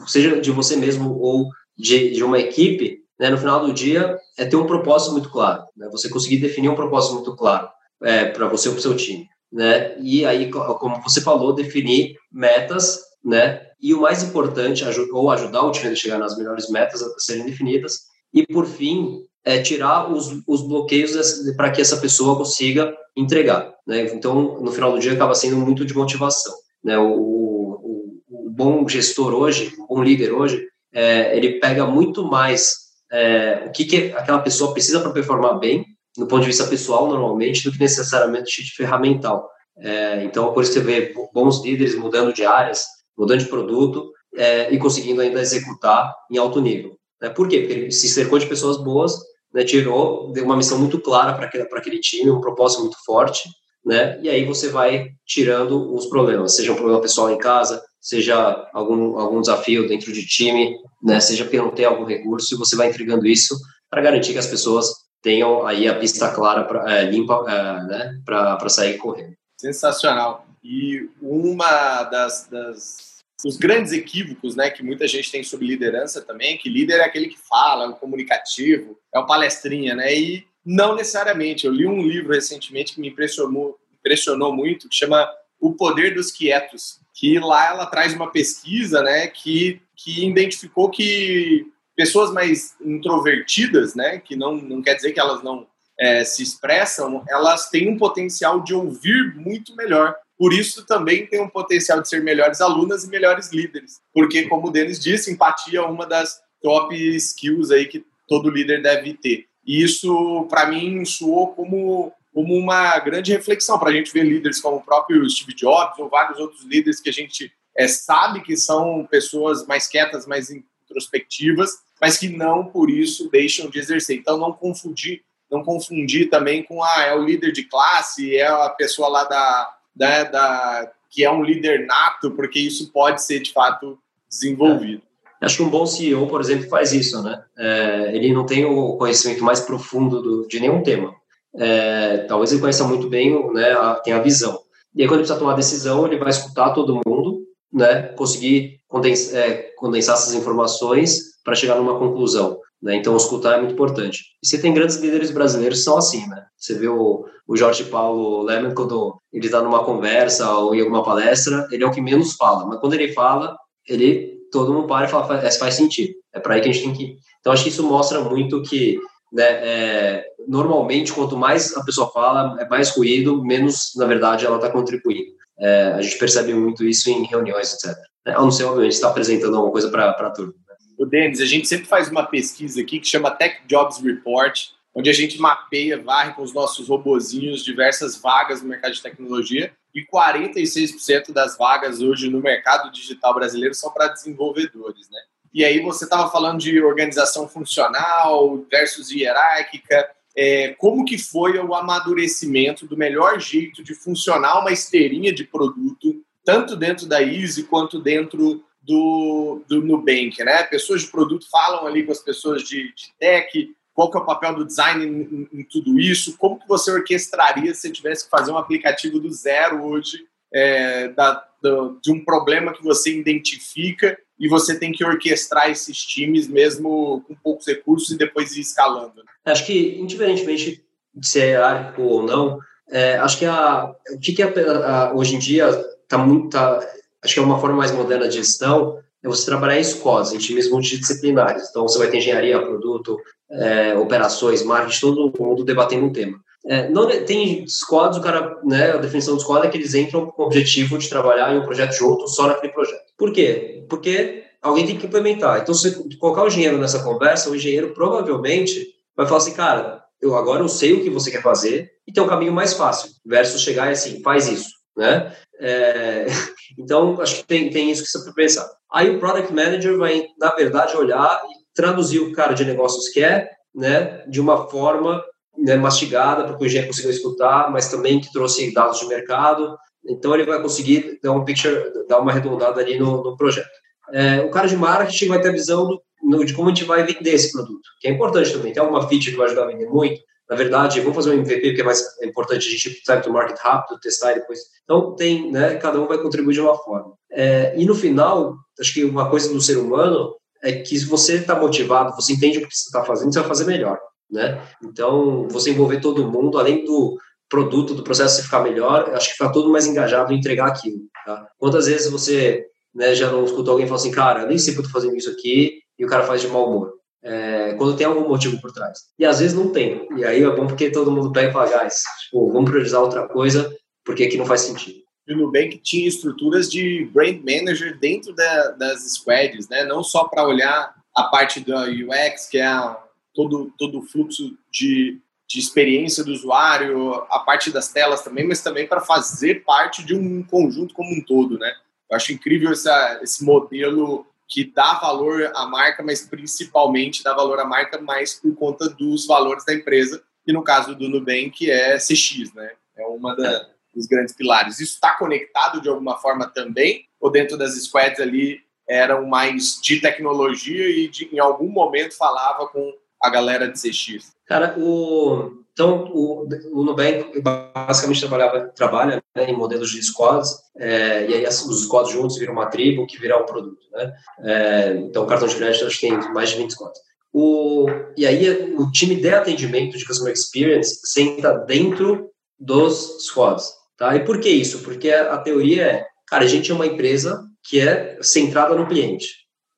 Seja 0.06 0.38
de 0.38 0.50
você 0.50 0.76
mesmo 0.76 1.18
ou 1.18 1.48
de, 1.76 2.10
de 2.10 2.22
uma 2.22 2.38
equipe, 2.38 2.98
né? 3.18 3.30
No 3.30 3.38
final 3.38 3.64
do 3.64 3.72
dia, 3.72 4.18
é 4.36 4.44
ter 4.44 4.56
um 4.56 4.66
propósito 4.66 5.12
muito 5.12 5.30
claro, 5.30 5.64
né? 5.74 5.88
Você 5.90 6.10
conseguir 6.10 6.36
definir 6.36 6.68
um 6.68 6.74
propósito 6.74 7.14
muito 7.14 7.34
claro 7.34 7.70
é, 8.02 8.26
para 8.26 8.48
você 8.48 8.68
ou 8.68 8.74
para 8.74 8.80
o 8.80 8.82
seu 8.82 8.96
time 8.96 9.28
né? 9.52 9.96
E 10.00 10.24
aí, 10.24 10.50
como 10.50 11.02
você 11.02 11.20
falou, 11.20 11.54
definir 11.54 12.16
metas, 12.30 13.00
né? 13.24 13.62
E 13.80 13.94
o 13.94 14.02
mais 14.02 14.22
importante, 14.22 14.84
ou 15.12 15.30
ajudar 15.30 15.62
o 15.62 15.70
time 15.70 15.92
a 15.92 15.96
chegar 15.96 16.18
nas 16.18 16.36
melhores 16.36 16.68
metas 16.68 17.02
a 17.02 17.08
serem 17.18 17.44
definidas. 17.44 18.00
E 18.32 18.46
por 18.46 18.66
fim, 18.66 19.22
é 19.44 19.60
tirar 19.62 20.12
os, 20.12 20.42
os 20.46 20.66
bloqueios 20.66 21.12
para 21.56 21.70
que 21.70 21.80
essa 21.80 21.96
pessoa 21.96 22.36
consiga 22.36 22.94
entregar, 23.16 23.72
né? 23.86 24.02
Então, 24.12 24.60
no 24.60 24.70
final 24.70 24.92
do 24.92 24.98
dia, 24.98 25.12
acaba 25.12 25.34
sendo 25.34 25.56
muito 25.56 25.84
de 25.84 25.94
motivação, 25.94 26.54
né? 26.84 26.98
O, 26.98 27.12
o, 27.12 28.20
o 28.28 28.50
bom 28.50 28.86
gestor 28.86 29.32
hoje, 29.32 29.72
o 29.78 29.94
bom 29.94 30.02
líder 30.02 30.32
hoje, 30.32 30.66
é, 30.92 31.36
ele 31.36 31.58
pega 31.58 31.86
muito 31.86 32.24
mais 32.24 32.88
é, 33.10 33.64
o 33.66 33.72
que, 33.72 33.84
que 33.84 34.12
aquela 34.12 34.40
pessoa 34.40 34.72
precisa 34.72 35.00
para 35.00 35.12
performar 35.12 35.58
bem 35.58 35.86
no 36.18 36.26
ponto 36.26 36.40
de 36.40 36.48
vista 36.48 36.66
pessoal, 36.66 37.08
normalmente, 37.08 37.62
do 37.62 37.72
que 37.72 37.78
necessariamente 37.78 38.62
de 38.62 38.72
ferramental. 38.72 39.48
É, 39.78 40.24
então, 40.24 40.52
por 40.52 40.64
isso 40.64 40.72
você 40.72 40.80
vê 40.80 41.14
bons 41.32 41.62
líderes 41.62 41.94
mudando 41.94 42.32
de 42.32 42.44
áreas, 42.44 42.84
mudando 43.16 43.38
de 43.38 43.46
produto 43.46 44.10
é, 44.34 44.72
e 44.74 44.78
conseguindo 44.78 45.20
ainda 45.20 45.40
executar 45.40 46.12
em 46.30 46.36
alto 46.36 46.60
nível. 46.60 46.96
Né? 47.22 47.30
Por 47.30 47.48
quê? 47.48 47.60
Porque 47.60 47.72
ele 47.72 47.92
se 47.92 48.08
cercou 48.08 48.38
de 48.38 48.46
pessoas 48.46 48.76
boas, 48.76 49.14
né, 49.54 49.64
tirou, 49.64 50.32
deu 50.32 50.44
uma 50.44 50.56
missão 50.56 50.78
muito 50.78 51.00
clara 51.00 51.32
para 51.34 51.46
aquele, 51.46 51.64
aquele 51.64 52.00
time, 52.00 52.30
um 52.30 52.40
propósito 52.40 52.82
muito 52.82 52.96
forte, 53.04 53.48
né? 53.84 54.20
E 54.22 54.28
aí 54.28 54.44
você 54.44 54.68
vai 54.68 55.08
tirando 55.26 55.94
os 55.94 56.06
problemas, 56.06 56.54
seja 56.54 56.72
um 56.72 56.76
problema 56.76 57.00
pessoal 57.00 57.30
em 57.30 57.38
casa, 57.38 57.82
seja 57.98 58.68
algum, 58.74 59.18
algum 59.18 59.40
desafio 59.40 59.88
dentro 59.88 60.12
de 60.12 60.26
time, 60.26 60.76
né? 61.02 61.18
Seja 61.20 61.44
porque 61.44 61.56
não 61.56 61.70
tem 61.70 61.86
algum 61.86 62.04
recurso, 62.04 62.54
e 62.54 62.58
você 62.58 62.76
vai 62.76 62.88
entregando 62.88 63.26
isso 63.26 63.56
para 63.88 64.02
garantir 64.02 64.32
que 64.32 64.38
as 64.38 64.46
pessoas 64.46 64.92
tenham 65.22 65.66
aí 65.66 65.88
a 65.88 65.98
pista 65.98 66.32
clara, 66.32 66.64
pra, 66.64 66.98
é, 66.98 67.04
limpa, 67.04 67.44
é, 67.48 67.84
né, 67.84 68.20
para 68.24 68.68
sair 68.68 68.98
correndo. 68.98 69.34
Sensacional. 69.60 70.46
E 70.62 71.08
uma 71.20 72.04
das, 72.04 72.48
das 72.50 73.08
os 73.44 73.56
grandes 73.56 73.92
equívocos 73.92 74.56
né, 74.56 74.68
que 74.68 74.82
muita 74.82 75.06
gente 75.06 75.30
tem 75.30 75.44
sobre 75.44 75.66
liderança 75.66 76.20
também, 76.20 76.58
que 76.58 76.68
líder 76.68 77.00
é 77.00 77.04
aquele 77.04 77.28
que 77.28 77.38
fala, 77.38 77.84
é 77.84 77.88
o 77.88 77.94
comunicativo, 77.94 78.98
é 79.14 79.18
o 79.18 79.26
palestrinha, 79.26 79.94
né? 79.94 80.12
E 80.12 80.46
não 80.64 80.96
necessariamente. 80.96 81.64
Eu 81.64 81.72
li 81.72 81.86
um 81.86 82.02
livro 82.02 82.32
recentemente 82.32 82.94
que 82.94 83.00
me 83.00 83.08
impressionou, 83.08 83.78
impressionou 84.00 84.52
muito, 84.52 84.88
que 84.88 84.96
chama 84.96 85.28
O 85.60 85.72
Poder 85.72 86.14
dos 86.14 86.32
Quietos, 86.32 87.00
que 87.14 87.38
lá 87.38 87.68
ela 87.68 87.86
traz 87.86 88.12
uma 88.12 88.30
pesquisa 88.30 89.02
né, 89.02 89.28
que, 89.28 89.80
que 89.96 90.26
identificou 90.26 90.90
que 90.90 91.66
pessoas 91.98 92.32
mais 92.32 92.76
introvertidas, 92.80 93.96
né, 93.96 94.20
que 94.20 94.36
não, 94.36 94.54
não 94.54 94.80
quer 94.80 94.94
dizer 94.94 95.10
que 95.10 95.18
elas 95.18 95.42
não 95.42 95.66
é, 95.98 96.22
se 96.22 96.44
expressam, 96.44 97.24
elas 97.28 97.68
têm 97.70 97.88
um 97.88 97.98
potencial 97.98 98.62
de 98.62 98.72
ouvir 98.72 99.34
muito 99.34 99.74
melhor. 99.74 100.14
Por 100.38 100.52
isso 100.52 100.86
também 100.86 101.26
tem 101.26 101.40
um 101.42 101.48
potencial 101.48 102.00
de 102.00 102.08
ser 102.08 102.22
melhores 102.22 102.60
alunas 102.60 103.02
e 103.02 103.08
melhores 103.08 103.52
líderes. 103.52 103.98
Porque, 104.14 104.44
como 104.44 104.68
o 104.68 104.70
Denis 104.70 105.00
disse, 105.00 105.32
empatia 105.32 105.80
é 105.80 105.82
uma 105.82 106.06
das 106.06 106.40
top 106.62 106.94
skills 107.16 107.72
aí 107.72 107.86
que 107.86 108.06
todo 108.28 108.48
líder 108.48 108.80
deve 108.80 109.14
ter. 109.14 109.46
E 109.66 109.82
isso, 109.82 110.46
para 110.48 110.66
mim, 110.66 111.04
soou 111.04 111.48
como, 111.48 112.12
como 112.32 112.54
uma 112.54 112.96
grande 113.00 113.32
reflexão 113.32 113.76
para 113.76 113.90
a 113.90 113.92
gente 113.92 114.12
ver 114.12 114.22
líderes 114.22 114.60
como 114.60 114.76
o 114.76 114.84
próprio 114.84 115.28
Steve 115.28 115.52
Jobs 115.52 115.98
ou 115.98 116.08
vários 116.08 116.38
outros 116.38 116.62
líderes 116.62 117.00
que 117.00 117.08
a 117.08 117.12
gente 117.12 117.52
é, 117.76 117.88
sabe 117.88 118.40
que 118.40 118.56
são 118.56 119.04
pessoas 119.10 119.66
mais 119.66 119.88
quietas, 119.88 120.28
mais 120.28 120.48
introspectivas, 120.88 121.70
mas 122.00 122.16
que 122.16 122.28
não 122.28 122.64
por 122.64 122.90
isso 122.90 123.28
deixam 123.30 123.68
de 123.68 123.78
exercer. 123.78 124.16
Então, 124.16 124.38
não 124.38 124.52
confundir 124.52 125.22
não 125.50 125.62
confundir 125.62 126.28
também 126.28 126.62
com 126.62 126.82
ah, 126.82 127.02
é 127.02 127.14
o 127.14 127.24
líder 127.24 127.52
de 127.52 127.64
classe, 127.64 128.36
é 128.36 128.46
a 128.46 128.68
pessoa 128.70 129.08
lá 129.08 129.24
da, 129.24 129.74
da, 129.94 130.24
da 130.24 130.92
que 131.10 131.24
é 131.24 131.30
um 131.30 131.42
líder 131.42 131.86
nato, 131.86 132.30
porque 132.32 132.58
isso 132.58 132.92
pode 132.92 133.22
ser 133.22 133.40
de 133.40 133.52
fato 133.52 133.98
desenvolvido. 134.28 135.02
É. 135.40 135.46
Acho 135.46 135.58
que 135.58 135.62
um 135.62 135.70
bom 135.70 135.86
CEO, 135.86 136.26
por 136.26 136.40
exemplo, 136.40 136.68
faz 136.68 136.92
isso, 136.92 137.22
né? 137.22 137.42
É, 137.56 138.10
ele 138.14 138.32
não 138.32 138.44
tem 138.44 138.64
o 138.64 138.96
conhecimento 138.96 139.42
mais 139.42 139.60
profundo 139.60 140.20
do, 140.20 140.48
de 140.48 140.60
nenhum 140.60 140.82
tema. 140.82 141.14
É, 141.54 142.18
talvez 142.28 142.50
ele 142.50 142.60
conheça 142.60 142.84
muito 142.84 143.08
bem, 143.08 143.52
né? 143.52 143.72
A, 143.72 143.94
tem 143.94 144.12
a 144.12 144.18
visão. 144.18 144.60
E 144.94 145.02
aí, 145.02 145.08
quando 145.08 145.20
ele 145.20 145.26
precisa 145.26 145.38
tomar 145.38 145.54
decisão, 145.54 146.06
ele 146.06 146.18
vai 146.18 146.30
escutar 146.30 146.70
todo 146.70 147.00
mundo, 147.06 147.46
né? 147.72 148.02
Conseguir 148.14 148.80
condensar, 148.88 149.40
é, 149.40 149.54
condensar 149.76 150.14
essas 150.14 150.34
informações 150.34 151.38
para 151.44 151.54
chegar 151.54 151.76
numa 151.76 151.98
conclusão. 151.98 152.58
Né? 152.82 152.96
Então, 152.96 153.16
escutar 153.16 153.56
é 153.56 153.58
muito 153.58 153.74
importante. 153.74 154.20
E 154.42 154.46
você 154.46 154.60
tem 154.60 154.72
grandes 154.72 154.96
líderes 154.96 155.30
brasileiros 155.30 155.78
que 155.78 155.84
são 155.84 155.96
assim, 155.98 156.26
né? 156.28 156.44
Você 156.56 156.74
vê 156.74 156.88
o, 156.88 157.24
o 157.46 157.56
Jorge 157.56 157.84
Paulo 157.84 158.42
Leman, 158.42 158.74
quando 158.74 159.20
ele 159.32 159.46
está 159.46 159.60
numa 159.60 159.84
conversa 159.84 160.50
ou 160.52 160.74
em 160.74 160.80
alguma 160.80 161.02
palestra, 161.02 161.66
ele 161.70 161.82
é 161.82 161.86
o 161.86 161.90
que 161.90 162.00
menos 162.00 162.34
fala. 162.34 162.66
Mas 162.66 162.80
quando 162.80 162.94
ele 162.94 163.12
fala, 163.12 163.56
ele 163.86 164.38
todo 164.50 164.72
mundo 164.72 164.86
para 164.86 165.06
e 165.06 165.08
fala, 165.08 165.26
faz, 165.26 165.56
faz 165.56 165.74
sentido. 165.74 166.14
É 166.32 166.40
para 166.40 166.54
aí 166.54 166.60
que 166.60 166.68
a 166.68 166.72
gente 166.72 166.84
tem 166.84 166.92
que 166.92 167.02
ir. 167.04 167.16
Então, 167.40 167.52
acho 167.52 167.62
que 167.62 167.70
isso 167.70 167.82
mostra 167.82 168.20
muito 168.20 168.62
que 168.62 168.98
né, 169.32 169.44
é, 169.44 170.24
normalmente, 170.46 171.12
quanto 171.12 171.36
mais 171.36 171.76
a 171.76 171.84
pessoa 171.84 172.10
fala, 172.10 172.56
é 172.60 172.68
mais 172.68 172.90
ruído, 172.90 173.44
menos, 173.44 173.92
na 173.96 174.06
verdade, 174.06 174.46
ela 174.46 174.56
está 174.56 174.70
contribuindo. 174.70 175.30
É, 175.60 175.92
a 175.92 176.02
gente 176.02 176.18
percebe 176.18 176.54
muito 176.54 176.84
isso 176.84 177.10
em 177.10 177.24
reuniões, 177.24 177.74
etc. 177.74 177.96
A 178.26 178.32
não 178.32 178.50
ser, 178.50 178.64
obviamente, 178.64 178.92
estar 178.92 179.08
tá 179.08 179.10
apresentando 179.12 179.56
alguma 179.56 179.72
coisa 179.72 179.90
para 179.90 180.10
a 180.10 180.30
turma 180.30 180.54
o 180.98 181.06
Denis, 181.06 181.40
a 181.40 181.46
gente 181.46 181.68
sempre 181.68 181.86
faz 181.86 182.10
uma 182.10 182.26
pesquisa 182.26 182.80
aqui 182.80 182.98
que 182.98 183.06
chama 183.06 183.30
Tech 183.30 183.62
Jobs 183.66 184.02
Report, 184.02 184.70
onde 184.92 185.08
a 185.08 185.12
gente 185.12 185.40
mapeia, 185.40 186.02
varre 186.02 186.32
com 186.32 186.42
os 186.42 186.52
nossos 186.52 186.88
robozinhos 186.88 187.64
diversas 187.64 188.16
vagas 188.20 188.60
no 188.60 188.68
mercado 188.68 188.92
de 188.92 189.02
tecnologia 189.02 189.72
e 189.94 190.04
46% 190.04 191.32
das 191.32 191.56
vagas 191.56 192.00
hoje 192.00 192.28
no 192.28 192.40
mercado 192.40 192.90
digital 192.90 193.32
brasileiro 193.32 193.74
são 193.74 193.92
para 193.92 194.08
desenvolvedores, 194.08 195.08
né? 195.08 195.20
E 195.54 195.64
aí 195.64 195.80
você 195.80 196.04
estava 196.04 196.30
falando 196.30 196.58
de 196.58 196.82
organização 196.82 197.48
funcional 197.48 198.66
versus 198.70 199.10
hierárquica. 199.10 200.10
É, 200.40 200.68
como 200.78 201.04
que 201.04 201.18
foi 201.18 201.58
o 201.58 201.74
amadurecimento 201.74 202.86
do 202.86 202.96
melhor 202.96 203.40
jeito 203.40 203.82
de 203.82 203.92
funcionar 203.92 204.60
uma 204.60 204.70
esteirinha 204.70 205.32
de 205.32 205.42
produto, 205.42 206.22
tanto 206.44 206.76
dentro 206.76 207.06
da 207.06 207.20
Easy 207.20 207.64
quanto 207.64 207.98
dentro 208.00 208.62
do, 208.80 209.64
do 209.66 209.82
Nubank, 209.82 210.38
né? 210.44 210.62
Pessoas 210.62 211.02
de 211.02 211.08
produto 211.08 211.50
falam 211.50 211.84
ali 211.84 212.04
com 212.04 212.12
as 212.12 212.20
pessoas 212.20 212.62
de, 212.62 212.94
de 212.94 213.12
tech, 213.18 213.74
qual 213.92 214.12
que 214.12 214.16
é 214.16 214.20
o 214.20 214.24
papel 214.24 214.54
do 214.54 214.64
design 214.64 215.04
em, 215.04 215.48
em, 215.52 215.64
tudo 215.64 215.98
isso, 215.98 216.38
como 216.38 216.60
que 216.60 216.68
você 216.68 216.92
orquestraria 216.92 217.74
se 217.74 217.80
você 217.80 217.90
tivesse 217.90 218.24
que 218.24 218.30
fazer 218.30 218.52
um 218.52 218.56
aplicativo 218.56 219.18
do 219.18 219.32
zero 219.32 219.84
hoje, 219.84 220.24
é, 220.54 221.08
da, 221.08 221.44
do, 221.60 221.98
de 222.00 222.12
um 222.12 222.24
problema 222.24 222.72
que 222.72 222.84
você 222.84 223.18
identifica 223.18 224.16
e 224.38 224.48
você 224.48 224.78
tem 224.78 224.92
que 224.92 225.04
orquestrar 225.04 225.70
esses 225.70 225.98
times 225.98 226.46
mesmo 226.46 227.24
com 227.26 227.34
poucos 227.42 227.66
recursos 227.66 228.10
e 228.10 228.18
depois 228.18 228.56
ir 228.56 228.60
escalando. 228.60 229.16
Né? 229.16 229.24
Acho 229.44 229.66
que, 229.66 229.98
indiferentemente 229.98 230.84
de 231.14 231.28
ser 231.28 231.60
árico 231.60 232.02
ou 232.02 232.22
não, 232.22 232.58
é, 232.90 233.16
acho 233.16 233.38
que 233.38 233.44
a, 233.44 233.92
o 234.12 234.18
que, 234.18 234.32
que 234.32 234.42
a, 234.42 234.48
a, 234.48 235.14
hoje 235.14 235.34
em 235.34 235.38
dia 235.38 235.68
está 236.02 236.16
muito, 236.16 236.50
tá, 236.50 236.78
acho 237.22 237.34
que 237.34 237.40
é 237.40 237.42
uma 237.42 237.60
forma 237.60 237.76
mais 237.76 237.92
moderna 237.92 238.28
de 238.28 238.36
gestão, 238.36 238.98
é 239.22 239.28
você 239.28 239.44
trabalhar 239.44 239.78
em 239.78 239.84
squads, 239.84 240.32
em 240.32 240.38
times 240.38 240.70
multidisciplinares. 240.70 241.68
Então, 241.70 241.82
você 241.82 241.98
vai 241.98 242.08
ter 242.08 242.18
engenharia, 242.18 242.62
produto, 242.62 243.18
é, 243.50 243.96
operações, 243.96 244.62
marketing, 244.62 245.00
todo 245.00 245.32
mundo 245.38 245.64
debatendo 245.64 246.06
um 246.06 246.12
tema. 246.12 246.38
É, 246.66 246.88
não 246.88 247.08
tem 247.24 247.66
squads, 247.66 248.18
o 248.18 248.22
cara, 248.22 248.58
né, 248.64 248.92
a 248.92 248.98
definição 248.98 249.34
do 249.34 249.40
squad 249.40 249.66
é 249.66 249.70
que 249.70 249.76
eles 249.76 249.94
entram 249.94 250.26
com 250.26 250.42
o 250.42 250.46
objetivo 250.46 250.98
de 250.98 251.08
trabalhar 251.08 251.54
em 251.54 251.58
um 251.58 251.64
projeto 251.64 251.92
junto, 251.92 252.28
só 252.28 252.46
naquele 252.46 252.72
projeto. 252.72 253.07
Por 253.18 253.32
quê? 253.32 253.84
Porque 253.90 254.44
alguém 254.62 254.86
tem 254.86 254.96
que 254.96 255.06
implementar. 255.06 255.60
Então, 255.60 255.74
se 255.74 256.16
colocar 256.18 256.44
o 256.44 256.46
engenheiro 256.46 256.78
nessa 256.78 257.02
conversa, 257.02 257.50
o 257.50 257.56
engenheiro 257.56 257.92
provavelmente 257.92 258.86
vai 259.16 259.26
falar 259.26 259.38
assim, 259.38 259.54
cara, 259.54 260.04
eu 260.20 260.36
agora 260.36 260.62
eu 260.62 260.68
sei 260.68 260.94
o 260.94 261.02
que 261.02 261.10
você 261.10 261.30
quer 261.30 261.42
fazer 261.42 261.90
e 262.06 262.12
tem 262.12 262.22
um 262.22 262.28
caminho 262.28 262.52
mais 262.52 262.72
fácil, 262.72 263.10
versus 263.26 263.60
chegar 263.60 263.88
e 263.88 263.92
assim, 263.92 264.22
faz 264.22 264.48
isso, 264.48 264.70
né? 264.96 265.34
É, 265.60 266.26
então, 266.78 267.20
acho 267.20 267.36
que 267.36 267.44
tem, 267.44 267.70
tem 267.70 267.90
isso 267.90 268.02
que 268.02 268.08
você 268.08 268.18
precisa 268.18 268.34
pensar. 268.34 268.70
Aí 268.92 269.10
o 269.10 269.18
Product 269.18 269.52
Manager 269.52 269.98
vai, 269.98 270.24
na 270.38 270.54
verdade, 270.54 270.96
olhar 270.96 271.42
e 271.44 271.74
traduzir 271.74 272.20
o 272.20 272.32
cara 272.32 272.54
de 272.54 272.64
negócios 272.64 273.08
quer, 273.08 273.50
né, 273.74 274.24
de 274.28 274.40
uma 274.40 274.68
forma 274.68 275.22
né, 275.56 275.76
mastigada, 275.76 276.44
para 276.44 276.56
que 276.56 276.62
o 276.62 276.66
engenheiro 276.66 276.88
consiga 276.88 277.10
escutar, 277.10 277.70
mas 277.70 277.90
também 277.90 278.20
que 278.20 278.32
trouxe 278.32 278.72
dados 278.72 279.00
de 279.00 279.06
mercado. 279.06 279.76
Então, 280.06 280.34
ele 280.34 280.44
vai 280.44 280.60
conseguir 280.60 281.18
dar 281.22 281.32
um 281.32 281.44
picture, 281.44 281.92
dar 282.08 282.20
uma 282.20 282.30
arredondada 282.30 282.80
ali 282.80 282.98
no, 282.98 283.22
no 283.22 283.36
projeto. 283.36 283.68
É, 284.12 284.40
o 284.40 284.50
cara 284.50 284.66
de 284.66 284.76
marketing 284.76 285.28
vai 285.28 285.40
ter 285.40 285.48
a 285.48 285.52
visão 285.52 285.86
do, 285.86 286.02
no, 286.22 286.44
de 286.44 286.54
como 286.54 286.68
a 286.68 286.74
gente 286.74 286.84
vai 286.84 287.04
vender 287.04 287.34
esse 287.34 287.52
produto, 287.52 287.88
que 288.00 288.08
é 288.08 288.10
importante 288.10 288.52
também. 288.52 288.72
Tem 288.72 288.82
alguma 288.82 289.06
feature 289.06 289.32
que 289.32 289.36
vai 289.36 289.46
ajudar 289.46 289.64
a 289.64 289.66
vender 289.66 289.86
muito, 289.86 290.20
na 290.48 290.56
verdade, 290.56 291.00
vamos 291.00 291.14
fazer 291.14 291.30
um 291.30 291.34
MVP, 291.34 291.60
porque 291.60 291.82
é 291.82 291.84
mais 291.84 292.02
importante 292.22 292.66
a 292.66 292.70
gente 292.70 293.02
time 293.02 293.20
to 293.20 293.30
market 293.30 293.58
rápido, 293.60 294.00
testar 294.00 294.32
e 294.32 294.36
depois. 294.36 294.60
Então, 294.82 295.14
tem, 295.14 295.52
né, 295.52 295.74
cada 295.74 296.00
um 296.00 296.06
vai 296.06 296.16
contribuir 296.18 296.54
de 296.54 296.60
uma 296.60 296.74
forma. 296.74 297.12
É, 297.30 297.74
e 297.76 297.84
no 297.84 297.94
final, 297.94 298.54
acho 298.80 298.94
que 298.94 299.04
uma 299.04 299.28
coisa 299.28 299.52
do 299.52 299.60
ser 299.60 299.76
humano 299.76 300.34
é 300.62 300.72
que 300.72 300.98
se 300.98 301.04
você 301.04 301.36
está 301.36 301.54
motivado, 301.54 302.16
você 302.16 302.32
entende 302.32 302.58
o 302.58 302.60
que 302.66 302.74
você 302.74 302.86
está 302.86 303.04
fazendo, 303.04 303.32
você 303.32 303.40
vai 303.40 303.48
fazer 303.48 303.66
melhor, 303.66 303.98
né? 304.30 304.60
Então, 304.82 305.46
você 305.48 305.70
envolver 305.70 306.00
todo 306.00 306.30
mundo, 306.30 306.58
além 306.58 306.82
do 306.82 307.18
produto, 307.48 307.94
do 307.94 308.02
processo 308.02 308.42
ficar 308.42 308.60
melhor, 308.60 309.10
acho 309.14 309.28
que 309.28 309.36
fica 309.36 309.52
todo 309.52 309.70
mais 309.70 309.86
engajado 309.86 310.32
em 310.32 310.38
entregar 310.38 310.68
aquilo, 310.68 311.00
tá? 311.24 311.48
Quantas 311.58 311.86
vezes 311.86 312.10
você 312.10 312.66
né, 312.94 313.14
já 313.14 313.30
não 313.30 313.44
escutou 313.44 313.72
alguém 313.72 313.86
falar 313.86 314.00
assim, 314.00 314.10
cara, 314.10 314.46
nem 314.46 314.58
sei 314.58 314.74
porque 314.74 314.86
eu 314.86 314.92
tô 314.92 314.98
fazendo 314.98 315.16
isso 315.16 315.30
aqui, 315.30 315.80
e 315.98 316.04
o 316.04 316.08
cara 316.08 316.24
faz 316.24 316.40
de 316.40 316.48
mau 316.48 316.68
humor 316.68 316.98
é, 317.22 317.74
quando 317.74 317.96
tem 317.96 318.06
algum 318.06 318.28
motivo 318.28 318.60
por 318.60 318.72
trás. 318.72 319.00
E 319.18 319.24
às 319.24 319.40
vezes 319.40 319.56
não 319.56 319.70
tem. 319.70 320.08
E 320.16 320.24
aí 320.24 320.42
é 320.42 320.50
bom 320.50 320.66
porque 320.66 320.90
todo 320.90 321.10
mundo 321.10 321.32
pega 321.32 321.50
e 321.50 321.52
fala, 321.52 321.82
guys, 321.82 322.02
tipo, 322.24 322.52
vamos 322.52 322.70
priorizar 322.70 323.02
outra 323.02 323.26
coisa, 323.28 323.74
porque 324.04 324.24
aqui 324.24 324.36
não 324.36 324.46
faz 324.46 324.62
sentido. 324.62 324.98
E 325.26 325.34
o 325.34 325.36
Nubank 325.36 325.78
tinha 325.78 326.08
estruturas 326.08 326.70
de 326.70 327.08
brand 327.12 327.38
manager 327.44 327.98
dentro 327.98 328.34
da, 328.34 328.70
das 328.72 329.02
squads, 329.12 329.68
né? 329.68 329.84
Não 329.84 330.02
só 330.02 330.24
para 330.24 330.46
olhar 330.46 330.94
a 331.14 331.24
parte 331.24 331.60
da 331.60 331.82
UX, 331.82 332.48
que 332.48 332.58
é 332.58 332.66
a, 332.66 332.98
todo, 333.34 333.70
todo 333.78 333.98
o 333.98 334.02
fluxo 334.02 334.56
de, 334.72 335.18
de 335.48 335.58
experiência 335.58 336.22
do 336.22 336.30
usuário, 336.30 337.14
a 337.30 337.38
parte 337.38 337.70
das 337.70 337.88
telas 337.88 338.22
também, 338.22 338.46
mas 338.46 338.62
também 338.62 338.86
para 338.86 339.00
fazer 339.00 339.64
parte 339.64 340.04
de 340.04 340.14
um 340.14 340.42
conjunto 340.42 340.92
como 340.92 341.10
um 341.10 341.22
todo, 341.22 341.58
né? 341.58 341.74
Eu 342.10 342.16
acho 342.16 342.32
incrível 342.32 342.70
essa, 342.70 343.20
esse 343.22 343.42
modelo 343.42 344.26
que 344.46 344.64
dá 344.64 344.94
valor 344.94 345.50
à 345.54 345.66
marca, 345.66 346.02
mas 346.02 346.26
principalmente 346.26 347.22
dá 347.24 347.34
valor 347.34 347.58
à 347.60 347.64
marca 347.64 347.98
mais 348.00 348.34
por 348.34 348.54
conta 348.56 348.90
dos 348.90 349.26
valores 349.26 349.64
da 349.64 349.74
empresa, 349.74 350.22
que 350.44 350.52
no 350.52 350.62
caso 350.62 350.94
do 350.94 351.08
Nubank 351.08 351.70
é 351.70 351.96
CX, 351.96 352.52
né? 352.54 352.72
É 352.96 353.06
uma 353.06 353.34
da, 353.34 353.68
dos 353.94 354.06
grandes 354.06 354.34
pilares. 354.34 354.80
Isso 354.80 354.94
está 354.94 355.12
conectado 355.12 355.80
de 355.80 355.88
alguma 355.88 356.18
forma 356.18 356.46
também? 356.46 357.06
Ou 357.20 357.30
dentro 357.30 357.56
das 357.56 357.74
squads 357.82 358.20
ali 358.20 358.62
eram 358.86 359.26
mais 359.26 359.80
de 359.80 360.00
tecnologia 360.00 360.88
e 360.88 361.08
de, 361.08 361.26
em 361.34 361.38
algum 361.38 361.68
momento 361.68 362.16
falava 362.16 362.66
com 362.68 362.94
a 363.20 363.30
galera 363.30 363.68
de 363.68 363.78
CX? 363.78 364.37
Cara, 364.48 364.74
o... 364.78 365.58
Então, 365.72 366.10
o, 366.12 366.48
o 366.72 366.82
Nubank 366.82 367.40
basicamente 367.40 368.18
trabalhava, 368.18 368.72
trabalha 368.74 369.22
né, 369.36 369.48
em 369.48 369.56
modelos 369.56 369.90
de 369.90 370.02
squads, 370.02 370.56
é, 370.76 371.28
e 371.30 371.34
aí 371.34 371.46
os 371.46 371.84
squads 371.84 372.10
juntos 372.10 372.36
viram 372.36 372.52
uma 372.52 372.66
tribo 372.66 373.06
que 373.06 373.16
virá 373.16 373.40
um 373.40 373.46
produto. 373.46 373.78
Né? 373.92 374.12
É, 374.40 374.96
então, 375.04 375.22
o 375.22 375.26
cartão 375.26 375.46
de 375.46 375.54
crédito 375.54 375.86
acho 375.86 376.00
que 376.00 376.08
tem 376.08 376.32
mais 376.32 376.50
de 376.50 376.56
20 376.56 376.70
squads. 376.72 377.00
O, 377.32 377.86
e 378.16 378.26
aí, 378.26 378.74
o 378.76 378.90
time 378.90 379.14
de 379.14 379.28
atendimento 379.28 379.96
de 379.96 380.04
Customer 380.04 380.32
Experience 380.32 380.98
senta 381.04 381.52
dentro 381.58 382.28
dos 382.58 383.24
squads. 383.26 383.70
Tá? 383.96 384.16
E 384.16 384.24
por 384.24 384.40
que 384.40 384.48
isso? 384.48 384.80
Porque 384.80 385.10
a 385.10 385.38
teoria 385.38 385.82
é, 385.82 386.06
cara, 386.26 386.42
a 386.42 386.48
gente 386.48 386.72
é 386.72 386.74
uma 386.74 386.86
empresa 386.86 387.44
que 387.62 387.78
é 387.78 388.18
centrada 388.20 388.74
no 388.74 388.88
cliente. 388.88 389.28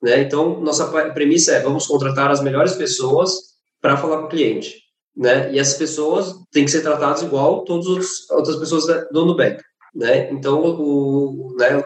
Né? 0.03 0.23
Então, 0.23 0.61
nossa 0.61 0.87
premissa 1.13 1.53
é, 1.53 1.61
vamos 1.61 1.87
contratar 1.87 2.31
as 2.31 2.43
melhores 2.43 2.73
pessoas 2.73 3.50
para 3.81 3.97
falar 3.97 4.19
com 4.19 4.27
o 4.27 4.29
cliente 4.29 4.91
né? 5.17 5.53
E 5.53 5.59
essas 5.59 5.77
pessoas 5.77 6.35
têm 6.53 6.65
que 6.65 6.71
ser 6.71 6.83
tratadas 6.83 7.23
igual 7.23 7.65
todas 7.65 7.87
as 7.87 8.31
outras 8.31 8.57
pessoas 8.57 8.85
do 9.11 9.27
Nubank, 9.27 9.63
né? 9.95 10.31
Então, 10.31 10.63
o, 10.63 11.55
né, 11.59 11.83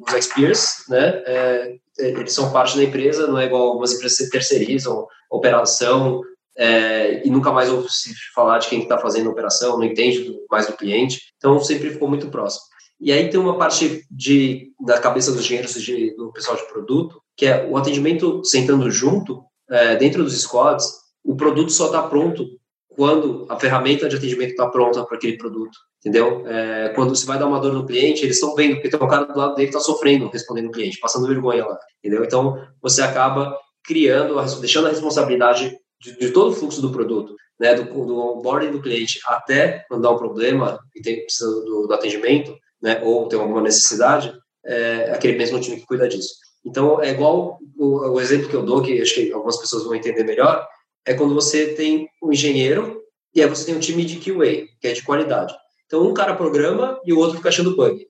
os 0.00 0.14
experts, 0.14 0.84
né, 0.88 1.22
é, 1.26 1.74
eles 1.98 2.32
são 2.32 2.52
parte 2.52 2.76
da 2.76 2.82
empresa, 2.82 3.26
não 3.26 3.38
é 3.38 3.46
igual 3.46 3.68
algumas 3.68 3.92
empresas 3.92 4.18
que 4.18 4.30
terceirizam 4.30 5.06
operação 5.30 6.20
é, 6.56 7.26
e 7.26 7.30
nunca 7.30 7.52
mais 7.52 7.70
ouve 7.70 7.88
se 7.88 8.12
falar 8.34 8.58
de 8.58 8.68
quem 8.68 8.82
está 8.82 8.98
fazendo 8.98 9.28
a 9.28 9.32
operação, 9.32 9.78
não 9.78 9.84
entende 9.84 10.34
mais 10.50 10.66
do 10.66 10.76
cliente. 10.76 11.20
Então, 11.36 11.58
sempre 11.60 11.90
ficou 11.90 12.08
muito 12.08 12.28
próximo. 12.28 12.64
E 13.00 13.12
aí 13.12 13.28
tem 13.30 13.40
uma 13.40 13.58
parte 13.58 14.04
de, 14.10 14.70
da 14.84 14.98
cabeça 14.98 15.32
dos 15.32 15.40
engenheiros 15.40 15.74
do 16.16 16.32
pessoal 16.32 16.56
de 16.56 16.66
produto, 16.68 17.20
que 17.36 17.46
é 17.46 17.66
o 17.66 17.76
atendimento 17.76 18.44
sentando 18.44 18.90
junto, 18.90 19.42
é, 19.70 19.96
dentro 19.96 20.22
dos 20.22 20.40
squads, 20.40 21.01
o 21.24 21.36
produto 21.36 21.70
só 21.70 21.86
está 21.86 22.02
pronto 22.02 22.46
quando 22.88 23.46
a 23.48 23.58
ferramenta 23.58 24.08
de 24.08 24.16
atendimento 24.16 24.50
está 24.50 24.68
pronta 24.68 25.04
para 25.04 25.16
aquele 25.16 25.38
produto, 25.38 25.76
entendeu? 26.00 26.46
É, 26.46 26.90
quando 26.90 27.14
você 27.14 27.24
vai 27.24 27.38
dar 27.38 27.46
uma 27.46 27.60
dor 27.60 27.72
no 27.72 27.86
cliente, 27.86 28.22
eles 28.22 28.36
estão 28.36 28.54
vendo, 28.54 28.74
porque 28.74 28.90
tem 28.90 29.00
um 29.00 29.08
cara 29.08 29.24
do 29.24 29.38
lado 29.38 29.54
dele 29.54 29.68
que 29.68 29.76
está 29.76 29.80
sofrendo 29.80 30.28
respondendo 30.28 30.66
o 30.66 30.72
cliente, 30.72 31.00
passando 31.00 31.26
vergonha 31.26 31.64
lá, 31.66 31.78
entendeu? 31.98 32.24
Então, 32.24 32.62
você 32.82 33.02
acaba 33.02 33.56
criando, 33.84 34.34
deixando 34.60 34.86
a 34.86 34.90
responsabilidade 34.90 35.76
de, 36.00 36.18
de 36.18 36.30
todo 36.30 36.50
o 36.50 36.54
fluxo 36.54 36.82
do 36.82 36.92
produto, 36.92 37.34
né, 37.58 37.74
do, 37.74 37.84
do 37.84 38.18
onboarding 38.18 38.72
do 38.72 38.82
cliente 38.82 39.20
até 39.26 39.84
dá 39.90 40.10
um 40.10 40.18
problema 40.18 40.78
e 40.94 41.00
tem 41.00 41.22
precisa 41.22 41.48
do, 41.64 41.86
do 41.86 41.94
atendimento, 41.94 42.54
né, 42.82 43.00
ou 43.04 43.28
tem 43.28 43.38
alguma 43.38 43.62
necessidade, 43.62 44.32
é 44.64 45.12
aquele 45.12 45.38
mesmo 45.38 45.60
time 45.60 45.76
que 45.76 45.86
cuida 45.86 46.08
disso. 46.08 46.34
Então, 46.64 47.02
é 47.02 47.10
igual 47.10 47.58
o, 47.76 48.10
o 48.10 48.20
exemplo 48.20 48.48
que 48.48 48.54
eu 48.54 48.64
dou, 48.64 48.82
que 48.82 49.00
acho 49.00 49.14
que 49.14 49.32
algumas 49.32 49.56
pessoas 49.58 49.84
vão 49.84 49.94
entender 49.94 50.24
melhor, 50.24 50.66
é 51.06 51.14
quando 51.14 51.34
você 51.34 51.74
tem 51.74 52.08
um 52.22 52.32
engenheiro 52.32 53.02
e 53.34 53.42
aí 53.42 53.48
você 53.48 53.66
tem 53.66 53.74
um 53.74 53.80
time 53.80 54.04
de 54.04 54.16
QA, 54.16 54.66
que 54.80 54.88
é 54.88 54.92
de 54.92 55.02
qualidade. 55.02 55.54
Então, 55.86 56.06
um 56.06 56.14
cara 56.14 56.34
programa 56.34 57.00
e 57.04 57.12
o 57.12 57.18
outro 57.18 57.36
fica 57.36 57.48
achando 57.48 57.76
bug. 57.76 57.94
O 57.94 58.06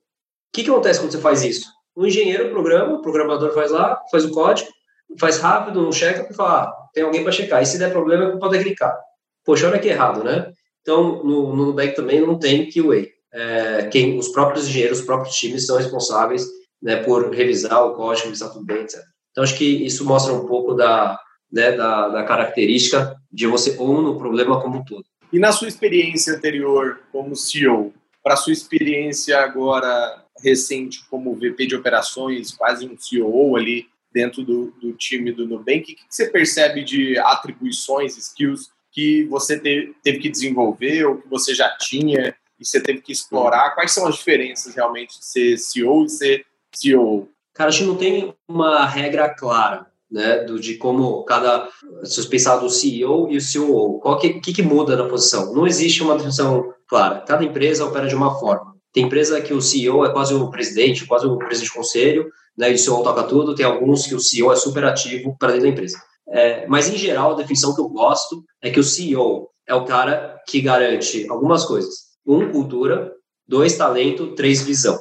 que, 0.52 0.64
que 0.64 0.70
acontece 0.70 1.00
quando 1.00 1.12
você 1.12 1.20
faz 1.20 1.42
isso? 1.42 1.66
O 1.94 2.06
engenheiro 2.06 2.50
programa, 2.50 2.94
o 2.94 3.02
programador 3.02 3.52
faz 3.52 3.70
lá, 3.70 4.00
faz 4.10 4.24
o 4.24 4.30
código, 4.30 4.70
faz 5.18 5.38
rápido, 5.38 5.86
um 5.86 5.90
check 5.90 6.30
e 6.30 6.34
fala, 6.34 6.64
ah, 6.64 6.72
tem 6.92 7.02
alguém 7.02 7.22
para 7.22 7.32
checar. 7.32 7.62
E 7.62 7.66
se 7.66 7.78
der 7.78 7.92
problema, 7.92 8.24
é 8.24 8.30
culpa 8.30 8.48
daquele 8.48 8.74
cara. 8.74 8.98
Poxa, 9.44 9.68
olha 9.68 9.78
que 9.78 9.88
errado, 9.88 10.22
né? 10.22 10.52
Então, 10.80 11.22
no, 11.24 11.54
no 11.54 11.66
Nubank 11.66 11.94
também 11.94 12.20
não 12.20 12.38
tem 12.38 12.70
QA. 12.70 13.06
É, 13.32 13.88
quem, 13.90 14.18
os 14.18 14.28
próprios 14.28 14.68
engenheiros, 14.68 15.00
os 15.00 15.06
próprios 15.06 15.34
times 15.34 15.66
são 15.66 15.76
responsáveis 15.76 16.46
né, 16.82 16.96
por 17.02 17.30
revisar 17.30 17.84
o 17.86 17.94
código, 17.94 18.26
revisar 18.26 18.50
tudo 18.52 18.64
bem, 18.64 18.82
etc. 18.82 19.00
Então, 19.30 19.42
acho 19.42 19.56
que 19.56 19.64
isso 19.64 20.04
mostra 20.04 20.32
um 20.32 20.46
pouco 20.46 20.74
da, 20.74 21.18
né, 21.52 21.72
da, 21.72 22.08
da 22.08 22.24
característica 22.24 23.16
de 23.30 23.46
você 23.46 23.76
ou 23.78 24.00
no 24.00 24.18
problema 24.18 24.60
como 24.60 24.78
um 24.78 24.84
todo. 24.84 25.04
E 25.32 25.38
na 25.38 25.52
sua 25.52 25.68
experiência 25.68 26.34
anterior 26.34 27.00
como 27.12 27.36
CEO, 27.36 27.92
para 28.22 28.36
sua 28.36 28.52
experiência 28.52 29.38
agora 29.38 30.24
recente 30.42 31.04
como 31.08 31.34
VP 31.34 31.66
de 31.66 31.76
operações, 31.76 32.52
quase 32.52 32.86
um 32.86 32.96
CEO 32.98 33.56
ali 33.56 33.86
dentro 34.12 34.42
do, 34.42 34.72
do 34.80 34.92
time 34.92 35.32
do 35.32 35.46
Nubank, 35.46 35.80
o 35.80 35.84
que, 35.84 35.94
que 35.94 36.02
você 36.08 36.28
percebe 36.28 36.84
de 36.84 37.18
atribuições, 37.18 38.16
skills 38.16 38.70
que 38.90 39.24
você 39.24 39.58
te, 39.58 39.94
teve 40.02 40.18
que 40.18 40.28
desenvolver 40.28 41.04
ou 41.06 41.16
que 41.16 41.28
você 41.28 41.54
já 41.54 41.70
tinha 41.78 42.34
e 42.60 42.64
você 42.64 42.80
teve 42.80 43.00
que 43.00 43.12
explorar? 43.12 43.74
Quais 43.74 43.92
são 43.92 44.06
as 44.06 44.16
diferenças 44.16 44.74
realmente 44.74 45.18
de 45.18 45.24
ser 45.24 45.56
CEO 45.56 46.04
e 46.04 46.08
ser 46.10 46.46
CEO? 46.74 47.30
Cara, 47.54 47.70
a 47.70 47.72
gente 47.72 47.86
não 47.86 47.96
tem 47.96 48.34
uma 48.48 48.86
regra 48.86 49.30
clara 49.30 49.91
né, 50.12 50.44
do, 50.44 50.60
de 50.60 50.74
como 50.76 51.24
cada, 51.24 51.68
se 52.04 52.22
você 52.22 52.28
pensar 52.28 52.58
do 52.58 52.68
CEO 52.68 53.30
e 53.30 53.38
o 53.38 53.40
COO, 53.40 53.98
qual 54.00 54.18
que, 54.18 54.34
que, 54.40 54.52
que 54.52 54.62
muda 54.62 54.94
na 54.94 55.08
posição? 55.08 55.54
Não 55.54 55.66
existe 55.66 56.02
uma 56.02 56.14
definição 56.14 56.72
clara. 56.86 57.22
Cada 57.26 57.42
empresa 57.42 57.86
opera 57.86 58.06
de 58.06 58.14
uma 58.14 58.38
forma. 58.38 58.72
Tem 58.92 59.04
empresa 59.04 59.40
que 59.40 59.54
o 59.54 59.62
CEO 59.62 60.04
é 60.04 60.12
quase 60.12 60.34
o 60.34 60.50
presidente, 60.50 61.06
quase 61.06 61.26
o 61.26 61.38
presidente 61.38 61.70
de 61.70 61.74
conselho, 61.74 62.28
né, 62.56 62.70
e 62.70 62.74
o 62.74 62.78
CEO 62.78 63.02
toca 63.02 63.22
tudo. 63.22 63.54
Tem 63.54 63.64
alguns 63.64 64.06
que 64.06 64.14
o 64.14 64.20
CEO 64.20 64.52
é 64.52 64.56
super 64.56 64.84
ativo 64.84 65.34
para 65.38 65.52
dentro 65.52 65.66
da 65.66 65.72
empresa. 65.72 65.98
É, 66.28 66.66
mas, 66.66 66.88
em 66.88 66.96
geral, 66.96 67.32
a 67.32 67.36
definição 67.36 67.74
que 67.74 67.80
eu 67.80 67.88
gosto 67.88 68.44
é 68.60 68.70
que 68.70 68.78
o 68.78 68.84
CEO 68.84 69.48
é 69.66 69.74
o 69.74 69.84
cara 69.86 70.38
que 70.46 70.60
garante 70.60 71.26
algumas 71.30 71.64
coisas. 71.64 71.94
Um, 72.26 72.50
cultura. 72.52 73.12
Dois, 73.48 73.76
talento. 73.76 74.34
Três, 74.34 74.62
visão. 74.62 74.98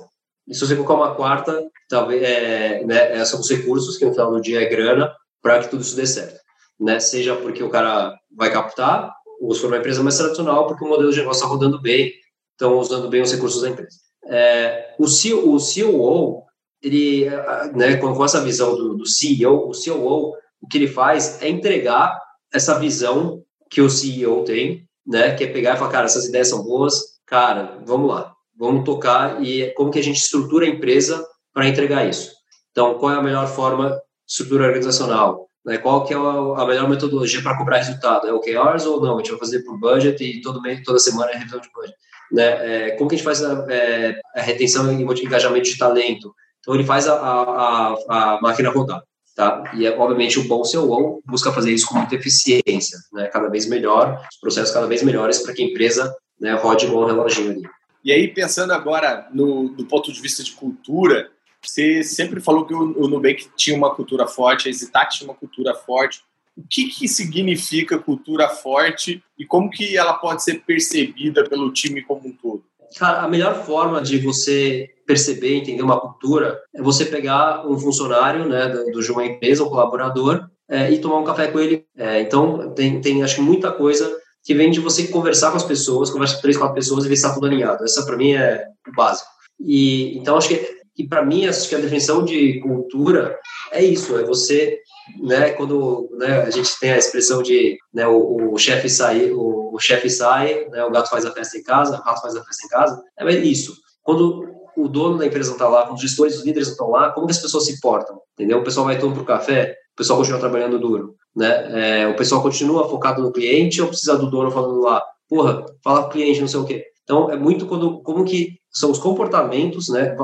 E 0.48 0.56
se 0.56 0.66
você 0.66 0.76
colocar 0.76 0.94
uma 0.94 1.16
quarta, 1.16 1.62
talvez 1.92 2.24
é, 2.24 2.84
né, 2.86 3.18
é, 3.18 3.26
são 3.26 3.40
os 3.40 3.50
recursos, 3.50 3.98
que 3.98 4.06
no 4.06 4.14
final 4.14 4.32
do 4.32 4.42
dia 4.42 4.62
é 4.62 4.66
grana, 4.66 5.14
para 5.42 5.60
que 5.60 5.70
tudo 5.70 5.82
isso 5.82 5.96
dê 5.96 6.08
certo. 6.08 6.40
Né? 6.80 7.00
Seja 7.00 7.36
porque 7.36 7.62
o 7.62 7.70
cara 7.70 8.16
vai 8.36 8.52
captar, 8.52 9.14
ou 9.42 9.54
se 9.54 9.62
for 9.62 9.68
uma 9.68 9.78
empresa 9.78 10.02
mais 10.02 10.18
tradicional, 10.18 10.68
porque 10.68 10.84
o 10.84 10.88
modelo 10.88 11.12
de 11.12 11.20
negócio 11.20 11.44
está 11.44 11.54
rodando 11.54 11.82
bem, 11.82 12.12
estão 12.52 12.80
usando 12.80 13.10
bem 13.10 13.22
os 13.22 13.32
recursos 13.32 13.62
da 13.62 13.70
empresa. 13.70 13.98
É, 14.26 14.96
o, 14.98 15.08
CEO, 15.08 15.56
o 15.56 15.58
COO, 15.58 16.44
ele, 16.82 17.30
né, 17.76 17.98
com, 17.98 18.16
com 18.16 18.26
essa 18.26 18.42
visão 18.42 18.76
do, 18.76 18.96
do 18.96 19.06
CEO, 19.06 19.70
o 19.70 19.72
COO, 19.72 20.34
o 20.62 20.68
que 20.68 20.78
ele 20.78 20.88
faz 20.88 21.42
é 21.42 21.50
entregar 21.50 22.18
essa 22.54 22.80
visão 22.80 23.44
que 23.70 23.82
o 23.82 23.90
CEO 23.90 24.44
tem, 24.44 24.88
né, 25.06 25.36
que 25.36 25.44
é 25.44 25.48
pegar 25.48 25.76
e 25.76 25.78
falar, 25.78 25.92
cara, 25.92 26.06
essas 26.06 26.26
ideias 26.26 26.48
são 26.48 26.64
boas, 26.64 27.02
cara, 27.26 27.80
vamos 27.86 28.10
lá, 28.10 28.32
vamos 28.58 28.86
tocar 28.86 29.44
e 29.44 29.72
como 29.74 29.92
que 29.92 30.00
a 30.00 30.04
gente 30.04 30.18
estrutura 30.18 30.66
a 30.66 30.70
empresa 30.70 31.26
para 31.54 31.68
entregar 31.68 32.08
isso. 32.08 32.32
Então, 32.72 32.98
qual 32.98 33.14
é 33.14 33.18
a 33.18 33.22
melhor 33.22 33.48
forma, 33.48 34.00
estrutura 34.28 34.66
organizacional? 34.66 35.48
Né? 35.66 35.78
Qual 35.78 36.06
que 36.06 36.14
é 36.14 36.18
a 36.18 36.66
melhor 36.66 36.90
metodologia 36.90 37.42
para 37.42 37.58
cobrar 37.58 37.78
resultado? 37.78 38.28
É 38.28 38.34
OKRs 38.34 38.86
ou 38.86 39.02
não? 39.02 39.16
A 39.16 39.18
gente 39.18 39.32
vai 39.32 39.40
fazer 39.40 39.60
por 39.62 39.80
budget 39.80 40.24
e 40.24 40.42
todo 40.42 40.62
mês, 40.62 40.82
toda 40.84 41.00
semana 41.00 41.32
é 41.32 41.38
revisão 41.38 41.60
de 41.60 41.70
budget. 41.74 41.98
Né? 42.32 42.44
É, 42.46 42.92
como 42.92 43.10
que 43.10 43.16
a 43.16 43.18
gente 43.18 43.26
faz 43.26 43.44
a, 43.44 43.66
é, 43.70 44.20
a 44.36 44.42
retenção 44.42 44.92
e 44.92 45.04
engajamento 45.04 45.70
de 45.70 45.78
talento? 45.78 46.34
Então, 46.60 46.76
ele 46.76 46.84
faz 46.84 47.08
a, 47.08 47.16
a, 47.16 47.96
a 48.08 48.42
máquina 48.42 48.70
rodar. 48.70 49.02
Tá? 49.36 49.64
E, 49.76 49.86
é, 49.86 49.98
obviamente, 49.98 50.40
o 50.40 50.48
bom 50.48 50.64
CEO 50.64 51.22
busca 51.26 51.52
fazer 51.52 51.72
isso 51.72 51.88
com 51.88 51.98
muita 51.98 52.16
eficiência, 52.16 52.98
né? 53.14 53.28
cada 53.28 53.50
vez 53.50 53.68
melhor, 53.68 54.22
os 54.32 54.40
processos 54.40 54.74
cada 54.74 54.88
vez 54.88 55.04
melhores 55.04 55.40
para 55.40 55.54
que 55.54 55.62
a 55.62 55.66
empresa 55.66 56.14
né, 56.40 56.54
rode 56.54 56.86
igual 56.86 57.04
um 57.04 57.08
reloginho 57.08 57.52
ali. 57.52 57.64
E 58.04 58.12
aí, 58.12 58.28
pensando 58.28 58.74
agora 58.74 59.28
no, 59.32 59.70
do 59.70 59.86
ponto 59.86 60.12
de 60.12 60.20
vista 60.20 60.44
de 60.44 60.52
cultura, 60.52 61.30
você 61.64 62.04
sempre 62.04 62.40
falou 62.40 62.66
que 62.66 62.74
o, 62.74 63.04
o 63.04 63.08
Nubank 63.08 63.50
tinha 63.56 63.78
uma 63.78 63.94
cultura 63.94 64.28
forte, 64.28 64.68
a 64.68 64.72
Exitac 64.72 65.16
tinha 65.16 65.30
uma 65.30 65.38
cultura 65.38 65.74
forte. 65.74 66.22
O 66.58 66.64
que, 66.70 66.88
que 66.88 67.08
significa 67.08 67.98
cultura 67.98 68.50
forte 68.50 69.24
e 69.38 69.46
como 69.46 69.70
que 69.70 69.98
ela 69.98 70.14
pode 70.14 70.44
ser 70.44 70.64
percebida 70.66 71.48
pelo 71.48 71.72
time 71.72 72.02
como 72.02 72.28
um 72.28 72.34
todo? 72.34 72.64
Cara, 72.98 73.22
a 73.22 73.28
melhor 73.28 73.66
forma 73.66 74.02
de 74.02 74.18
você 74.18 74.90
perceber, 75.08 75.56
entender 75.56 75.82
uma 75.82 76.00
cultura, 76.00 76.62
é 76.74 76.82
você 76.82 77.06
pegar 77.06 77.66
um 77.66 77.78
funcionário 77.80 78.46
né, 78.46 78.68
de 78.68 79.12
uma 79.12 79.26
empresa, 79.26 79.64
um 79.64 79.70
colaborador, 79.70 80.50
é, 80.70 80.90
e 80.92 81.00
tomar 81.00 81.20
um 81.20 81.24
café 81.24 81.48
com 81.48 81.60
ele. 81.60 81.86
É, 81.98 82.22
então, 82.22 82.74
tem, 82.74 83.02
tem, 83.02 83.24
acho 83.24 83.42
muita 83.42 83.72
coisa 83.72 84.18
que 84.44 84.54
vem 84.54 84.72
de 84.72 84.80
você 84.80 85.08
conversar 85.08 85.52
com 85.52 85.58
as 85.58 85.64
pessoas, 85.64 86.10
conversa 86.10 86.36
com 86.36 86.42
três, 86.42 86.58
quatro 86.58 86.76
pessoas 86.76 87.06
e 87.06 87.10
ver 87.10 87.16
se 87.16 87.24
está 87.24 87.34
tudo 87.34 87.46
alinhado. 87.46 87.84
Essa, 87.84 88.06
para 88.06 88.18
mim, 88.18 88.34
é 88.34 88.66
o 88.88 88.92
básico. 88.94 89.30
E, 89.60 90.18
então, 90.18 90.38
acho 90.38 90.48
que 90.48 90.81
e 91.02 91.08
para 91.08 91.26
mim, 91.26 91.48
acho 91.48 91.68
que 91.68 91.74
a 91.74 91.80
definição 91.80 92.24
de 92.24 92.60
cultura 92.60 93.36
é 93.72 93.84
isso, 93.84 94.16
é 94.20 94.24
você, 94.24 94.78
né, 95.20 95.50
quando 95.54 96.08
né, 96.12 96.44
a 96.44 96.50
gente 96.52 96.80
tem 96.80 96.92
a 96.92 96.98
expressão 96.98 97.42
de 97.42 97.76
né, 97.92 98.06
o, 98.08 98.54
o 98.54 98.58
chefe 98.58 98.88
sai, 98.88 99.32
o, 99.32 99.72
o 99.74 99.80
chefe 99.80 100.12
sai, 100.12 100.66
né, 100.70 100.84
o 100.86 100.92
gato 100.92 101.10
faz 101.10 101.26
a 101.26 101.32
festa 101.32 101.58
em 101.58 101.64
casa, 101.64 101.98
o 101.98 102.04
rato 102.04 102.22
faz 102.22 102.36
a 102.36 102.44
festa 102.44 102.68
em 102.68 102.70
casa, 102.70 103.04
é 103.18 103.32
isso. 103.32 103.74
Quando 104.04 104.48
o 104.78 104.88
dono 104.88 105.18
da 105.18 105.26
empresa 105.26 105.50
não 105.50 105.56
está 105.56 105.68
lá, 105.68 105.84
quando 105.84 105.96
os 105.96 106.02
gestores, 106.02 106.38
os 106.38 106.46
líderes 106.46 106.68
não 106.68 106.74
estão 106.74 106.90
lá, 106.92 107.12
como 107.12 107.26
que 107.26 107.34
as 107.34 107.40
pessoas 107.40 107.66
se 107.66 107.82
portam, 107.82 108.20
entendeu? 108.34 108.60
O 108.60 108.64
pessoal 108.64 108.86
vai 108.86 109.00
todo 109.00 109.14
para 109.14 109.24
o 109.24 109.26
café, 109.26 109.76
o 109.94 109.98
pessoal 109.98 110.20
continua 110.20 110.40
trabalhando 110.40 110.78
duro, 110.78 111.16
né? 111.36 112.04
É, 112.04 112.08
o 112.08 112.16
pessoal 112.16 112.44
continua 112.44 112.88
focado 112.88 113.24
no 113.24 113.32
cliente 113.32 113.82
ou 113.82 113.88
precisa 113.88 114.16
do 114.16 114.30
dono 114.30 114.52
falando 114.52 114.80
lá, 114.82 115.04
porra, 115.28 115.66
fala 115.84 116.04
com 116.04 116.10
o 116.10 116.12
cliente, 116.12 116.42
não 116.42 116.48
sei 116.48 116.60
o 116.60 116.66
quê. 116.66 116.86
Então, 117.04 117.32
é 117.32 117.38
muito 117.38 117.66
quando, 117.66 118.02
como 118.02 118.24
que 118.24 118.58
são 118.72 118.92
os 118.92 119.00
comportamentos, 119.00 119.90
né? 119.90 120.16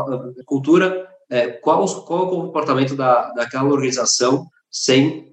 Cultura, 0.46 1.08
é, 1.30 1.48
qual, 1.48 1.86
qual 2.04 2.20
é 2.20 2.26
o 2.26 2.30
comportamento 2.30 2.96
da, 2.96 3.32
daquela 3.34 3.70
organização 3.70 4.46
sem, 4.72 5.28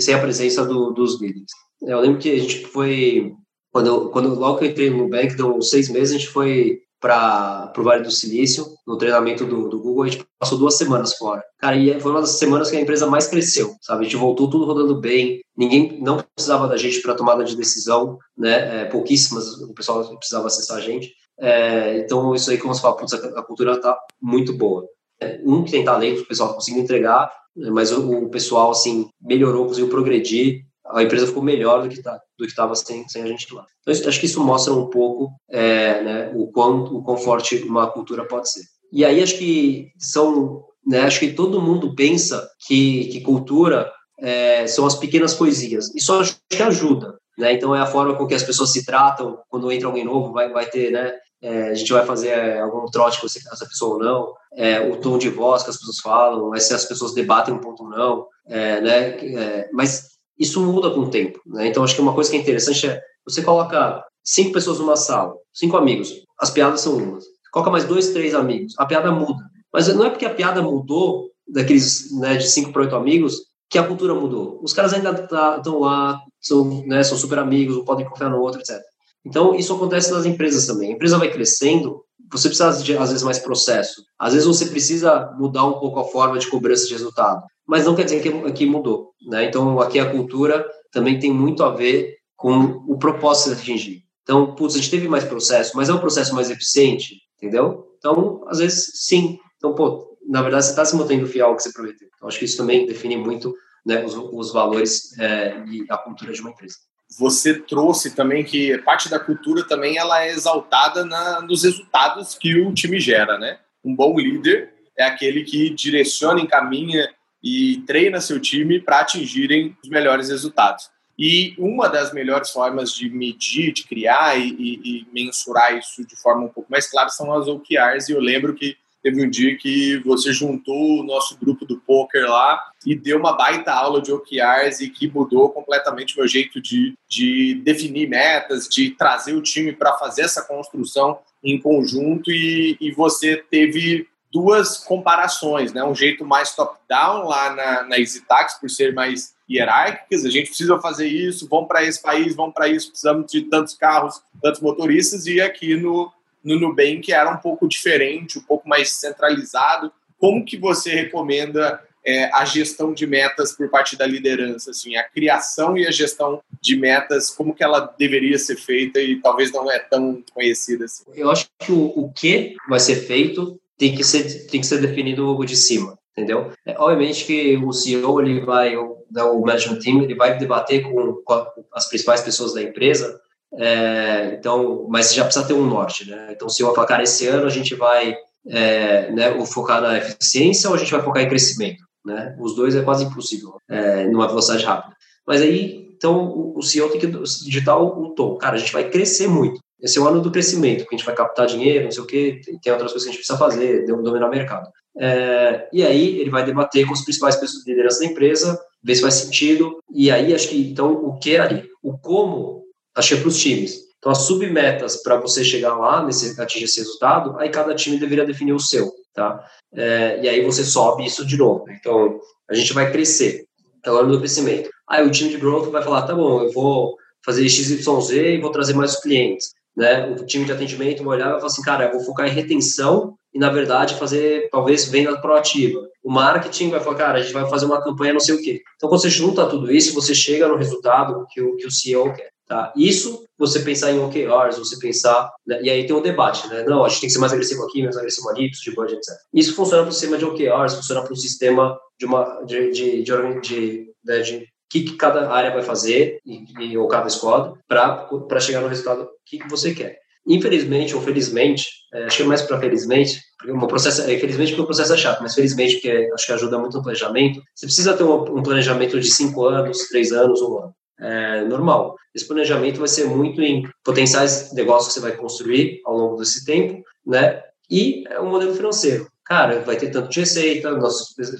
sem 0.00 0.14
a 0.14 0.20
presença 0.20 0.64
do, 0.64 0.90
dos 0.90 1.20
líderes. 1.20 1.50
Eu 1.82 2.00
lembro 2.00 2.18
que 2.18 2.30
a 2.30 2.38
gente 2.38 2.66
foi 2.66 3.32
Quando, 3.72 4.10
quando 4.10 4.34
logo 4.34 4.58
que 4.58 4.64
eu 4.64 4.70
entrei 4.70 4.90
no 4.90 5.04
Nubank, 5.04 5.36
deu 5.36 5.62
seis 5.62 5.88
meses, 5.88 6.14
a 6.14 6.18
gente 6.18 6.28
foi 6.30 6.80
para 7.00 7.72
o 7.76 7.82
Vale 7.82 8.02
do 8.02 8.10
Silício, 8.10 8.66
no 8.86 8.98
treinamento 8.98 9.46
do, 9.46 9.68
do 9.68 9.80
Google, 9.80 10.04
a 10.04 10.08
gente 10.08 10.24
passou 10.38 10.58
duas 10.58 10.74
semanas 10.74 11.14
fora. 11.16 11.42
Cara, 11.58 11.76
e 11.76 11.98
foi 11.98 12.10
uma 12.10 12.20
das 12.20 12.38
semanas 12.38 12.70
que 12.70 12.76
a 12.76 12.80
empresa 12.80 13.06
mais 13.06 13.26
cresceu, 13.26 13.74
sabe? 13.80 14.02
A 14.02 14.04
gente 14.04 14.16
voltou 14.16 14.50
tudo 14.50 14.66
rodando 14.66 15.00
bem, 15.00 15.40
ninguém 15.56 15.98
não 16.02 16.22
precisava 16.34 16.68
da 16.68 16.76
gente 16.76 17.00
para 17.00 17.14
tomada 17.14 17.42
de 17.42 17.56
decisão, 17.56 18.18
né? 18.36 18.82
É, 18.82 18.84
pouquíssimas, 18.84 19.54
o 19.62 19.72
pessoal 19.72 20.04
precisava 20.16 20.46
acessar 20.46 20.76
a 20.76 20.80
gente. 20.80 21.10
É, 21.38 21.98
então, 21.98 22.34
isso 22.34 22.50
aí, 22.50 22.58
como 22.58 22.74
você 22.74 22.82
fala, 22.82 22.96
putz, 22.96 23.14
a, 23.14 23.42
cultura 23.42 23.72
está 23.72 23.98
muito 24.20 24.52
boa. 24.52 24.86
É, 25.18 25.40
um 25.44 25.64
que 25.64 25.70
tem 25.70 25.84
talento, 25.84 26.22
o 26.22 26.26
pessoal 26.26 26.54
conseguiu 26.54 26.82
entregar, 26.82 27.32
mas 27.56 27.92
o, 27.92 28.24
o 28.24 28.28
pessoal, 28.28 28.70
assim, 28.70 29.08
melhorou, 29.20 29.66
conseguiu 29.66 29.88
progredir, 29.88 30.66
a 30.92 31.02
empresa 31.02 31.26
ficou 31.26 31.42
melhor 31.42 31.82
do 31.82 31.88
que 31.88 32.02
tá, 32.02 32.20
do 32.38 32.44
que 32.44 32.50
estava 32.50 32.74
sem, 32.74 33.08
sem 33.08 33.22
a 33.22 33.26
gente 33.26 33.52
lá. 33.54 33.64
Então, 33.80 34.08
acho 34.08 34.20
que 34.20 34.26
isso 34.26 34.42
mostra 34.42 34.72
um 34.72 34.88
pouco 34.88 35.30
é, 35.48 36.02
né, 36.02 36.32
o 36.34 36.48
quão 36.48 36.84
o 36.84 37.02
quão 37.02 37.16
forte 37.16 37.56
uma 37.62 37.90
cultura 37.90 38.26
pode 38.26 38.50
ser. 38.50 38.62
E 38.92 39.04
aí 39.04 39.22
acho 39.22 39.38
que 39.38 39.88
são, 39.98 40.64
né, 40.86 41.02
acho 41.02 41.20
que 41.20 41.32
todo 41.32 41.62
mundo 41.62 41.94
pensa 41.94 42.48
que, 42.66 43.06
que 43.06 43.20
cultura 43.20 43.90
é, 44.18 44.66
são 44.66 44.86
as 44.86 44.94
pequenas 44.94 45.34
coisinhas. 45.34 45.94
Isso 45.94 46.12
acho 46.14 46.36
que 46.48 46.62
ajuda, 46.62 47.16
né? 47.38 47.52
Então 47.52 47.74
é 47.74 47.80
a 47.80 47.86
forma 47.86 48.16
com 48.16 48.26
que 48.26 48.34
as 48.34 48.42
pessoas 48.42 48.72
se 48.72 48.84
tratam 48.84 49.38
quando 49.48 49.70
entra 49.72 49.86
alguém 49.86 50.04
novo, 50.04 50.32
vai, 50.32 50.50
vai 50.50 50.66
ter, 50.66 50.90
né? 50.90 51.12
É, 51.42 51.70
a 51.70 51.74
gente 51.74 51.90
vai 51.90 52.04
fazer 52.04 52.28
é, 52.28 52.60
algum 52.60 52.84
trote 52.86 53.18
com 53.18 53.26
essa 53.26 53.66
pessoa 53.66 53.94
ou 53.94 53.98
não, 53.98 54.34
é, 54.54 54.80
o 54.80 54.96
tom 54.96 55.16
de 55.16 55.30
voz 55.30 55.62
que 55.62 55.70
as 55.70 55.78
pessoas 55.78 55.98
falam, 55.98 56.54
se 56.58 56.74
as 56.74 56.84
pessoas 56.84 57.14
debatem 57.14 57.54
um 57.54 57.60
ponto 57.60 57.84
ou 57.84 57.88
não, 57.88 58.26
é, 58.46 58.80
né? 58.80 59.08
É, 59.36 59.70
mas 59.72 60.09
isso 60.40 60.60
muda 60.62 60.90
com 60.90 61.00
o 61.00 61.10
tempo. 61.10 61.38
Né? 61.46 61.68
Então, 61.68 61.84
acho 61.84 61.94
que 61.94 62.00
uma 62.00 62.14
coisa 62.14 62.30
que 62.30 62.36
é 62.38 62.40
interessante 62.40 62.88
é 62.88 63.00
você 63.24 63.42
coloca 63.42 64.02
cinco 64.24 64.52
pessoas 64.52 64.78
numa 64.78 64.96
sala, 64.96 65.34
cinco 65.52 65.76
amigos, 65.76 66.10
as 66.40 66.50
piadas 66.50 66.80
são 66.80 66.96
umas. 66.96 67.24
Coloca 67.52 67.70
mais 67.70 67.84
dois, 67.84 68.08
três 68.08 68.34
amigos, 68.34 68.74
a 68.78 68.86
piada 68.86 69.12
muda. 69.12 69.44
Mas 69.72 69.88
não 69.88 70.06
é 70.06 70.10
porque 70.10 70.24
a 70.24 70.34
piada 70.34 70.62
mudou, 70.62 71.28
daqueles 71.46 72.10
né, 72.18 72.36
de 72.36 72.48
cinco 72.48 72.72
para 72.72 72.82
oito 72.82 72.96
amigos, 72.96 73.38
que 73.68 73.78
a 73.78 73.86
cultura 73.86 74.14
mudou. 74.14 74.58
Os 74.62 74.72
caras 74.72 74.94
ainda 74.94 75.10
estão 75.10 75.28
tá, 75.28 75.78
lá, 75.78 76.20
são, 76.40 76.82
né, 76.86 77.02
são 77.02 77.18
super 77.18 77.38
amigos, 77.38 77.84
podem 77.84 78.08
confiar 78.08 78.30
no 78.30 78.40
outro, 78.40 78.60
etc. 78.60 78.80
Então, 79.24 79.54
isso 79.54 79.74
acontece 79.74 80.10
nas 80.10 80.24
empresas 80.24 80.66
também. 80.66 80.90
A 80.90 80.94
empresa 80.94 81.18
vai 81.18 81.30
crescendo, 81.30 82.02
você 82.32 82.48
precisa 82.48 82.82
de, 82.82 82.96
às 82.96 83.10
vezes, 83.10 83.22
mais 83.22 83.38
processo. 83.38 84.02
Às 84.18 84.32
vezes, 84.32 84.48
você 84.48 84.66
precisa 84.66 85.30
mudar 85.38 85.66
um 85.66 85.78
pouco 85.78 86.00
a 86.00 86.04
forma 86.04 86.38
de 86.38 86.48
cobrança 86.48 86.86
de 86.86 86.94
resultado 86.94 87.42
mas 87.70 87.86
não 87.86 87.94
quer 87.94 88.02
dizer 88.02 88.20
que, 88.20 88.52
que 88.52 88.66
mudou. 88.66 89.14
Né? 89.22 89.44
Então, 89.44 89.78
aqui 89.78 90.00
a 90.00 90.10
cultura 90.10 90.68
também 90.90 91.20
tem 91.20 91.32
muito 91.32 91.62
a 91.62 91.70
ver 91.70 92.16
com 92.36 92.82
o 92.88 92.98
propósito 92.98 93.54
de 93.54 93.62
atingir. 93.62 94.02
Então, 94.24 94.56
putz, 94.56 94.74
a 94.74 94.78
gente 94.78 94.90
teve 94.90 95.06
mais 95.06 95.22
processo, 95.22 95.76
mas 95.76 95.88
é 95.88 95.94
um 95.94 96.00
processo 96.00 96.34
mais 96.34 96.50
eficiente, 96.50 97.20
entendeu? 97.36 97.86
Então, 97.96 98.42
às 98.48 98.58
vezes, 98.58 98.90
sim. 98.94 99.38
Então, 99.56 99.72
pô, 99.72 100.18
na 100.28 100.42
verdade, 100.42 100.64
você 100.64 100.70
está 100.70 100.84
se 100.84 100.96
mantendo 100.96 101.28
fiel 101.28 101.46
ao 101.46 101.56
que 101.56 101.62
você 101.62 101.72
prometeu. 101.72 102.08
Então, 102.16 102.26
acho 102.26 102.40
que 102.40 102.44
isso 102.44 102.56
também 102.56 102.86
define 102.86 103.16
muito 103.16 103.54
né, 103.86 104.04
os, 104.04 104.16
os, 104.16 104.52
valores 104.52 105.16
é, 105.16 105.62
e 105.68 105.86
a 105.88 105.96
cultura 105.96 106.32
de 106.32 106.40
uma 106.40 106.50
empresa. 106.50 106.74
Você 107.20 107.54
trouxe 107.54 108.16
também 108.16 108.42
que 108.42 108.76
parte 108.78 109.08
da 109.08 109.20
cultura 109.20 109.62
também 109.62 109.96
ela 109.96 110.24
é 110.24 110.32
exaltada 110.32 111.04
na, 111.04 111.40
nos 111.40 111.62
resultados 111.62 112.34
que 112.34 112.60
o 112.60 112.74
time 112.74 112.98
gera, 112.98 113.38
né? 113.38 113.60
Um 113.84 113.94
bom 113.94 114.18
líder 114.18 114.72
é 114.98 115.04
aquele 115.04 115.44
que 115.44 115.70
direciona, 115.70 116.40
encaminha 116.40 117.08
e 117.42 117.82
treina 117.86 118.20
seu 118.20 118.38
time 118.38 118.80
para 118.80 119.00
atingirem 119.00 119.76
os 119.82 119.88
melhores 119.88 120.28
resultados. 120.28 120.90
E 121.18 121.54
uma 121.58 121.86
das 121.86 122.14
melhores 122.14 122.50
formas 122.50 122.94
de 122.94 123.10
medir, 123.10 123.74
de 123.74 123.84
criar 123.84 124.38
e, 124.38 124.48
e, 124.58 124.80
e, 124.82 125.06
mensurar 125.12 125.76
isso 125.76 126.02
de 126.06 126.16
forma 126.16 126.46
um 126.46 126.48
pouco 126.48 126.70
mais 126.72 126.90
clara 126.90 127.10
são 127.10 127.30
as 127.34 127.46
OKRs. 127.46 128.08
E 128.08 128.12
eu 128.12 128.20
lembro 128.20 128.54
que 128.54 128.74
teve 129.02 129.22
um 129.22 129.28
dia 129.28 129.54
que 129.56 129.98
você 129.98 130.32
juntou 130.32 131.00
o 131.00 131.02
nosso 131.02 131.36
grupo 131.38 131.66
do 131.66 131.78
poker 131.78 132.26
lá 132.26 132.62
e 132.86 132.94
deu 132.94 133.18
uma 133.18 133.34
baita 133.34 133.70
aula 133.70 134.00
de 134.00 134.10
OKRs 134.10 134.80
e 134.80 134.88
que 134.88 135.08
mudou 135.08 135.50
completamente 135.50 136.14
o 136.14 136.20
meu 136.20 136.28
jeito 136.28 136.58
de, 136.58 136.94
de 137.06 137.54
definir 137.56 138.08
metas, 138.08 138.66
de 138.66 138.90
trazer 138.90 139.34
o 139.34 139.42
time 139.42 139.74
para 139.74 139.92
fazer 139.98 140.22
essa 140.22 140.42
construção 140.42 141.18
em 141.44 141.60
conjunto. 141.60 142.30
E, 142.30 142.78
e 142.80 142.92
você 142.92 143.36
teve 143.36 144.08
duas 144.32 144.78
comparações, 144.78 145.72
né? 145.72 145.82
Um 145.84 145.94
jeito 145.94 146.24
mais 146.24 146.54
top-down 146.54 147.26
lá 147.26 147.54
na, 147.54 147.82
na 147.84 147.98
EasyTax, 147.98 148.54
por 148.60 148.70
ser 148.70 148.94
mais 148.94 149.34
hierárquicas, 149.50 150.24
a 150.24 150.30
gente 150.30 150.48
precisa 150.48 150.78
fazer 150.78 151.08
isso, 151.08 151.48
vamos 151.48 151.66
para 151.66 151.82
esse 151.82 152.00
país, 152.00 152.36
vamos 152.36 152.54
para 152.54 152.68
isso, 152.68 152.90
precisamos 152.90 153.30
de 153.30 153.42
tantos 153.42 153.74
carros, 153.74 154.22
tantos 154.40 154.60
motoristas, 154.60 155.26
e 155.26 155.40
aqui 155.40 155.76
no, 155.76 156.12
no 156.44 156.58
Nubank 156.60 157.12
era 157.12 157.30
um 157.30 157.38
pouco 157.38 157.66
diferente, 157.68 158.38
um 158.38 158.42
pouco 158.42 158.68
mais 158.68 158.92
centralizado. 158.92 159.92
Como 160.18 160.44
que 160.44 160.56
você 160.56 160.94
recomenda 160.94 161.82
é, 162.04 162.24
a 162.32 162.44
gestão 162.44 162.92
de 162.92 163.06
metas 163.06 163.52
por 163.52 163.68
parte 163.68 163.96
da 163.96 164.06
liderança, 164.06 164.70
assim, 164.70 164.96
a 164.96 165.02
criação 165.02 165.76
e 165.76 165.86
a 165.86 165.90
gestão 165.90 166.42
de 166.60 166.76
metas, 166.76 167.30
como 167.30 167.54
que 167.54 167.64
ela 167.64 167.92
deveria 167.98 168.38
ser 168.38 168.56
feita 168.56 169.00
e 169.00 169.20
talvez 169.20 169.50
não 169.52 169.70
é 169.70 169.78
tão 169.78 170.22
conhecida 170.32 170.84
assim? 170.84 171.04
Eu 171.14 171.30
acho 171.30 171.48
que 171.58 171.72
o, 171.72 171.86
o 171.96 172.12
que 172.12 172.56
vai 172.68 172.80
ser 172.80 172.96
feito 173.06 173.59
tem 173.80 173.94
que 173.94 174.04
ser 174.04 174.46
tem 174.46 174.60
que 174.60 174.66
ser 174.66 174.78
definido 174.78 175.34
de 175.46 175.56
cima, 175.56 175.98
entendeu? 176.12 176.52
É, 176.66 176.78
obviamente 176.78 177.24
que 177.24 177.56
o 177.56 177.72
CEO 177.72 178.20
ele 178.20 178.42
vai 178.42 178.76
o, 178.76 178.98
o 179.10 179.40
management 179.40 179.78
team 179.78 180.02
ele 180.02 180.14
vai 180.14 180.38
debater 180.38 180.82
com, 180.82 181.14
com 181.24 181.46
as 181.72 181.88
principais 181.88 182.20
pessoas 182.20 182.52
da 182.52 182.62
empresa, 182.62 183.18
é, 183.54 184.36
então, 184.38 184.86
mas 184.90 185.14
já 185.14 185.24
precisa 185.24 185.46
ter 185.46 185.54
um 185.54 185.66
norte, 185.66 186.08
né? 186.08 186.28
Então, 186.30 186.48
se 186.48 186.62
eu 186.62 186.74
falar, 186.74 186.86
cara, 186.86 187.02
esse 187.02 187.26
ano 187.26 187.46
a 187.46 187.50
gente 187.50 187.74
vai 187.74 188.14
é, 188.46 189.10
né, 189.12 189.46
focar 189.46 189.80
na 189.80 189.96
eficiência 189.96 190.68
ou 190.68 190.76
a 190.76 190.78
gente 190.78 190.92
vai 190.92 191.02
focar 191.02 191.22
em 191.22 191.28
crescimento, 191.28 191.82
né? 192.04 192.36
Os 192.38 192.54
dois 192.54 192.76
é 192.76 192.82
quase 192.82 193.04
impossível 193.04 193.56
é, 193.68 194.04
numa 194.04 194.28
velocidade 194.28 194.62
rápida. 194.62 194.94
Mas 195.26 195.40
aí, 195.40 195.88
então, 195.96 196.52
o 196.54 196.62
CEO 196.62 196.90
tem 196.90 197.00
que 197.00 197.06
digitar 197.06 197.80
o, 197.80 198.04
o 198.04 198.14
tom. 198.14 198.36
Cara, 198.36 198.56
a 198.56 198.58
gente 198.58 198.72
vai 198.72 198.88
crescer 198.90 199.26
muito. 199.26 199.60
Esse 199.82 199.98
é 199.98 200.00
o 200.00 200.08
ano 200.08 200.20
do 200.20 200.30
crescimento, 200.30 200.86
que 200.86 200.94
a 200.94 200.98
gente 200.98 201.06
vai 201.06 201.14
captar 201.14 201.46
dinheiro, 201.46 201.84
não 201.84 201.90
sei 201.90 202.02
o 202.02 202.06
quê, 202.06 202.40
tem 202.62 202.72
outras 202.72 202.92
coisas 202.92 203.04
que 203.04 203.08
a 203.08 203.12
gente 203.12 203.18
precisa 203.18 203.38
fazer, 203.38 203.86
dominar 203.86 204.26
o 204.26 204.30
mercado. 204.30 204.70
É, 204.98 205.68
e 205.72 205.82
aí 205.82 206.20
ele 206.20 206.30
vai 206.30 206.44
debater 206.44 206.86
com 206.86 206.92
os 206.92 207.02
principais 207.02 207.36
pessoas 207.36 207.64
de 207.64 207.70
liderança 207.70 208.00
da 208.00 208.06
empresa, 208.06 208.60
ver 208.82 208.94
se 208.94 209.02
faz 209.02 209.14
sentido, 209.14 209.78
e 209.92 210.10
aí 210.10 210.34
acho 210.34 210.48
que, 210.48 210.70
então, 210.70 210.92
o 210.92 211.18
que 211.18 211.36
é 211.36 211.40
ali? 211.40 211.68
O 211.82 211.96
como, 211.96 212.64
achei 212.94 213.18
para 213.18 213.28
os 213.28 213.38
times. 213.38 213.88
Então, 213.98 214.12
as 214.12 214.22
submetas 214.22 215.02
para 215.02 215.16
você 215.16 215.44
chegar 215.44 215.76
lá, 215.76 216.04
nesse, 216.04 216.38
atingir 216.40 216.64
esse 216.64 216.80
resultado, 216.80 217.38
aí 217.38 217.50
cada 217.50 217.74
time 217.74 217.98
deveria 217.98 218.24
definir 218.24 218.52
o 218.52 218.60
seu, 218.60 218.90
tá? 219.14 219.44
É, 219.72 220.20
e 220.22 220.28
aí 220.28 220.44
você 220.44 220.64
sobe 220.64 221.04
isso 221.04 221.24
de 221.24 221.36
novo. 221.36 221.66
Então, 221.70 222.18
a 222.48 222.54
gente 222.54 222.72
vai 222.72 222.90
crescer, 222.90 223.44
é 223.84 223.90
o 223.90 223.96
ano 223.96 224.12
do 224.12 224.18
crescimento. 224.18 224.70
Aí 224.88 225.06
o 225.06 225.10
time 225.10 225.30
de 225.30 225.36
growth 225.36 225.70
vai 225.70 225.82
falar, 225.82 226.02
tá 226.02 226.14
bom, 226.14 226.42
eu 226.42 226.52
vou 226.52 226.96
fazer 227.24 227.48
XYZ 227.48 228.10
e 228.10 228.38
vou 228.38 228.50
trazer 228.50 228.74
mais 228.74 228.98
clientes 229.00 229.52
né, 229.76 230.08
o 230.10 230.26
time 230.26 230.44
de 230.44 230.52
atendimento 230.52 231.04
vai 231.04 231.16
olhar 231.16 231.26
e 231.26 231.30
vai 231.30 231.40
falar 231.40 231.52
assim, 231.52 231.62
cara, 231.62 231.84
eu 231.86 231.92
vou 231.92 232.00
focar 232.00 232.26
em 232.26 232.32
retenção 232.32 233.14
e, 233.32 233.38
na 233.38 233.50
verdade, 233.50 233.94
fazer, 233.94 234.48
talvez, 234.50 234.86
venda 234.86 235.20
proativa. 235.20 235.80
O 236.02 236.10
marketing 236.10 236.70
vai 236.70 236.80
falar, 236.80 236.96
cara, 236.96 237.18
a 237.18 237.22
gente 237.22 237.32
vai 237.32 237.48
fazer 237.48 237.66
uma 237.66 237.82
campanha 237.82 238.12
não 238.12 238.20
sei 238.20 238.34
o 238.34 238.42
quê. 238.42 238.60
Então, 238.76 238.88
quando 238.88 239.00
você 239.00 239.10
junta 239.10 239.46
tudo 239.46 239.70
isso, 239.70 239.94
você 239.94 240.14
chega 240.14 240.48
no 240.48 240.56
resultado 240.56 241.26
que 241.30 241.40
o, 241.40 241.56
que 241.56 241.66
o 241.66 241.70
CEO 241.70 242.12
quer. 242.12 242.30
Tá? 242.46 242.72
Isso, 242.76 243.24
você 243.38 243.60
pensar 243.60 243.92
em 243.92 244.00
OKRs, 244.00 244.58
você 244.58 244.76
pensar... 244.80 245.30
Né, 245.46 245.60
e 245.62 245.70
aí 245.70 245.86
tem 245.86 245.94
um 245.94 246.02
debate, 246.02 246.48
né? 246.48 246.64
Não, 246.64 246.84
a 246.84 246.88
gente 246.88 247.02
tem 247.02 247.08
que 247.08 247.12
ser 247.12 247.20
mais 247.20 247.32
agressivo 247.32 247.62
aqui, 247.62 247.82
mais 247.82 247.96
agressivo 247.96 248.28
ali, 248.28 248.50
de 248.50 248.74
budget, 248.74 248.96
etc. 248.96 249.14
Isso 249.32 249.54
funciona 249.54 249.84
para 249.84 249.90
o 249.90 249.92
sistema 249.92 250.18
de 250.18 250.24
OKRs, 250.24 250.74
funciona 250.74 251.02
para 251.02 251.12
o 251.12 251.16
sistema 251.16 251.78
de 251.96 252.06
uma... 252.06 252.42
de, 252.44 252.72
de, 252.72 253.02
de, 253.04 253.40
de, 253.40 253.92
de 254.02 254.48
que, 254.70 254.82
que 254.84 254.96
cada 254.96 255.30
área 255.30 255.50
vai 255.50 255.62
fazer, 255.62 256.20
e, 256.24 256.78
ou 256.78 256.86
cada 256.86 257.08
squad, 257.10 257.58
para 257.66 258.40
chegar 258.40 258.60
no 258.60 258.68
resultado 258.68 259.08
que, 259.26 259.38
que 259.38 259.48
você 259.48 259.74
quer. 259.74 259.98
Infelizmente 260.26 260.94
ou 260.94 261.02
felizmente, 261.02 261.66
é, 261.92 262.04
acho 262.04 262.18
que 262.18 262.22
é 262.22 262.26
mais 262.26 262.42
para 262.42 262.60
felizmente, 262.60 263.20
porque 263.36 263.52
o 263.52 263.66
processo, 263.66 264.02
é, 264.02 264.14
infelizmente 264.14 264.50
porque 264.50 264.62
o 264.62 264.66
processo 264.66 264.94
é 264.94 264.96
chato, 264.96 265.22
mas 265.22 265.34
felizmente 265.34 265.74
porque 265.74 266.08
acho 266.14 266.26
que 266.26 266.32
ajuda 266.32 266.58
muito 266.58 266.76
no 266.76 266.82
planejamento. 266.82 267.42
Você 267.54 267.66
precisa 267.66 267.96
ter 267.96 268.04
um, 268.04 268.38
um 268.38 268.42
planejamento 268.42 269.00
de 269.00 269.10
cinco 269.10 269.44
anos, 269.46 269.88
três 269.88 270.12
anos, 270.12 270.40
um 270.40 270.58
ano. 270.58 270.74
É 271.00 271.44
normal. 271.44 271.96
Esse 272.14 272.28
planejamento 272.28 272.78
vai 272.78 272.88
ser 272.88 273.06
muito 273.06 273.40
em 273.40 273.66
potenciais 273.82 274.52
negócios 274.52 274.88
que 274.88 275.00
você 275.00 275.00
vai 275.00 275.16
construir 275.16 275.80
ao 275.84 275.96
longo 275.96 276.16
desse 276.16 276.44
tempo, 276.44 276.82
né? 277.06 277.42
E 277.70 278.04
é 278.08 278.20
um 278.20 278.28
modelo 278.28 278.54
financeiro 278.54 279.08
cara, 279.30 279.60
vai 279.60 279.76
ter 279.76 279.90
tanto 279.90 280.08
de 280.08 280.18
receita, 280.18 280.76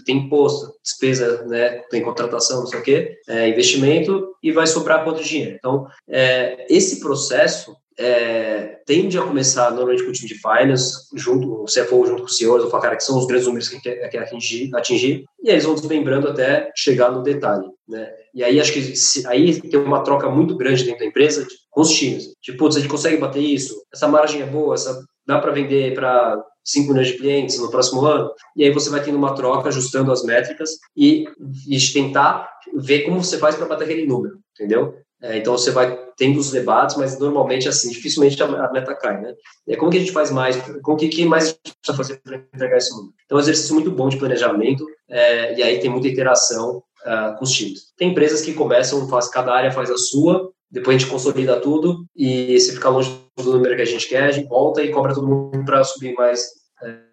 tem 0.07 0.19
imposto, 0.19 0.73
despesa, 0.81 1.45
né, 1.47 1.83
tem 1.91 2.01
contratação, 2.01 2.61
não 2.61 2.67
sei 2.69 2.79
o 2.79 2.83
quê, 2.85 3.17
é, 3.29 3.49
investimento, 3.49 4.29
e 4.41 4.53
vai 4.53 4.65
sobrar 4.65 5.03
quanto 5.03 5.25
dinheiro. 5.25 5.57
Então, 5.59 5.89
é, 6.09 6.67
esse 6.73 7.01
processo 7.01 7.75
é, 7.99 8.79
tende 8.87 9.19
a 9.19 9.23
começar 9.23 9.73
normalmente 9.73 10.05
com 10.05 10.11
o 10.11 10.13
time 10.13 10.29
de 10.29 10.37
finance, 10.37 11.09
junto, 11.17 11.65
o 11.65 11.65
CFO 11.65 12.07
junto 12.07 12.23
com 12.23 12.29
o 12.29 12.33
CEO, 12.33 12.63
ou 12.63 12.71
cara, 12.81 12.95
que 12.95 13.03
são 13.03 13.19
os 13.19 13.27
grandes 13.27 13.49
números 13.49 13.69
que 13.69 13.81
quer, 13.81 14.09
quer 14.09 14.19
atingir, 14.21 14.71
atingir, 14.73 15.25
e 15.43 15.49
aí 15.49 15.57
eles 15.57 15.65
vão 15.65 15.75
desmembrando 15.75 16.29
até 16.29 16.71
chegar 16.77 17.11
no 17.11 17.25
detalhe, 17.25 17.67
né. 17.89 18.09
e 18.33 18.45
aí 18.45 18.61
acho 18.61 18.73
que 18.73 18.95
se, 18.95 19.27
aí 19.27 19.61
tem 19.61 19.81
uma 19.81 20.05
troca 20.05 20.31
muito 20.31 20.57
grande 20.57 20.85
dentro 20.85 21.01
da 21.01 21.07
empresa 21.07 21.45
com 21.71 21.81
os 21.81 21.91
times. 21.91 22.35
Tipo, 22.41 22.69
a 22.69 22.71
gente 22.71 22.89
consegue 22.89 23.17
bater 23.17 23.43
isso? 23.43 23.75
Essa 23.93 24.07
margem 24.07 24.43
é 24.43 24.47
boa? 24.47 24.75
Essa, 24.75 25.05
dá 25.27 25.39
para 25.39 25.53
vender 25.53 25.95
para 25.95 26.43
5 26.65 26.89
milhões 26.89 27.09
de 27.09 27.19
clientes 27.19 27.59
no 27.59 27.71
próximo 27.71 28.05
ano? 28.05 28.31
E 28.57 28.65
aí 28.65 28.71
você 28.71 28.91
vai 28.91 29.03
tendo 29.03 29.17
uma 29.17 29.35
troca, 29.35 29.69
ajustando 29.69 30.13
as 30.13 30.23
métricas 30.25 30.71
e, 30.97 31.25
e 31.69 31.79
tentar 31.93 32.51
ver 32.75 33.03
como 33.03 33.23
você 33.23 33.39
faz 33.39 33.57
para 33.57 33.67
bater 33.67 33.85
aquele 33.85 34.07
número, 34.07 34.39
entendeu? 34.55 34.95
É, 35.23 35.37
então 35.37 35.57
você 35.57 35.71
vai 35.71 35.99
tendo 36.17 36.41
os 36.41 36.51
debates, 36.51 36.97
mas 36.97 37.19
normalmente 37.19 37.69
assim, 37.69 37.91
dificilmente 37.91 38.43
a, 38.43 38.73
meta 38.73 38.95
cai, 38.95 39.21
né? 39.21 39.35
É 39.69 39.77
como 39.77 39.91
que 39.91 39.99
a 39.99 40.01
gente 40.01 40.13
faz 40.13 40.31
mais, 40.31 40.57
como 40.83 40.97
que, 40.97 41.09
que 41.09 41.27
mais 41.27 41.45
a 41.45 41.47
gente 41.49 41.75
precisa 41.77 41.97
fazer 41.97 42.21
para 42.23 42.37
entregar 42.37 42.79
esse 42.79 42.91
número? 42.91 43.13
Então 43.27 43.37
é 43.37 43.41
um 43.41 43.43
exercício 43.43 43.75
muito 43.75 43.91
bom 43.91 44.09
de 44.09 44.17
planejamento 44.17 44.87
é, 45.09 45.59
e 45.59 45.63
aí 45.63 45.79
tem 45.79 45.91
muita 45.91 46.09
interação 46.09 46.83
uh, 47.05 47.37
com 47.37 47.45
os 47.45 47.53
times. 47.53 47.93
Tem 47.99 48.11
empresas 48.11 48.41
que 48.41 48.55
começam, 48.55 49.09
faz, 49.09 49.29
cada 49.29 49.53
área 49.53 49.71
faz 49.71 49.91
a 49.91 49.99
sua, 49.99 50.51
depois 50.71 50.97
a 50.97 50.99
gente 50.99 51.11
consolida 51.11 51.61
tudo 51.61 52.05
e 52.17 52.59
se 52.61 52.73
ficar 52.73 52.91
longe 52.91 53.11
do 53.37 53.53
número 53.53 53.77
que 53.77 53.83
a 53.83 53.87
gente 53.87 54.09
quer, 54.09 54.25
a 54.25 54.31
gente 54.31 54.49
volta 54.49 54.83
e 54.83 54.91
cobra 54.91 55.15
todo 55.15 55.27
mundo 55.27 55.65
para 55.65 55.83
subir 55.83 56.15
mais 56.15 56.49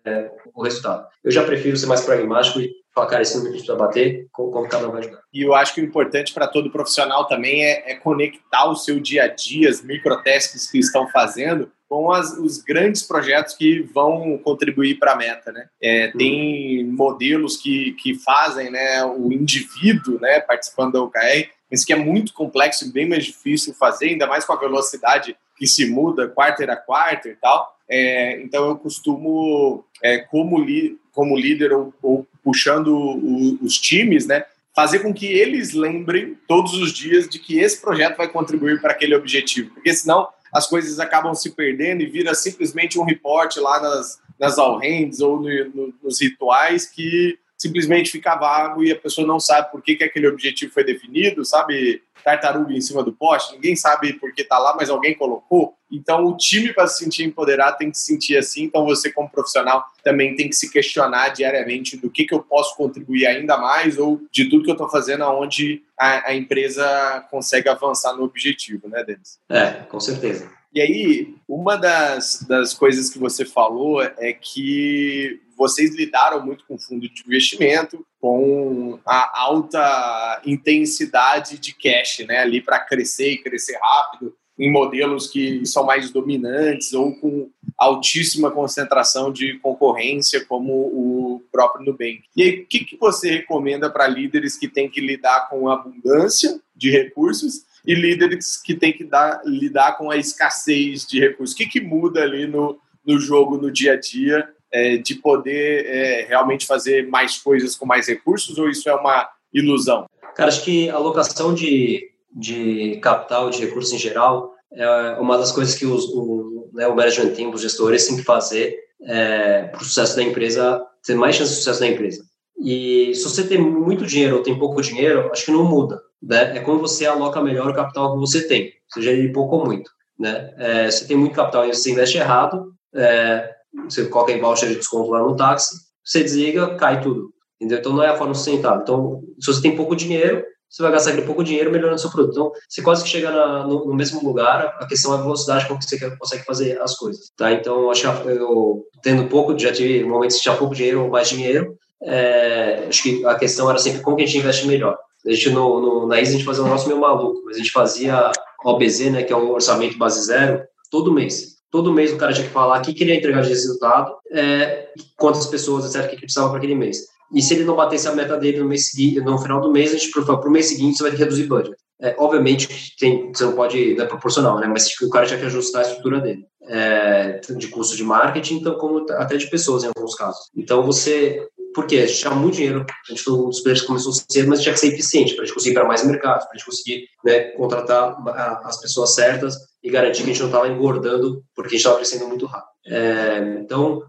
é, 0.06 0.32
o 0.54 0.64
resultado. 0.64 1.08
Eu 1.24 1.32
já 1.32 1.44
prefiro 1.44 1.78
ser 1.78 1.88
mais 1.88 2.02
pragmático 2.02 2.60
e 2.60 2.72
falar, 2.94 3.08
cara, 3.08 3.22
esse 3.22 3.36
número 3.36 3.52
que 3.52 3.58
a 3.58 3.60
gente 3.60 3.68
vai 3.68 3.88
bater, 3.88 4.28
como, 4.32 4.68
cada 4.68 4.88
um 4.88 4.92
vai 4.92 5.02
ajudar. 5.02 5.22
E 5.32 5.42
eu 5.42 5.54
acho 5.54 5.74
que 5.74 5.82
o 5.82 5.84
importante 5.84 6.34
para 6.34 6.48
todo 6.48 6.72
profissional 6.72 7.26
também 7.26 7.64
é, 7.64 7.92
é, 7.92 7.96
conectar 7.96 8.70
o 8.70 8.76
seu 8.76 9.00
dia 9.00 9.24
a 9.24 9.28
dia, 9.28 9.70
as 9.70 9.84
microtasks 9.84 10.70
que 10.70 10.80
estão 10.80 11.08
fazendo, 11.10 11.72
com 11.88 12.12
as, 12.12 12.38
os 12.38 12.58
grandes 12.58 13.04
projetos 13.04 13.54
que 13.54 13.82
vão 13.94 14.38
contribuir 14.40 15.00
para 15.00 15.14
a 15.14 15.16
meta, 15.16 15.52
né? 15.52 15.68
É, 15.82 16.12
tem 16.12 16.84
modelos 16.86 17.58
que, 17.58 17.94
que 17.94 18.16
fazem 18.16 18.70
né, 18.70 19.06
o 19.06 19.32
indivíduo 19.32 20.20
né, 20.20 20.42
participando 20.42 20.94
da 20.94 21.02
OKR, 21.02 21.50
mas 21.70 21.84
que 21.84 21.94
é 21.94 21.96
muito 21.96 22.34
complexo 22.34 22.86
e 22.86 22.92
bem 22.92 23.08
mais 23.08 23.26
difícil 23.26 23.74
fazer, 23.74 24.10
ainda 24.10 24.28
mais 24.28 24.46
com 24.46 24.54
a 24.54 24.60
velocidade 24.60 25.36
que 25.58 25.68
se 25.68 25.90
muda 25.90 26.28
quarter 26.28 26.70
a 26.70 26.76
quarter 26.76 27.34
e 27.34 27.36
tal. 27.36 27.76
É, 27.90 28.42
então 28.42 28.68
eu 28.68 28.78
costumo, 28.78 29.84
é, 30.04 30.20
como, 30.20 30.60
li, 30.60 30.98
como 31.12 31.38
líder 31.38 31.74
ou, 31.74 31.94
ou 32.02 32.28
puxando 32.44 32.88
o, 32.88 33.58
os 33.62 33.78
times, 33.78 34.28
né, 34.28 34.46
fazer 34.76 35.00
com 35.00 35.14
que 35.14 35.26
eles 35.26 35.74
lembrem 35.74 36.38
todos 36.48 36.74
os 36.76 36.94
dias 36.94 37.28
de 37.28 37.40
que 37.40 37.60
esse 37.60 37.82
projeto 37.82 38.18
vai 38.18 38.28
contribuir 38.28 38.80
para 38.80 38.92
aquele 38.92 39.16
objetivo, 39.16 39.74
porque 39.74 39.94
senão 39.94 40.28
as 40.54 40.68
coisas 40.68 41.00
acabam 41.00 41.34
se 41.34 41.52
perdendo 41.52 42.02
e 42.02 42.06
vira 42.06 42.34
simplesmente 42.34 43.00
um 43.00 43.04
reporte 43.04 43.60
lá 43.60 43.82
nas, 43.82 44.20
nas 44.40 44.58
all 44.58 44.80
hands 44.80 45.20
ou 45.20 45.42
no, 45.42 45.50
no, 45.74 45.94
nos 46.04 46.22
rituais 46.22 46.86
que 46.86 47.38
simplesmente 47.58 48.12
fica 48.12 48.36
vago 48.36 48.84
e 48.84 48.92
a 48.92 48.96
pessoa 48.96 49.26
não 49.26 49.40
sabe 49.40 49.72
por 49.72 49.82
que, 49.82 49.96
que 49.96 50.04
aquele 50.04 50.28
objetivo 50.28 50.72
foi 50.72 50.84
definido, 50.84 51.44
sabe? 51.44 52.04
Tartaruga 52.24 52.74
em 52.74 52.82
cima 52.82 53.04
do 53.04 53.14
poste, 53.14 53.56
ninguém 53.56 53.76
sabe 53.76 54.14
por 54.14 54.34
que 54.34 54.42
está 54.42 54.60
lá, 54.60 54.76
mas 54.76 54.90
alguém 54.90 55.16
colocou. 55.16 55.76
Então, 55.90 56.26
o 56.26 56.36
time, 56.36 56.74
para 56.74 56.86
se 56.86 57.04
sentir 57.04 57.24
empoderado, 57.24 57.78
tem 57.78 57.90
que 57.90 57.98
se 57.98 58.06
sentir 58.06 58.38
assim. 58.38 58.64
Então, 58.64 58.84
você, 58.84 59.10
como 59.10 59.30
profissional, 59.30 59.86
também 60.04 60.36
tem 60.36 60.50
que 60.50 60.56
se 60.56 60.70
questionar 60.70 61.30
diariamente 61.30 61.96
do 61.96 62.10
que, 62.10 62.26
que 62.26 62.34
eu 62.34 62.42
posso 62.42 62.76
contribuir 62.76 63.26
ainda 63.26 63.58
mais 63.58 63.98
ou 63.98 64.22
de 64.30 64.50
tudo 64.50 64.64
que 64.64 64.70
eu 64.70 64.74
estou 64.74 64.90
fazendo, 64.90 65.24
aonde 65.24 65.84
a, 65.98 66.32
a 66.32 66.36
empresa 66.36 67.26
consegue 67.32 67.70
avançar 67.70 68.14
no 68.14 68.24
objetivo, 68.24 68.90
né, 68.90 69.04
Denis? 69.04 69.40
É, 69.50 69.72
com 69.90 70.00
certeza. 70.00 70.57
E 70.74 70.82
aí, 70.82 71.36
uma 71.48 71.76
das, 71.76 72.46
das 72.48 72.74
coisas 72.74 73.10
que 73.10 73.18
você 73.18 73.46
falou 73.46 74.02
é 74.02 74.34
que 74.34 75.42
vocês 75.58 75.96
lidaram 75.96 76.46
muito 76.46 76.66
com 76.68 76.78
fundo 76.78 77.10
de 77.10 77.24
investimento, 77.26 78.06
com 78.20 79.00
a 79.06 79.42
alta 79.42 80.42
intensidade 80.46 81.58
de 81.58 81.74
cash, 81.74 82.20
né, 82.28 82.40
ali 82.40 82.62
para 82.62 82.80
crescer 82.80 83.32
e 83.32 83.38
crescer 83.38 83.78
rápido 83.82 84.36
em 84.60 84.72
modelos 84.72 85.28
que 85.28 85.66
são 85.66 85.86
mais 85.86 86.10
dominantes 86.10 86.94
ou 86.94 87.16
com 87.16 87.50
altíssima 87.78 88.50
concentração 88.50 89.32
de 89.32 89.60
concorrência, 89.60 90.44
como 90.46 90.74
o 90.74 91.44
próprio 91.52 91.86
Nubank. 91.86 92.24
E 92.36 92.42
aí, 92.42 92.62
o 92.62 92.66
que, 92.66 92.84
que 92.84 92.98
você 92.98 93.30
recomenda 93.30 93.90
para 93.90 94.08
líderes 94.08 94.58
que 94.58 94.68
têm 94.68 94.90
que 94.90 95.00
lidar 95.00 95.48
com 95.48 95.70
abundância 95.70 96.60
de 96.76 96.90
recursos 96.90 97.67
e 97.88 97.96
líderes 97.96 98.62
que 98.62 98.76
têm 98.76 98.92
que 98.92 99.06
dar, 99.06 99.42
lidar 99.46 99.98
com 99.98 100.12
a 100.12 100.18
escassez 100.18 101.08
de 101.08 101.22
recursos? 101.22 101.56
O 101.56 101.58
que, 101.58 101.66
que 101.66 101.80
muda 101.80 102.22
ali 102.22 102.46
no, 102.46 102.78
no 103.06 103.18
jogo, 103.18 103.58
no 103.58 103.72
dia 103.72 103.94
a 103.94 104.00
dia, 104.00 104.48
é, 104.70 104.98
de 104.98 105.16
poder 105.16 105.86
é, 105.86 106.26
realmente 106.28 106.68
fazer 106.68 107.08
mais 107.08 107.38
coisas 107.38 107.78
com 107.78 107.86
mais 107.86 108.06
recursos 108.08 108.58
ou 108.58 108.70
isso 108.70 108.90
é 108.90 108.94
uma 108.94 109.30
ilusão? 109.54 110.06
Cara, 110.36 110.50
acho 110.50 110.66
que 110.66 110.90
a 110.90 110.96
alocação 110.96 111.54
de, 111.54 112.12
de 112.36 113.00
capital, 113.02 113.50
de 113.50 113.66
recursos 113.66 113.94
em 113.94 113.98
geral, 113.98 114.54
é 114.74 115.18
uma 115.20 115.38
das 115.38 115.54
coisas 115.54 115.74
que 115.74 115.86
os, 115.86 116.06
o, 116.10 116.70
né, 116.74 116.86
o 116.88 116.96
management 116.96 117.34
team, 117.36 117.52
os 117.52 117.62
gestores, 117.62 118.06
têm 118.06 118.18
que 118.18 118.24
fazer 118.24 118.78
é, 119.02 119.64
para 119.64 119.82
o 119.82 119.86
sucesso 119.86 120.18
da 120.18 120.24
empresa, 120.24 120.84
ter 121.06 121.16
mais 121.16 121.38
chance 121.38 121.52
de 121.52 121.58
sucesso 121.60 121.80
da 121.80 121.88
empresa. 121.88 122.22
E 122.60 123.14
se 123.16 123.24
você 123.24 123.48
tem 123.48 123.58
muito 123.58 124.06
dinheiro 124.06 124.36
ou 124.36 124.44
tem 124.44 124.60
pouco 124.60 124.82
dinheiro, 124.82 125.30
acho 125.32 125.46
que 125.46 125.52
não 125.52 125.64
muda. 125.64 126.02
Né? 126.22 126.58
É 126.58 126.60
como 126.62 126.80
você 126.80 127.06
aloca 127.06 127.42
melhor 127.42 127.70
o 127.70 127.76
capital 127.76 128.14
que 128.14 128.20
você 128.20 128.48
tem, 128.48 128.74
seja 128.92 129.12
ele 129.12 129.32
pouco 129.32 129.58
ou 129.58 129.66
muito. 129.66 129.92
Né? 130.20 130.54
É, 130.58 130.92
se 130.92 131.08
tem 131.08 131.16
muito 131.16 131.36
capital 131.36 131.66
e 131.66 131.74
você 131.74 131.92
investe 131.92 132.18
errado, 132.18 132.74
é, 132.96 133.54
você 133.86 134.06
coloca 134.06 134.32
em 134.32 134.40
voucher 134.40 134.70
de 134.70 134.76
desconto 134.76 135.12
lá 135.12 135.22
no 135.22 135.36
táxi, 135.36 135.76
você 136.04 136.24
desliga, 136.24 136.76
cai 136.76 137.02
tudo. 137.02 137.32
Entendeu? 137.60 137.80
Então 137.80 137.94
não 137.94 138.04
é 138.04 138.10
a 138.10 138.16
forma 138.16 138.34
sustentável. 138.34 138.82
Então, 138.82 139.24
se 139.40 139.54
você 139.54 139.62
tem 139.62 139.76
pouco 139.76 139.96
dinheiro, 139.96 140.44
você 140.70 140.84
vai 140.84 140.92
gastar 140.92 141.12
aquele 141.12 141.26
pouco 141.26 141.44
dinheiro 141.44 141.72
melhorando 141.72 142.00
seu 142.00 142.12
produto. 142.12 142.34
Então, 142.34 142.52
você 142.68 142.82
quase 142.82 143.04
que 143.04 143.10
chega 143.10 143.32
na, 143.32 143.66
no, 143.66 143.86
no, 143.86 143.96
mesmo 143.96 144.24
lugar, 144.24 144.76
a 144.80 144.86
questão 144.86 145.14
é 145.14 145.18
a 145.18 145.22
velocidade 145.22 145.68
com 145.68 145.78
que 145.78 145.86
você 145.86 146.16
consegue 146.18 146.44
fazer 146.44 146.80
as 146.82 146.96
coisas, 146.96 147.32
tá? 147.38 147.52
Então, 147.52 147.90
acho 147.90 148.02
que 148.22 148.30
eu, 148.30 148.86
tendo 149.02 149.28
pouco, 149.30 149.58
já 149.58 149.72
tive 149.72 150.04
momentos 150.04 150.38
que 150.38 150.44
tinha 150.44 150.56
pouco 150.56 150.76
dinheiro 150.76 151.04
ou 151.04 151.10
mais 151.10 151.30
dinheiro, 151.30 151.78
é, 152.04 152.86
acho 152.88 153.02
que 153.02 153.26
a 153.26 153.36
questão 153.36 153.70
era 153.70 153.80
sempre 153.80 154.02
como 154.02 154.18
que 154.18 154.24
a 154.24 154.26
gente 154.26 154.40
investe 154.40 154.68
melhor. 154.68 154.98
A 155.28 155.32
gente, 155.32 155.50
no, 155.50 155.82
no, 155.82 156.08
na 156.08 156.22
ISA, 156.22 156.32
a 156.32 156.34
gente 156.38 156.46
fazia 156.46 156.64
um 156.64 156.66
negócio 156.66 156.88
meio 156.88 157.02
maluco, 157.02 157.42
mas 157.46 157.56
a 157.56 157.60
gente 157.60 157.72
fazia 157.72 158.32
OBZ, 158.64 159.12
né, 159.12 159.24
que 159.24 159.34
é 159.34 159.38
um 159.38 159.52
orçamento 159.52 159.98
base 159.98 160.26
zero, 160.26 160.64
todo 160.90 161.12
mês. 161.12 161.58
Todo 161.70 161.94
mês 161.94 162.14
o 162.14 162.18
cara 162.18 162.34
tinha 162.34 162.48
que 162.48 162.54
falar 162.54 162.80
o 162.80 162.82
que 162.82 162.94
queria 162.94 163.16
entregar 163.16 163.42
de 163.42 163.50
resultado, 163.50 164.16
é, 164.32 164.88
quantas 165.18 165.46
pessoas, 165.48 165.94
etc., 165.94 166.10
que 166.10 166.18
precisava 166.18 166.50
para 166.50 166.58
aquele 166.58 166.76
mês. 166.76 167.06
E 167.34 167.42
se 167.42 167.54
ele 167.54 167.66
não 167.66 167.76
batesse 167.76 168.08
a 168.08 168.16
meta 168.16 168.38
dele 168.38 168.60
no, 168.60 168.66
mês 168.66 168.90
seguinte, 168.90 169.20
no 169.20 169.38
final 169.38 169.60
do 169.60 169.72
mês, 169.72 169.94
a 169.94 169.98
gente 169.98 170.12
para 170.12 170.48
o 170.48 170.52
mês 170.52 170.68
seguinte 170.68 170.98
você 170.98 171.04
vai 171.04 171.12
ter 171.12 171.18
que 171.18 171.24
reduzir 171.24 171.44
budget. 171.44 171.76
É, 172.00 172.16
obviamente, 172.18 172.96
tem, 172.98 173.32
você 173.34 173.44
não 173.44 173.54
pode, 173.54 173.96
não 173.96 174.06
é 174.06 174.08
proporcional, 174.08 174.60
né? 174.60 174.68
mas 174.68 174.90
o 175.02 175.10
cara 175.10 175.26
tinha 175.26 175.40
que 175.40 175.46
ajustar 175.46 175.84
a 175.84 175.88
estrutura 175.88 176.22
dele, 176.22 176.46
é, 176.68 177.40
de 177.40 177.68
custo 177.68 177.98
de 177.98 178.04
marketing, 178.04 178.58
então, 178.58 178.76
como 178.76 179.06
até 179.14 179.36
de 179.36 179.50
pessoas 179.50 179.84
em 179.84 179.88
alguns 179.88 180.14
casos. 180.14 180.50
Então, 180.56 180.84
você, 180.84 181.48
porque 181.78 181.98
a 181.98 182.08
gente 182.08 182.18
tinha 182.18 182.34
muito 182.34 182.56
dinheiro, 182.56 182.84
a 182.90 183.12
gente 183.12 183.22
foi 183.22 183.34
um 183.36 183.50
dos 183.50 183.60
players 183.60 183.82
que 183.82 183.88
começou 183.88 184.12
cedo, 184.12 184.50
mas 184.50 184.64
tinha 184.64 184.74
que 184.74 184.80
ser 184.80 184.88
eficiente 184.88 185.36
para 185.36 185.44
a 185.44 185.46
gente 185.46 185.54
conseguir 185.54 185.76
para 185.76 185.86
mais 185.86 186.04
mercados, 186.04 186.46
para 186.46 186.56
a 186.56 186.58
gente 186.58 186.66
conseguir 186.66 187.06
né, 187.24 187.52
contratar 187.52 188.18
as 188.64 188.82
pessoas 188.82 189.14
certas 189.14 189.56
e 189.84 189.92
garantir 189.92 190.24
que 190.24 190.32
a 190.32 190.34
gente 190.34 190.40
não 190.40 190.48
estava 190.48 190.68
engordando 190.68 191.44
porque 191.56 191.68
a 191.68 191.72
gente 191.74 191.82
estava 191.82 191.98
crescendo 191.98 192.28
muito 192.28 192.48
rápido. 192.48 192.72
É, 192.88 193.60
então, 193.62 194.02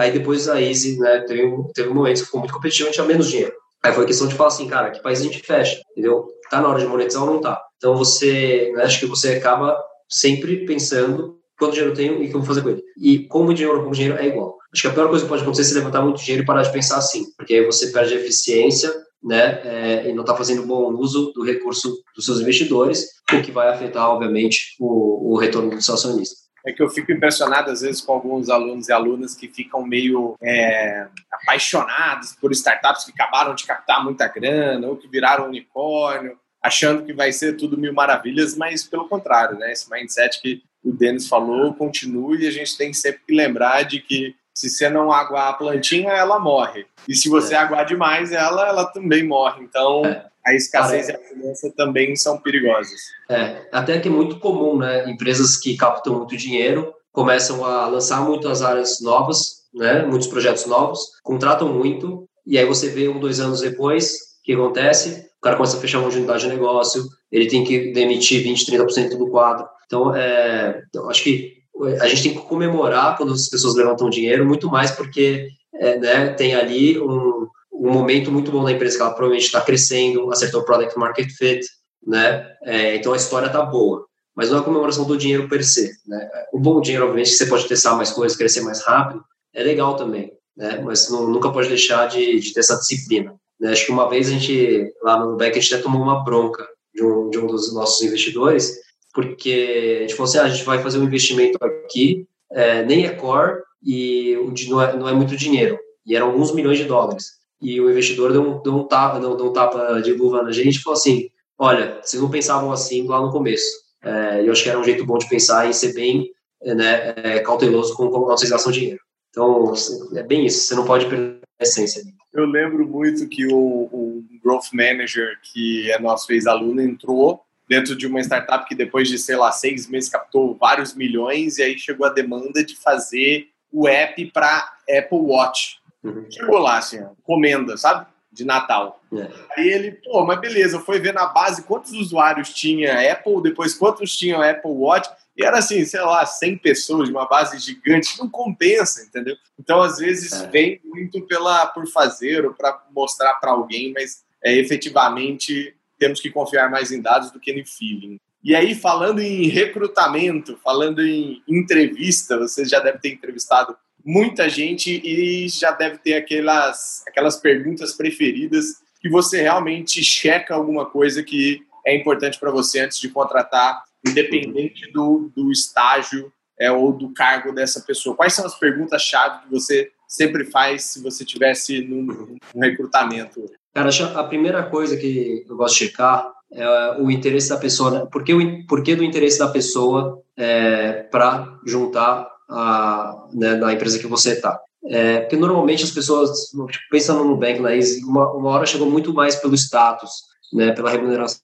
aí 0.00 0.10
depois 0.10 0.48
a 0.48 0.60
Easy, 0.60 0.98
né, 0.98 1.20
teve, 1.20 1.48
teve 1.72 1.88
um 1.90 1.94
momento 1.94 2.18
que 2.18 2.24
ficou 2.24 2.40
muito 2.40 2.54
competitivo, 2.54 2.88
a 2.88 2.90
gente 2.90 2.96
tinha 2.96 3.06
menos 3.06 3.30
dinheiro. 3.30 3.54
Aí 3.84 3.92
foi 3.92 4.04
questão 4.04 4.26
de 4.26 4.34
falar 4.34 4.48
assim, 4.48 4.66
cara, 4.66 4.90
que 4.90 5.00
país 5.00 5.20
a 5.20 5.22
gente 5.22 5.38
fecha, 5.46 5.80
entendeu? 5.92 6.26
Tá 6.50 6.60
na 6.60 6.68
hora 6.68 6.80
de 6.80 6.86
monetizar 6.88 7.22
ou 7.22 7.34
não 7.34 7.40
tá? 7.40 7.62
Então 7.76 7.96
você, 7.96 8.72
né, 8.74 8.82
acho 8.82 8.98
que 8.98 9.06
você 9.06 9.34
acaba 9.34 9.80
sempre 10.08 10.66
pensando 10.66 11.38
quanto 11.62 11.74
dinheiro 11.74 11.92
eu 11.92 11.96
tenho 11.96 12.22
e 12.22 12.26
o 12.26 12.30
que 12.30 12.34
eu 12.34 12.40
vou 12.40 12.46
fazer 12.46 12.62
com 12.62 12.70
ele. 12.70 12.82
E 12.98 13.20
como 13.28 13.54
dinheiro 13.54 13.78
ou 13.78 13.84
como 13.84 13.94
dinheiro 13.94 14.18
é 14.18 14.26
igual. 14.26 14.58
Acho 14.72 14.82
que 14.82 14.88
a 14.88 14.92
pior 14.92 15.08
coisa 15.08 15.24
que 15.24 15.28
pode 15.28 15.42
acontecer 15.42 15.62
é 15.62 15.64
você 15.66 15.74
levantar 15.78 16.02
muito 16.02 16.20
dinheiro 16.20 16.42
e 16.42 16.46
parar 16.46 16.62
de 16.62 16.72
pensar 16.72 16.96
assim, 16.96 17.24
porque 17.36 17.54
aí 17.54 17.64
você 17.64 17.92
perde 17.92 18.14
a 18.14 18.16
eficiência, 18.16 18.90
né, 19.22 19.60
é, 19.64 20.10
e 20.10 20.12
não 20.12 20.22
está 20.22 20.34
fazendo 20.34 20.66
bom 20.66 20.92
uso 20.94 21.32
do 21.32 21.44
recurso 21.44 22.02
dos 22.16 22.24
seus 22.24 22.40
investidores, 22.40 23.06
o 23.32 23.40
que 23.40 23.52
vai 23.52 23.68
afetar, 23.68 24.08
obviamente, 24.08 24.74
o, 24.80 25.32
o 25.32 25.38
retorno 25.38 25.70
do 25.70 25.80
seu 25.80 25.94
acionista 25.94 26.42
é 26.64 26.72
que 26.72 26.82
eu 26.82 26.88
fico 26.88 27.12
impressionado 27.12 27.70
às 27.70 27.80
vezes 27.80 28.00
com 28.00 28.12
alguns 28.12 28.48
alunos 28.48 28.88
e 28.88 28.92
alunas 28.92 29.34
que 29.34 29.48
ficam 29.48 29.84
meio 29.84 30.36
é, 30.40 31.08
apaixonados 31.30 32.36
por 32.40 32.52
startups 32.52 33.04
que 33.04 33.12
acabaram 33.12 33.54
de 33.54 33.64
captar 33.64 34.04
muita 34.04 34.28
grana 34.28 34.86
ou 34.86 34.96
que 34.96 35.08
viraram 35.08 35.46
unicórnio, 35.46 36.38
achando 36.62 37.04
que 37.04 37.12
vai 37.12 37.32
ser 37.32 37.56
tudo 37.56 37.76
mil 37.76 37.92
maravilhas, 37.92 38.56
mas 38.56 38.84
pelo 38.84 39.08
contrário, 39.08 39.58
né? 39.58 39.72
Esse 39.72 39.90
mindset 39.90 40.40
que 40.40 40.62
o 40.84 40.92
Denis 40.92 41.28
falou 41.28 41.74
continue 41.74 42.42
e 42.42 42.48
a 42.48 42.50
gente 42.50 42.76
tem 42.76 42.92
sempre 42.92 43.20
que 43.26 43.34
lembrar 43.34 43.82
de 43.82 44.00
que 44.00 44.34
se 44.54 44.68
você 44.68 44.88
não 44.88 45.10
aguar 45.10 45.48
a 45.48 45.52
plantinha, 45.54 46.10
ela 46.10 46.38
morre. 46.38 46.84
E 47.08 47.14
se 47.14 47.28
você 47.28 47.54
é. 47.54 47.58
aguar 47.58 47.86
demais 47.86 48.32
ela, 48.32 48.68
ela 48.68 48.84
também 48.84 49.26
morre. 49.26 49.62
Então, 49.62 50.04
é 50.04 50.26
a 50.44 50.54
escassez 50.54 51.06
Parece. 51.06 51.12
e 51.12 51.32
a 51.32 51.36
mudança 51.36 51.72
também 51.76 52.14
são 52.16 52.38
perigosas. 52.38 53.00
É, 53.30 53.66
até 53.72 53.98
que 53.98 54.08
é 54.08 54.10
muito 54.10 54.38
comum, 54.40 54.76
né? 54.76 55.08
Empresas 55.08 55.56
que 55.56 55.76
captam 55.76 56.18
muito 56.18 56.36
dinheiro 56.36 56.92
começam 57.12 57.64
a 57.64 57.86
lançar 57.86 58.22
muitas 58.22 58.60
áreas 58.60 59.00
novas, 59.00 59.62
né? 59.72 60.04
Muitos 60.04 60.28
projetos 60.28 60.66
novos, 60.66 61.00
contratam 61.22 61.72
muito, 61.72 62.28
e 62.46 62.58
aí 62.58 62.66
você 62.66 62.88
vê 62.88 63.08
um, 63.08 63.20
dois 63.20 63.40
anos 63.40 63.60
depois, 63.60 64.14
o 64.40 64.44
que 64.44 64.52
acontece? 64.52 65.32
cara 65.42 65.56
começa 65.56 65.76
a 65.76 65.80
fechar 65.80 65.98
uma 65.98 66.08
unidade 66.08 66.44
de 66.44 66.48
negócio, 66.48 67.04
ele 67.30 67.48
tem 67.48 67.64
que 67.64 67.92
demitir 67.92 68.42
20, 68.42 68.64
30% 68.64 69.18
do 69.18 69.28
quadro. 69.28 69.66
Então, 69.92 70.16
é, 70.16 70.82
eu 70.94 71.10
acho 71.10 71.22
que 71.22 71.52
a 72.00 72.08
gente 72.08 72.22
tem 72.22 72.34
que 72.34 72.48
comemorar 72.48 73.14
quando 73.18 73.34
as 73.34 73.46
pessoas 73.50 73.74
levantam 73.74 74.08
dinheiro, 74.08 74.46
muito 74.46 74.66
mais 74.70 74.90
porque 74.90 75.48
é, 75.74 75.98
né, 75.98 76.30
tem 76.30 76.54
ali 76.54 76.98
um, 76.98 77.46
um 77.70 77.92
momento 77.92 78.32
muito 78.32 78.50
bom 78.50 78.62
na 78.62 78.72
empresa 78.72 78.96
que 78.96 79.02
ela 79.02 79.10
provavelmente 79.10 79.44
está 79.44 79.60
crescendo, 79.60 80.32
acertou 80.32 80.62
o 80.62 80.64
product 80.64 80.98
market 80.98 81.30
fit, 81.32 81.66
né? 82.06 82.50
É, 82.62 82.96
então 82.96 83.12
a 83.12 83.16
história 83.16 83.48
está 83.48 83.60
boa, 83.60 84.06
mas 84.34 84.48
não 84.48 84.56
é 84.56 84.60
a 84.60 84.64
comemoração 84.64 85.04
do 85.04 85.18
dinheiro 85.18 85.46
per 85.46 85.62
se. 85.62 85.90
Né? 86.06 86.26
O 86.54 86.58
bom 86.58 86.80
dinheiro, 86.80 87.04
obviamente, 87.04 87.28
você 87.28 87.44
pode 87.44 87.68
testar 87.68 87.94
mais 87.94 88.10
coisas, 88.12 88.38
crescer 88.38 88.62
mais 88.62 88.80
rápido, 88.80 89.22
é 89.52 89.62
legal 89.62 89.94
também, 89.94 90.32
né? 90.56 90.80
Mas 90.82 91.10
não, 91.10 91.28
nunca 91.28 91.52
pode 91.52 91.68
deixar 91.68 92.06
de, 92.06 92.40
de 92.40 92.54
ter 92.54 92.60
essa 92.60 92.78
disciplina. 92.78 93.34
Né? 93.60 93.72
Acho 93.72 93.84
que 93.84 93.92
uma 93.92 94.08
vez 94.08 94.28
a 94.28 94.30
gente 94.30 94.90
lá 95.02 95.18
no 95.18 95.32
Nubank 95.32 95.50
a 95.50 95.60
gente 95.60 95.74
até 95.74 95.82
tomou 95.82 96.00
uma 96.00 96.24
bronca 96.24 96.66
de 96.94 97.04
um, 97.04 97.28
de 97.28 97.38
um 97.38 97.46
dos 97.46 97.74
nossos 97.74 98.00
investidores, 98.02 98.80
porque 99.12 99.98
a 99.98 100.00
gente 100.02 100.14
falou 100.14 100.28
assim, 100.28 100.38
ah, 100.38 100.44
a 100.44 100.48
gente 100.48 100.64
vai 100.64 100.82
fazer 100.82 100.98
um 100.98 101.04
investimento 101.04 101.58
aqui, 101.62 102.26
é, 102.50 102.84
nem 102.84 103.06
é 103.06 103.10
core 103.10 103.62
e 103.84 104.36
não 104.68 104.80
é, 104.80 104.96
não 104.96 105.08
é 105.08 105.12
muito 105.12 105.36
dinheiro, 105.36 105.78
e 106.06 106.16
eram 106.16 106.28
alguns 106.28 106.54
milhões 106.54 106.78
de 106.78 106.84
dólares. 106.84 107.40
E 107.60 107.80
o 107.80 107.90
investidor 107.90 108.32
deu 108.32 108.42
um, 108.42 108.62
deu 108.62 108.74
um 108.74 108.84
tapa, 108.84 109.20
deu, 109.20 109.36
deu 109.36 109.46
um 109.46 109.52
tapa 109.52 110.00
de 110.00 110.12
luva 110.12 110.42
na 110.42 110.50
gente 110.50 110.76
e 110.76 110.82
falou 110.82 110.98
assim, 110.98 111.28
olha, 111.58 112.00
vocês 112.02 112.20
não 112.20 112.30
pensavam 112.30 112.72
assim 112.72 113.06
lá 113.06 113.20
no 113.20 113.30
começo. 113.30 113.70
É, 114.02 114.42
eu 114.44 114.50
acho 114.50 114.64
que 114.64 114.68
era 114.68 114.78
um 114.78 114.84
jeito 114.84 115.06
bom 115.06 115.16
de 115.16 115.28
pensar 115.28 115.70
e 115.70 115.74
ser 115.74 115.94
bem 115.94 116.28
né, 116.60 117.14
é, 117.16 117.40
cauteloso 117.40 117.94
com 117.94 118.08
como 118.10 118.26
vocês 118.26 118.50
gastam 118.50 118.72
dinheiro. 118.72 119.00
Então, 119.30 119.72
é 120.14 120.22
bem 120.22 120.44
isso, 120.44 120.64
você 120.64 120.74
não 120.74 120.84
pode 120.84 121.06
perder 121.06 121.38
a 121.58 121.62
essência. 121.62 122.02
Eu 122.32 122.46
lembro 122.46 122.86
muito 122.86 123.28
que 123.28 123.46
o, 123.46 123.56
o 123.56 124.24
Growth 124.42 124.72
Manager, 124.72 125.38
que 125.42 125.90
é 125.90 125.98
nosso 125.98 126.30
ex-aluno, 126.32 126.82
entrou 126.82 127.40
dentro 127.72 127.96
de 127.96 128.06
uma 128.06 128.20
startup 128.20 128.68
que 128.68 128.74
depois 128.74 129.08
de, 129.08 129.16
sei 129.18 129.34
lá, 129.34 129.50
seis 129.50 129.88
meses 129.88 130.10
captou 130.10 130.54
vários 130.54 130.94
milhões 130.94 131.56
e 131.56 131.62
aí 131.62 131.78
chegou 131.78 132.04
a 132.06 132.10
demanda 132.10 132.62
de 132.62 132.76
fazer 132.76 133.48
o 133.72 133.88
app 133.88 134.26
para 134.26 134.76
Apple 134.90 135.18
Watch. 135.18 135.80
Uhum. 136.04 136.26
Chegou 136.30 136.58
lá, 136.58 136.76
assim, 136.76 137.02
comenda, 137.22 137.78
sabe? 137.78 138.06
De 138.30 138.44
Natal. 138.44 139.00
É. 139.14 139.26
Aí 139.56 139.68
ele, 139.68 139.92
pô, 139.92 140.22
mas 140.26 140.38
beleza, 140.38 140.80
foi 140.80 141.00
ver 141.00 141.14
na 141.14 141.24
base 141.24 141.62
quantos 141.62 141.92
usuários 141.92 142.50
tinha 142.50 143.10
Apple, 143.10 143.42
depois 143.42 143.72
quantos 143.72 144.14
tinham 144.18 144.42
Apple 144.42 144.70
Watch, 144.70 145.08
e 145.34 145.42
era 145.42 145.56
assim, 145.56 145.82
sei 145.86 146.02
lá, 146.02 146.26
100 146.26 146.58
pessoas 146.58 147.08
de 147.08 147.14
uma 147.14 147.26
base 147.26 147.58
gigante, 147.58 148.18
não 148.18 148.28
compensa, 148.28 149.02
entendeu? 149.02 149.34
Então, 149.58 149.80
às 149.80 149.96
vezes, 149.96 150.30
é. 150.42 150.46
vem 150.48 150.80
muito 150.84 151.22
pela 151.22 151.64
por 151.68 151.86
fazer 151.86 152.44
ou 152.44 152.52
para 152.52 152.84
mostrar 152.94 153.32
para 153.36 153.52
alguém, 153.52 153.94
mas 153.94 154.22
é, 154.44 154.54
efetivamente 154.58 155.74
temos 156.02 156.20
que 156.20 156.30
confiar 156.30 156.68
mais 156.68 156.90
em 156.90 157.00
dados 157.00 157.30
do 157.30 157.38
que 157.38 157.52
em 157.52 157.64
feeling. 157.64 158.18
E 158.42 158.56
aí, 158.56 158.74
falando 158.74 159.20
em 159.20 159.46
recrutamento, 159.46 160.58
falando 160.64 161.00
em 161.00 161.40
entrevista, 161.48 162.36
você 162.36 162.64
já 162.64 162.80
deve 162.80 162.98
ter 162.98 163.12
entrevistado 163.12 163.76
muita 164.04 164.48
gente 164.48 165.00
e 165.04 165.48
já 165.48 165.70
deve 165.70 165.98
ter 165.98 166.14
aquelas, 166.14 167.04
aquelas 167.06 167.36
perguntas 167.36 167.92
preferidas 167.92 168.82
que 169.00 169.08
você 169.08 169.42
realmente 169.42 170.02
checa 170.02 170.54
alguma 170.54 170.86
coisa 170.86 171.22
que 171.22 171.60
é 171.86 171.94
importante 171.94 172.36
para 172.36 172.50
você 172.50 172.80
antes 172.80 172.98
de 172.98 173.08
contratar, 173.08 173.84
independente 174.04 174.90
do, 174.90 175.30
do 175.36 175.52
estágio 175.52 176.32
é, 176.58 176.70
ou 176.72 176.92
do 176.92 177.12
cargo 177.12 177.52
dessa 177.52 177.80
pessoa. 177.80 178.16
Quais 178.16 178.34
são 178.34 178.44
as 178.44 178.58
perguntas-chave 178.58 179.44
que 179.44 179.50
você 179.50 179.92
sempre 180.08 180.44
faz 180.46 180.82
se 180.82 181.00
você 181.00 181.24
tivesse 181.24 181.80
num, 181.80 182.38
num 182.52 182.60
recrutamento? 182.60 183.48
Cara, 183.74 183.88
a 184.14 184.24
primeira 184.24 184.62
coisa 184.64 184.96
que 184.96 185.44
eu 185.48 185.56
gosto 185.56 185.74
de 185.74 185.84
checar 185.86 186.30
é 186.52 187.00
o 187.00 187.10
interesse 187.10 187.48
da 187.48 187.56
pessoa. 187.56 187.90
Né? 187.90 188.06
Por 188.10 188.22
que, 188.22 188.34
o, 188.34 188.66
por 188.66 188.82
que 188.82 188.94
do 188.94 189.02
interesse 189.02 189.38
da 189.38 189.48
pessoa 189.48 190.22
é, 190.36 191.04
para 191.04 191.58
juntar 191.66 192.28
a, 192.48 193.28
né, 193.32 193.54
na 193.54 193.72
empresa 193.72 193.98
que 193.98 194.06
você 194.06 194.32
está. 194.32 194.60
É, 194.84 195.20
porque 195.20 195.36
normalmente 195.36 195.84
as 195.84 195.90
pessoas, 195.90 196.50
tipo, 196.50 196.88
pensando 196.90 197.22
no 197.22 197.30
Nubank, 197.30 197.60
né, 197.60 197.78
uma, 198.04 198.30
uma 198.32 198.50
hora 198.50 198.66
chegou 198.66 198.90
muito 198.90 199.14
mais 199.14 199.36
pelo 199.36 199.54
status, 199.54 200.10
né, 200.52 200.72
pela 200.72 200.90
remuneração, 200.90 201.40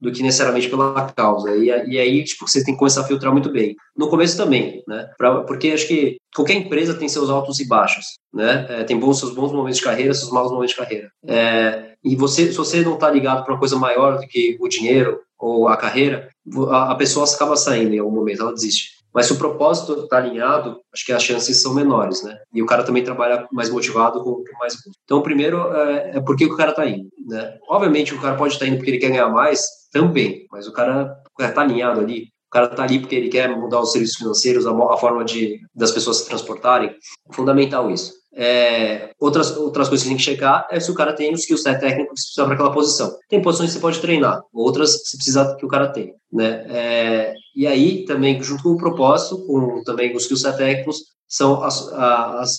do 0.00 0.12
que 0.12 0.22
necessariamente 0.22 0.68
pela 0.68 1.10
causa. 1.12 1.54
E, 1.56 1.66
e 1.66 1.98
aí, 1.98 2.24
tipo, 2.24 2.48
você 2.48 2.64
tem 2.64 2.74
que 2.74 2.78
começar 2.78 3.02
a 3.02 3.04
filtrar 3.04 3.32
muito 3.32 3.50
bem. 3.50 3.76
No 3.96 4.08
começo 4.08 4.36
também, 4.36 4.82
né? 4.86 5.10
Pra, 5.18 5.42
porque 5.42 5.70
acho 5.70 5.86
que 5.86 6.16
qualquer 6.34 6.54
empresa 6.54 6.94
tem 6.94 7.08
seus 7.08 7.30
altos 7.30 7.60
e 7.60 7.66
baixos, 7.66 8.18
né? 8.32 8.66
É, 8.68 8.84
tem 8.84 8.98
bons, 8.98 9.18
seus 9.18 9.34
bons 9.34 9.52
momentos 9.52 9.78
de 9.78 9.84
carreira, 9.84 10.14
seus 10.14 10.30
maus 10.30 10.50
momentos 10.50 10.74
de 10.74 10.80
carreira. 10.80 11.10
É, 11.26 11.92
e 12.02 12.16
você, 12.16 12.50
se 12.50 12.56
você 12.56 12.82
não 12.82 12.94
está 12.94 13.10
ligado 13.10 13.44
para 13.44 13.52
uma 13.52 13.58
coisa 13.58 13.76
maior 13.76 14.18
do 14.18 14.26
que 14.26 14.56
o 14.60 14.68
dinheiro 14.68 15.20
ou 15.38 15.68
a 15.68 15.76
carreira, 15.76 16.28
a, 16.70 16.92
a 16.92 16.94
pessoa 16.94 17.26
acaba 17.26 17.56
saindo 17.56 17.94
em 17.94 17.98
algum 17.98 18.14
momento, 18.14 18.42
ela 18.42 18.54
desiste. 18.54 18.95
Mas 19.16 19.24
se 19.26 19.32
o 19.32 19.38
propósito 19.38 20.04
está 20.04 20.18
alinhado, 20.18 20.78
acho 20.92 21.06
que 21.06 21.12
as 21.12 21.22
chances 21.22 21.62
são 21.62 21.72
menores, 21.72 22.22
né? 22.22 22.36
E 22.52 22.62
o 22.62 22.66
cara 22.66 22.84
também 22.84 23.02
trabalha 23.02 23.48
mais 23.50 23.70
motivado 23.70 24.22
com, 24.22 24.44
mais 24.60 24.74
gosto. 24.74 24.90
Então, 25.04 25.22
primeiro 25.22 25.72
é, 25.74 26.18
é 26.18 26.20
por 26.20 26.36
que 26.36 26.44
o 26.44 26.54
cara 26.54 26.72
está 26.72 26.86
indo, 26.86 27.08
né? 27.26 27.56
Obviamente, 27.66 28.14
o 28.14 28.20
cara 28.20 28.36
pode 28.36 28.52
estar 28.52 28.66
tá 28.66 28.70
indo 28.70 28.76
porque 28.76 28.90
ele 28.90 28.98
quer 28.98 29.08
ganhar 29.08 29.30
mais, 29.30 29.64
também, 29.90 30.46
mas 30.52 30.68
o 30.68 30.72
cara 30.72 31.16
está 31.40 31.62
alinhado 31.62 31.98
ali. 31.98 32.24
O 32.48 32.50
cara 32.50 32.66
está 32.66 32.82
ali 32.82 33.00
porque 33.00 33.14
ele 33.14 33.30
quer 33.30 33.48
mudar 33.56 33.80
os 33.80 33.92
serviços 33.92 34.16
financeiros, 34.16 34.66
a, 34.66 34.70
a 34.70 34.96
forma 34.98 35.24
de 35.24 35.60
das 35.74 35.92
pessoas 35.92 36.18
se 36.18 36.28
transportarem. 36.28 36.94
Fundamental 37.32 37.90
isso. 37.90 38.12
É, 38.38 39.12
outras, 39.18 39.56
outras 39.56 39.88
coisas 39.88 40.02
que 40.02 40.10
tem 40.10 40.18
que 40.18 40.22
checar 40.22 40.68
é 40.70 40.78
se 40.78 40.90
o 40.90 40.94
cara 40.94 41.14
tem 41.14 41.32
os 41.32 41.40
skills 41.40 41.62
técnicos 41.62 42.20
que 42.20 42.26
precisa 42.26 42.44
para 42.44 42.52
aquela 42.52 42.70
posição. 42.72 43.16
Tem 43.30 43.40
posições 43.40 43.70
que 43.70 43.76
você 43.76 43.80
pode 43.80 43.98
treinar, 43.98 44.42
outras 44.52 44.92
você 44.92 45.16
precisa 45.16 45.56
que 45.56 45.64
o 45.64 45.68
cara 45.68 45.88
tenha. 45.88 46.12
Né? 46.30 46.66
É, 46.68 47.34
e 47.54 47.66
aí, 47.66 48.04
também, 48.04 48.40
junto 48.42 48.62
com 48.62 48.70
o 48.70 48.76
propósito, 48.76 49.46
com 49.46 49.82
também 49.84 50.14
os 50.14 50.24
skills 50.24 50.42
técnicos, 50.42 50.98
são 51.26 51.64
as, 51.64 51.90
as, 51.90 52.58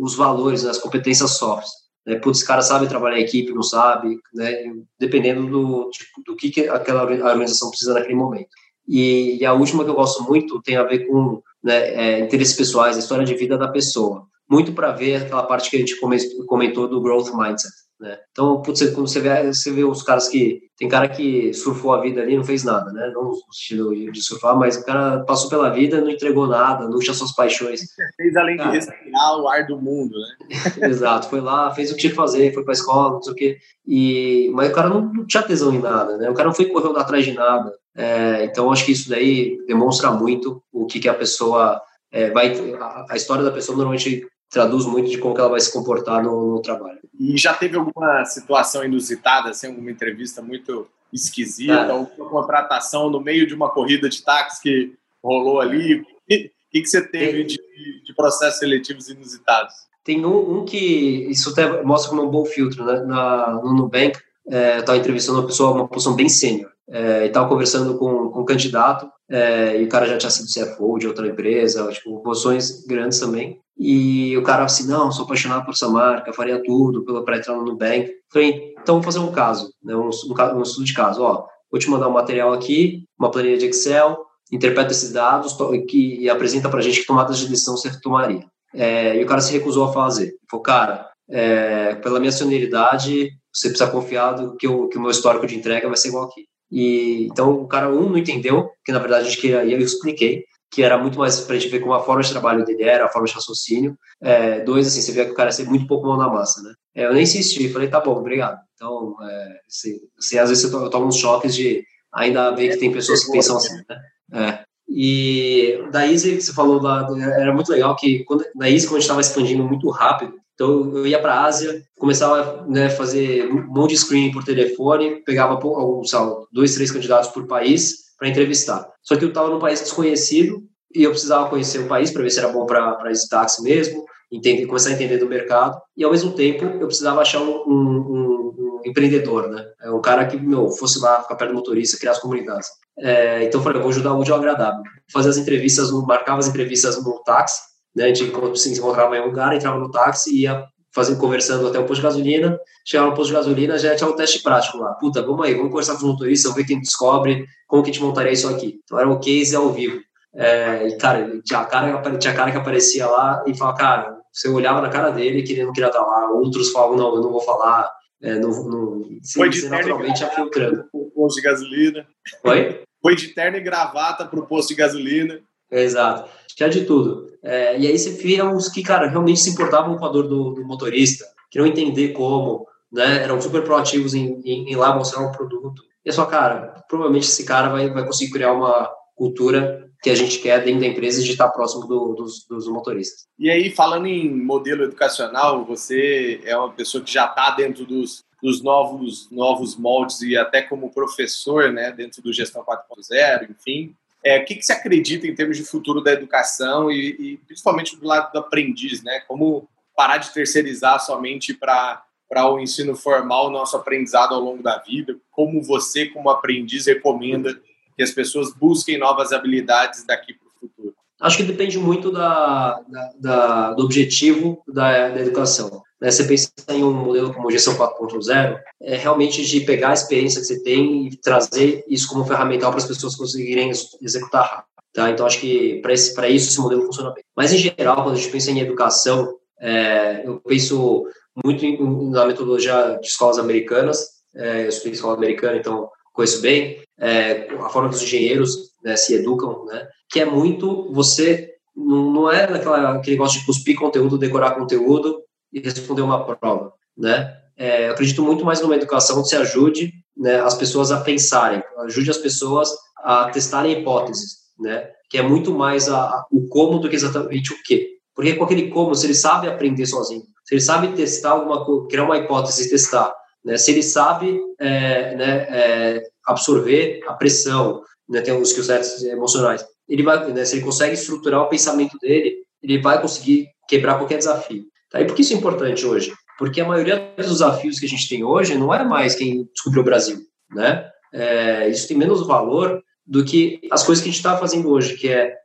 os 0.00 0.14
valores, 0.14 0.62
né, 0.62 0.70
as 0.70 0.78
competências 0.78 1.32
soft. 1.32 1.66
Né? 2.06 2.14
Putz, 2.14 2.38
esse 2.38 2.46
cara 2.46 2.62
sabe 2.62 2.86
trabalhar 2.86 3.18
em 3.18 3.24
equipe, 3.24 3.52
não 3.52 3.64
sabe, 3.64 4.16
né? 4.32 4.62
dependendo 4.96 5.50
do, 5.50 5.90
do 6.24 6.36
que, 6.36 6.50
que 6.50 6.68
aquela 6.68 7.02
organização 7.02 7.68
precisa 7.68 7.94
naquele 7.94 8.14
momento. 8.14 8.48
E, 8.86 9.38
e, 9.40 9.44
a 9.44 9.52
última 9.54 9.82
que 9.82 9.90
eu 9.90 9.94
gosto 9.94 10.22
muito 10.22 10.62
tem 10.62 10.76
a 10.76 10.84
ver 10.84 11.06
com 11.08 11.42
né, 11.62 11.88
é, 11.94 12.20
interesses 12.20 12.54
pessoais, 12.54 12.96
a 12.96 13.00
história 13.00 13.24
de 13.24 13.34
vida 13.34 13.58
da 13.58 13.66
pessoa 13.66 14.28
muito 14.54 14.72
para 14.72 14.92
ver 14.92 15.16
aquela 15.16 15.42
parte 15.42 15.68
que 15.68 15.76
a 15.76 15.78
gente 15.80 15.98
comentou 16.46 16.88
do 16.88 17.00
growth 17.00 17.34
mindset. 17.34 17.74
Né? 18.00 18.18
Então, 18.32 18.60
putz, 18.60 18.80
quando 18.90 19.08
você 19.08 19.20
vê, 19.20 19.52
você 19.52 19.72
vê 19.72 19.84
os 19.84 20.02
caras 20.02 20.28
que. 20.28 20.62
Tem 20.76 20.88
cara 20.88 21.08
que 21.08 21.54
surfou 21.54 21.94
a 21.94 22.00
vida 22.00 22.20
ali 22.20 22.36
não 22.36 22.42
fez 22.42 22.64
nada, 22.64 22.92
né? 22.92 23.08
Não 23.14 23.26
no 23.26 23.38
estilo 23.52 23.94
de 24.10 24.20
surfar, 24.20 24.58
mas 24.58 24.76
o 24.76 24.84
cara 24.84 25.20
passou 25.20 25.48
pela 25.48 25.70
vida, 25.70 26.00
não 26.00 26.10
entregou 26.10 26.48
nada, 26.48 26.88
não 26.88 26.98
tinha 26.98 27.14
suas 27.14 27.32
paixões. 27.32 27.82
Fez 28.16 28.34
além 28.34 28.56
de 28.56 28.64
respirar 28.64 29.40
o 29.40 29.46
ar 29.48 29.64
do 29.68 29.80
mundo, 29.80 30.16
né? 30.18 30.56
Exato, 30.90 31.28
foi 31.28 31.40
lá, 31.40 31.72
fez 31.72 31.90
o 31.90 31.94
que 31.94 32.00
tinha 32.00 32.10
que 32.10 32.16
fazer, 32.16 32.52
foi 32.52 32.64
pra 32.64 32.72
escola, 32.72 33.12
não 33.12 33.22
sei 33.22 33.32
o 33.32 33.36
quê. 33.36 33.56
E, 33.86 34.50
mas 34.52 34.68
o 34.68 34.74
cara 34.74 34.88
não, 34.88 35.00
não 35.00 35.24
tinha 35.24 35.44
tesão 35.44 35.72
em 35.72 35.78
nada, 35.78 36.16
né? 36.16 36.28
O 36.28 36.34
cara 36.34 36.48
não 36.48 36.54
foi 36.54 36.66
correndo 36.66 36.98
atrás 36.98 37.24
de 37.24 37.32
nada. 37.32 37.72
É, 37.96 38.44
então, 38.44 38.72
acho 38.72 38.84
que 38.84 38.92
isso 38.92 39.08
daí 39.08 39.56
demonstra 39.68 40.10
muito 40.10 40.60
o 40.72 40.86
que, 40.86 40.98
que 40.98 41.08
a 41.08 41.14
pessoa. 41.14 41.80
É, 42.12 42.30
vai, 42.30 42.52
a, 42.80 43.06
a 43.10 43.16
história 43.16 43.44
da 43.44 43.52
pessoa 43.52 43.76
normalmente 43.76 44.26
traduz 44.54 44.86
muito 44.86 45.10
de 45.10 45.18
como 45.18 45.36
ela 45.36 45.48
vai 45.48 45.60
se 45.60 45.72
comportar 45.72 46.22
no, 46.22 46.52
no, 46.52 46.62
trabalho. 46.62 47.00
E 47.18 47.36
já 47.36 47.52
teve 47.52 47.76
alguma 47.76 48.24
situação 48.24 48.84
inusitada, 48.84 49.50
assim, 49.50 49.66
alguma 49.66 49.90
entrevista 49.90 50.40
muito 50.40 50.86
esquisita, 51.12 51.90
ah. 51.90 51.94
ou 51.94 52.10
uma 52.16 52.30
contratação 52.30 53.10
no 53.10 53.20
meio 53.20 53.46
de 53.48 53.54
uma 53.54 53.68
corrida 53.68 54.08
de 54.08 54.22
táxi 54.22 54.62
que 54.62 54.92
rolou 55.22 55.60
ali? 55.60 56.00
O 56.00 56.06
que, 56.28 56.52
que, 56.70 56.86
você 56.86 57.02
teve 57.06 57.44
de, 57.44 57.58
de, 58.04 58.14
processos 58.14 58.60
seletivos 58.60 59.08
inusitados? 59.08 59.74
Tem 60.04 60.24
um, 60.24 60.58
um, 60.58 60.64
que 60.64 61.26
isso 61.28 61.50
até 61.50 61.82
mostra 61.82 62.10
como 62.10 62.22
é 62.22 62.24
um 62.24 62.30
bom 62.30 62.44
filtro, 62.44 62.84
né? 62.84 63.00
Na, 63.00 63.54
no 63.54 63.74
Nubank, 63.74 64.18
é, 64.48 64.76
eu 64.76 64.80
estava 64.80 64.98
entrevistando 64.98 65.40
uma 65.40 65.46
pessoa, 65.46 65.72
uma 65.72 65.88
posição 65.88 66.14
bem 66.14 66.28
sênior, 66.28 66.70
é, 66.88 67.24
e 67.24 67.26
estava 67.26 67.48
conversando 67.48 67.98
com, 67.98 68.28
com 68.28 68.40
um 68.42 68.44
candidato, 68.44 69.10
é, 69.28 69.80
e 69.80 69.84
o 69.84 69.88
cara 69.88 70.06
já 70.06 70.18
tinha 70.18 70.30
sido 70.30 70.46
CFO 70.46 70.98
de 70.98 71.08
outra 71.08 71.26
empresa, 71.26 71.90
tipo, 71.90 72.22
posições 72.22 72.84
grandes 72.86 73.18
também. 73.18 73.63
E 73.76 74.36
o 74.36 74.42
cara 74.42 74.64
assim, 74.64 74.86
não, 74.86 75.10
sou 75.10 75.24
apaixonado 75.24 75.64
por 75.64 75.72
essa 75.72 75.88
marca, 75.88 76.32
faria 76.32 76.62
tudo 76.62 77.04
para 77.24 77.38
entrar 77.38 77.54
no 77.54 77.64
Nubank. 77.64 78.10
Falei, 78.32 78.72
então 78.80 79.00
vamos 79.00 79.04
fazer 79.04 79.18
um 79.18 79.32
caso, 79.32 79.72
né, 79.82 79.94
um, 79.96 80.10
um, 80.10 80.58
um 80.58 80.62
estudo 80.62 80.84
de 80.84 80.94
caso. 80.94 81.22
Ó, 81.22 81.46
vou 81.70 81.80
te 81.80 81.90
mandar 81.90 82.08
um 82.08 82.12
material 82.12 82.52
aqui, 82.52 83.04
uma 83.18 83.30
planilha 83.30 83.58
de 83.58 83.66
Excel, 83.66 84.24
interpreta 84.52 84.92
esses 84.92 85.12
dados 85.12 85.56
que, 85.88 86.20
e 86.20 86.30
apresenta 86.30 86.68
para 86.68 86.78
a 86.78 86.82
gente 86.82 87.00
que 87.00 87.06
tomadas 87.06 87.38
de 87.38 87.48
decisão 87.48 87.76
você 87.76 87.90
tomaria. 88.00 88.44
É, 88.72 89.16
e 89.16 89.24
o 89.24 89.26
cara 89.26 89.40
se 89.40 89.52
recusou 89.52 89.84
a 89.84 89.92
fazer. 89.92 90.26
Ele 90.26 90.38
falou, 90.50 90.62
cara, 90.62 91.10
é, 91.28 91.94
pela 91.96 92.20
minha 92.20 92.32
senioridade, 92.32 93.30
você 93.52 93.68
precisa 93.68 93.90
confiar 93.90 94.32
do 94.32 94.56
que, 94.56 94.66
o, 94.66 94.88
que 94.88 94.98
o 94.98 95.00
meu 95.00 95.10
histórico 95.10 95.46
de 95.46 95.56
entrega 95.56 95.88
vai 95.88 95.96
ser 95.96 96.08
igual 96.08 96.24
aqui. 96.24 96.44
E, 96.70 97.26
então, 97.26 97.52
o 97.52 97.68
cara, 97.68 97.88
um, 97.88 98.08
não 98.08 98.18
entendeu, 98.18 98.68
que 98.84 98.92
na 98.92 98.98
verdade 98.98 99.26
a 99.26 99.30
gente 99.30 99.40
queria, 99.40 99.64
e 99.64 99.72
eu 99.72 99.78
expliquei, 99.78 100.44
que 100.74 100.82
era 100.82 100.98
muito 100.98 101.16
mais 101.16 101.38
para 101.38 101.54
a 101.54 101.58
gente 101.58 101.70
ver 101.70 101.78
como 101.78 101.94
a 101.94 102.02
forma 102.02 102.20
de 102.20 102.30
trabalho 102.30 102.64
dele 102.64 102.82
era, 102.82 103.04
a 103.04 103.08
forma 103.08 103.28
de 103.28 103.32
raciocínio. 103.32 103.96
É, 104.20 104.58
dois, 104.58 104.88
assim, 104.88 105.00
você 105.00 105.12
vê 105.12 105.24
que 105.24 105.30
o 105.30 105.34
cara 105.34 105.48
é 105.56 105.62
muito 105.62 105.86
pouco 105.86 106.08
mão 106.08 106.16
na 106.16 106.28
massa, 106.28 106.60
né? 106.62 106.74
É, 106.96 107.06
eu 107.06 107.14
nem 107.14 107.22
insisti, 107.22 107.68
falei, 107.68 107.86
tá 107.86 108.00
bom, 108.00 108.16
obrigado. 108.16 108.58
Então, 108.74 109.14
é, 109.22 109.60
se, 109.68 110.00
se, 110.18 110.36
às 110.36 110.48
vezes 110.48 110.64
eu 110.64 110.90
tomo 110.90 111.06
uns 111.06 111.16
choques 111.16 111.54
de 111.54 111.84
ainda 112.12 112.50
ver 112.50 112.70
que 112.70 112.78
tem 112.78 112.90
pessoas 112.90 113.24
que 113.24 113.30
pensam 113.30 113.56
assim, 113.56 113.72
né? 113.88 114.00
É. 114.32 114.64
E 114.88 115.78
da 115.92 116.08
Easy, 116.08 116.40
você 116.40 116.52
falou 116.52 116.82
lá, 116.82 117.06
era 117.38 117.54
muito 117.54 117.70
legal 117.70 117.94
que 117.94 118.24
quando, 118.24 118.44
na 118.56 118.68
Easy, 118.68 118.86
quando 118.86 118.96
a 118.96 119.00
gente 119.00 119.02
estava 119.02 119.20
expandindo 119.20 119.62
muito 119.62 119.88
rápido, 119.90 120.34
então 120.54 120.96
eu 120.96 121.06
ia 121.06 121.20
para 121.20 121.34
a 121.34 121.44
Ásia, 121.44 121.84
começava 121.96 122.62
a 122.62 122.66
né, 122.66 122.90
fazer 122.90 123.46
um 123.46 123.64
monte 123.68 123.90
de 123.90 123.98
screen 123.98 124.32
por 124.32 124.42
telefone, 124.42 125.22
pegava 125.24 125.54
alguns, 125.54 126.10
dois, 126.52 126.74
três 126.74 126.90
candidatos 126.90 127.30
por 127.30 127.46
país 127.46 128.04
para 128.24 128.30
entrevistar. 128.30 128.88
Só 129.02 129.16
que 129.16 129.24
eu 129.24 129.28
estava 129.28 129.50
num 129.50 129.58
país 129.58 129.80
desconhecido 129.80 130.62
e 130.94 131.02
eu 131.02 131.10
precisava 131.10 131.50
conhecer 131.50 131.80
o 131.80 131.86
país 131.86 132.10
para 132.10 132.22
ver 132.22 132.30
se 132.30 132.38
era 132.38 132.48
bom 132.48 132.64
para 132.64 133.10
esse 133.10 133.28
táxi 133.28 133.62
mesmo, 133.62 134.02
entender, 134.32 134.64
começar 134.66 134.90
a 134.90 134.92
entender 134.92 135.18
do 135.18 135.28
mercado. 135.28 135.78
E 135.94 136.02
ao 136.02 136.10
mesmo 136.10 136.32
tempo 136.32 136.64
eu 136.64 136.86
precisava 136.86 137.20
achar 137.20 137.42
um, 137.42 137.64
um, 137.66 138.80
um 138.80 138.80
empreendedor, 138.84 139.50
né? 139.50 139.62
É 139.82 139.90
um 139.90 140.00
cara 140.00 140.26
que 140.26 140.38
meu, 140.38 140.70
fosse 140.70 140.98
lá 141.00 141.20
ficar 141.20 141.36
perto 141.36 141.50
do 141.50 141.56
motorista, 141.56 141.98
criar 141.98 142.12
as 142.12 142.18
comunidades. 142.18 142.68
É, 142.98 143.44
então 143.44 143.60
eu 143.60 143.64
falei, 143.64 143.78
eu 143.78 143.82
vou 143.82 143.90
ajudar 143.90 144.14
o 144.14 144.20
útil 144.20 144.34
ao 144.34 144.40
agradável. 144.40 144.80
Fazer 145.12 145.28
as 145.28 145.36
entrevistas, 145.36 145.90
marcava 146.06 146.38
as 146.38 146.48
entrevistas 146.48 147.02
no 147.04 147.22
táxi, 147.24 147.60
né? 147.94 148.04
A 148.04 148.14
gente 148.14 148.58
se 148.58 148.72
encontrava 148.72 149.14
em 149.16 149.20
um 149.20 149.26
lugar, 149.26 149.54
entrava 149.54 149.78
no 149.78 149.90
táxi 149.90 150.34
e 150.34 150.42
ia 150.42 150.64
fazendo, 150.94 151.18
conversando 151.18 151.66
até 151.66 151.78
o 151.78 151.84
posto 151.84 152.00
de 152.00 152.06
gasolina. 152.06 152.58
Chegava 152.84 153.10
no 153.10 153.16
posto 153.16 153.28
de 153.30 153.36
gasolina, 153.36 153.78
já 153.78 153.96
tinha 153.96 154.08
um 154.08 154.16
teste 154.16 154.42
prático 154.42 154.78
lá. 154.78 154.92
Puta, 154.94 155.22
vamos 155.22 155.44
aí, 155.44 155.54
vamos 155.54 155.70
conversar 155.70 155.92
com 155.92 155.98
os 155.98 156.04
motoristas, 156.04 156.50
vamos 156.50 156.56
ver 156.62 156.68
quem 156.68 156.80
descobre, 156.80 157.46
como 157.66 157.82
que 157.82 157.90
a 157.90 157.92
gente 157.92 158.02
montaria 158.02 158.32
isso 158.32 158.48
aqui. 158.48 158.80
Então 158.84 158.98
era 158.98 159.08
um 159.08 159.18
case 159.18 159.56
ao 159.56 159.72
vivo. 159.72 160.00
É, 160.34 160.88
e, 160.88 160.96
cara, 160.96 161.40
tinha 161.44 161.64
cara, 161.64 162.18
tinha 162.18 162.34
cara 162.34 162.50
que 162.50 162.56
aparecia 162.56 163.06
lá 163.06 163.44
e 163.46 163.56
falava, 163.56 163.76
cara, 163.76 164.16
você 164.32 164.48
olhava 164.48 164.80
na 164.80 164.88
cara 164.88 165.10
dele 165.10 165.42
que 165.42 165.52
ele 165.52 165.64
não 165.64 165.72
queria 165.72 165.88
estar 165.88 166.00
lá. 166.00 166.30
Outros 166.30 166.70
falavam, 166.70 166.96
não, 166.96 167.14
eu 167.14 167.22
não 167.22 167.30
vou 167.30 167.40
falar. 167.40 167.90
É, 168.22 168.38
não, 168.38 168.50
não, 168.50 169.02
Foi 169.32 169.48
de 169.48 169.68
naturalmente 169.68 170.24
afiltrando. 170.24 170.86
O 170.92 171.10
posto 171.10 171.36
de 171.36 171.42
gasolina. 171.42 172.06
Oi? 172.44 172.82
Foi 173.02 173.14
de 173.14 173.28
terno 173.28 173.58
e 173.58 173.60
gravata 173.60 174.24
para 174.24 174.40
o 174.40 174.46
posto 174.46 174.70
de 174.70 174.76
gasolina. 174.76 175.40
Exato. 175.70 176.28
Tinha 176.56 176.68
de 176.68 176.84
tudo. 176.84 177.26
É, 177.42 177.78
e 177.78 177.86
aí 177.86 177.98
você 177.98 178.10
via 178.10 178.44
uns 178.44 178.68
que, 178.68 178.82
cara, 178.82 179.08
realmente 179.08 179.40
se 179.40 179.50
importavam 179.50 179.96
com 179.98 180.04
a 180.04 180.08
dor 180.08 180.28
do, 180.28 180.52
do 180.52 180.64
motorista, 180.64 181.24
queriam 181.50 181.66
entender 181.66 182.08
como, 182.10 182.66
né? 182.92 183.22
Eram 183.22 183.40
super 183.40 183.62
proativos 183.62 184.14
em, 184.14 184.40
em, 184.44 184.70
em 184.70 184.76
lá 184.76 184.94
mostrar 184.94 185.20
um 185.20 185.32
produto. 185.32 185.82
E 186.04 186.10
é 186.10 186.12
só, 186.12 186.24
cara, 186.26 186.82
provavelmente 186.88 187.26
esse 187.26 187.44
cara 187.44 187.68
vai, 187.68 187.90
vai 187.90 188.04
conseguir 188.06 188.32
criar 188.32 188.52
uma 188.52 188.90
cultura 189.14 189.84
que 190.02 190.10
a 190.10 190.14
gente 190.14 190.38
quer 190.38 190.62
dentro 190.62 190.80
da 190.80 190.86
empresa 190.86 191.22
de 191.22 191.30
estar 191.30 191.48
próximo 191.48 191.86
do, 191.86 192.14
dos, 192.14 192.44
dos, 192.46 192.68
motoristas. 192.68 193.26
E 193.38 193.50
aí, 193.50 193.70
falando 193.70 194.06
em 194.06 194.30
modelo 194.30 194.84
educacional, 194.84 195.64
você 195.64 196.42
é 196.44 196.54
uma 196.54 196.70
pessoa 196.70 197.02
que 197.02 197.10
já 197.10 197.24
está 197.24 197.52
dentro 197.52 197.86
dos, 197.86 198.22
dos 198.42 198.62
novos, 198.62 199.30
novos 199.30 199.76
moldes 199.76 200.20
e 200.20 200.36
até 200.36 200.60
como 200.60 200.92
professor, 200.92 201.72
né, 201.72 201.90
dentro 201.90 202.20
do 202.20 202.34
Gestão 202.34 202.62
4.0, 202.62 203.48
enfim. 203.50 203.94
É, 204.24 204.38
o 204.38 204.44
que, 204.44 204.54
que 204.54 204.62
você 204.64 204.72
acredita 204.72 205.26
em 205.26 205.34
termos 205.34 205.56
de 205.56 205.64
futuro 205.64 206.00
da 206.00 206.12
educação 206.12 206.90
e, 206.90 207.10
e 207.18 207.36
principalmente 207.46 207.96
do 207.96 208.06
lado 208.06 208.32
do 208.32 208.38
aprendiz, 208.38 209.02
né? 209.02 209.20
Como 209.28 209.68
parar 209.94 210.16
de 210.18 210.32
terceirizar 210.32 210.98
somente 211.00 211.52
para 211.52 212.02
para 212.26 212.50
o 212.50 212.58
ensino 212.58 212.96
formal, 212.96 213.46
o 213.46 213.50
nosso 213.50 213.76
aprendizado 213.76 214.34
ao 214.34 214.40
longo 214.40 214.62
da 214.62 214.78
vida? 214.78 215.16
Como 215.30 215.62
você, 215.62 216.06
como 216.06 216.30
aprendiz, 216.30 216.86
recomenda 216.86 217.54
que 217.96 218.02
as 218.02 218.10
pessoas 218.10 218.52
busquem 218.52 218.98
novas 218.98 219.32
habilidades 219.32 220.04
daqui 220.04 220.32
para 220.34 220.48
o 220.48 220.50
futuro? 220.58 220.93
Acho 221.20 221.38
que 221.38 221.42
depende 221.44 221.78
muito 221.78 222.10
da, 222.10 222.80
da, 222.88 223.12
da 223.18 223.72
do 223.72 223.84
objetivo 223.84 224.62
da, 224.66 225.08
da 225.10 225.20
educação. 225.20 225.82
Né? 226.00 226.10
Você 226.10 226.24
pensa 226.24 226.50
em 226.68 226.82
um 226.82 226.92
modelo 226.92 227.32
como 227.32 227.50
gestão 227.50 227.76
4.0, 227.76 228.58
é 228.82 228.96
realmente 228.96 229.44
de 229.44 229.60
pegar 229.60 229.90
a 229.90 229.94
experiência 229.94 230.40
que 230.40 230.46
você 230.46 230.62
tem 230.62 231.06
e 231.06 231.16
trazer 231.16 231.84
isso 231.88 232.08
como 232.08 232.26
ferramental 232.26 232.70
para 232.70 232.80
as 232.80 232.86
pessoas 232.86 233.16
conseguirem 233.16 233.70
executar 234.02 234.44
rápido. 234.44 234.74
Tá? 234.92 235.10
Então, 235.10 235.26
acho 235.26 235.40
que 235.40 235.80
para 235.80 235.92
isso 236.28 236.50
esse 236.50 236.60
modelo 236.60 236.86
funciona 236.86 237.12
bem. 237.12 237.24
Mas, 237.36 237.52
em 237.52 237.58
geral, 237.58 238.02
quando 238.02 238.12
a 238.12 238.18
gente 238.18 238.30
pensa 238.30 238.50
em 238.50 238.60
educação, 238.60 239.36
é, 239.60 240.22
eu 240.24 240.40
penso 240.40 241.06
muito 241.44 241.64
em, 241.64 242.10
na 242.10 242.26
metodologia 242.26 242.98
de 243.00 243.06
escolas 243.08 243.38
americanas. 243.38 244.06
É, 244.36 244.64
eu 244.64 244.68
estudei 244.68 244.92
escola 244.92 245.16
americana, 245.16 245.56
então 245.56 245.88
conheço 246.14 246.40
bem, 246.40 246.82
é, 246.98 247.48
a 247.60 247.68
forma 247.68 247.90
que 247.90 247.96
os 247.96 248.02
engenheiros 248.02 248.70
né, 248.82 248.96
se 248.96 249.14
educam, 249.14 249.66
né, 249.66 249.86
que 250.08 250.20
é 250.20 250.24
muito 250.24 250.90
você 250.92 251.50
não, 251.76 252.10
não 252.10 252.30
é 252.30 252.44
aquela, 252.44 252.96
aquele 252.96 253.16
negócio 253.16 253.40
de 253.40 253.46
cuspir 253.46 253.76
conteúdo, 253.76 254.16
decorar 254.16 254.52
conteúdo 254.52 255.20
e 255.52 255.60
responder 255.60 256.02
uma 256.02 256.24
prova, 256.24 256.72
né? 256.96 257.36
É, 257.56 257.88
acredito 257.88 258.22
muito 258.22 258.44
mais 258.44 258.60
numa 258.60 258.74
educação 258.74 259.22
que 259.22 259.28
se 259.28 259.36
ajude 259.36 259.92
né, 260.16 260.40
as 260.40 260.54
pessoas 260.54 260.90
a 260.90 261.00
pensarem, 261.00 261.62
ajude 261.84 262.10
as 262.10 262.18
pessoas 262.18 262.70
a 262.98 263.30
testarem 263.30 263.80
hipóteses, 263.80 264.38
né? 264.58 264.88
Que 265.10 265.18
é 265.18 265.22
muito 265.22 265.52
mais 265.52 265.88
a, 265.88 265.98
a, 265.98 266.26
o 266.30 266.48
como 266.48 266.78
do 266.78 266.88
que 266.88 266.96
exatamente 266.96 267.52
o 267.52 267.56
que. 267.64 267.94
Porque 268.14 268.34
com 268.34 268.44
aquele 268.44 268.70
como, 268.70 268.94
se 268.94 269.06
ele 269.06 269.14
sabe 269.14 269.48
aprender 269.48 269.86
sozinho, 269.86 270.22
se 270.44 270.54
ele 270.54 270.60
sabe 270.60 270.92
testar 270.94 271.30
alguma 271.30 271.64
coisa, 271.64 271.88
criar 271.88 272.04
uma 272.04 272.18
hipótese 272.18 272.66
e 272.66 272.70
testar, 272.70 273.12
né? 273.44 273.56
Se 273.56 273.70
ele 273.70 273.82
sabe 273.82 274.40
é, 274.58 275.14
né, 275.14 275.46
é, 275.50 276.02
absorver 276.26 277.00
a 277.06 277.12
pressão, 277.12 277.82
né, 278.08 278.20
tem 278.20 278.34
os 278.34 278.50
skills 278.50 279.02
emocionais, 279.02 279.64
ele 279.88 280.02
vai, 280.02 280.32
né, 280.32 280.44
se 280.44 280.56
ele 280.56 280.64
consegue 280.64 280.94
estruturar 280.94 281.42
o 281.42 281.48
pensamento 281.48 281.98
dele, 282.00 282.36
ele 282.62 282.80
vai 282.80 283.00
conseguir 283.00 283.48
quebrar 283.68 283.98
qualquer 283.98 284.18
desafio. 284.18 284.64
Tá? 284.90 285.00
E 285.00 285.04
por 285.04 285.14
que 285.14 285.22
isso 285.22 285.34
é 285.34 285.36
importante 285.36 285.84
hoje? 285.84 286.12
Porque 286.38 286.60
a 286.60 286.66
maioria 286.66 287.12
dos 287.16 287.28
desafios 287.28 287.78
que 287.78 287.86
a 287.86 287.88
gente 287.88 288.08
tem 288.08 288.24
hoje 288.24 288.56
não 288.56 288.72
é 288.72 288.82
mais 288.84 289.14
quem 289.14 289.44
descobriu 289.52 289.82
o 289.82 289.84
Brasil, 289.84 290.18
né? 290.50 290.90
É, 291.12 291.68
isso 291.68 291.86
tem 291.86 291.96
menos 291.96 292.26
valor 292.26 292.82
do 293.06 293.24
que 293.24 293.60
as 293.70 293.84
coisas 293.84 294.02
que 294.02 294.08
a 294.08 294.12
gente 294.12 294.20
está 294.20 294.36
fazendo 294.36 294.68
hoje, 294.68 294.96
que 294.96 295.08
é 295.08 295.36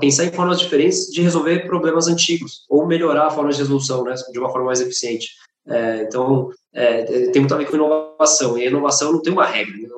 pensar 0.00 0.24
em 0.24 0.32
formas 0.32 0.58
diferentes 0.58 1.06
de 1.06 1.22
resolver 1.22 1.66
problemas 1.66 2.06
antigos 2.06 2.64
ou 2.68 2.86
melhorar 2.86 3.26
a 3.26 3.30
forma 3.30 3.50
de 3.50 3.58
resolução, 3.58 4.04
né, 4.04 4.14
de 4.32 4.38
uma 4.38 4.50
forma 4.50 4.66
mais 4.66 4.80
eficiente. 4.80 5.28
É, 5.66 6.02
então, 6.02 6.50
é, 6.72 7.02
tem 7.30 7.40
muito 7.40 7.54
a 7.54 7.58
ver 7.58 7.66
com 7.66 7.76
inovação. 7.76 8.58
E 8.58 8.66
inovação 8.66 9.12
não 9.12 9.22
tem 9.22 9.32
uma 9.32 9.46
regra. 9.46 9.76
Né? 9.76 9.88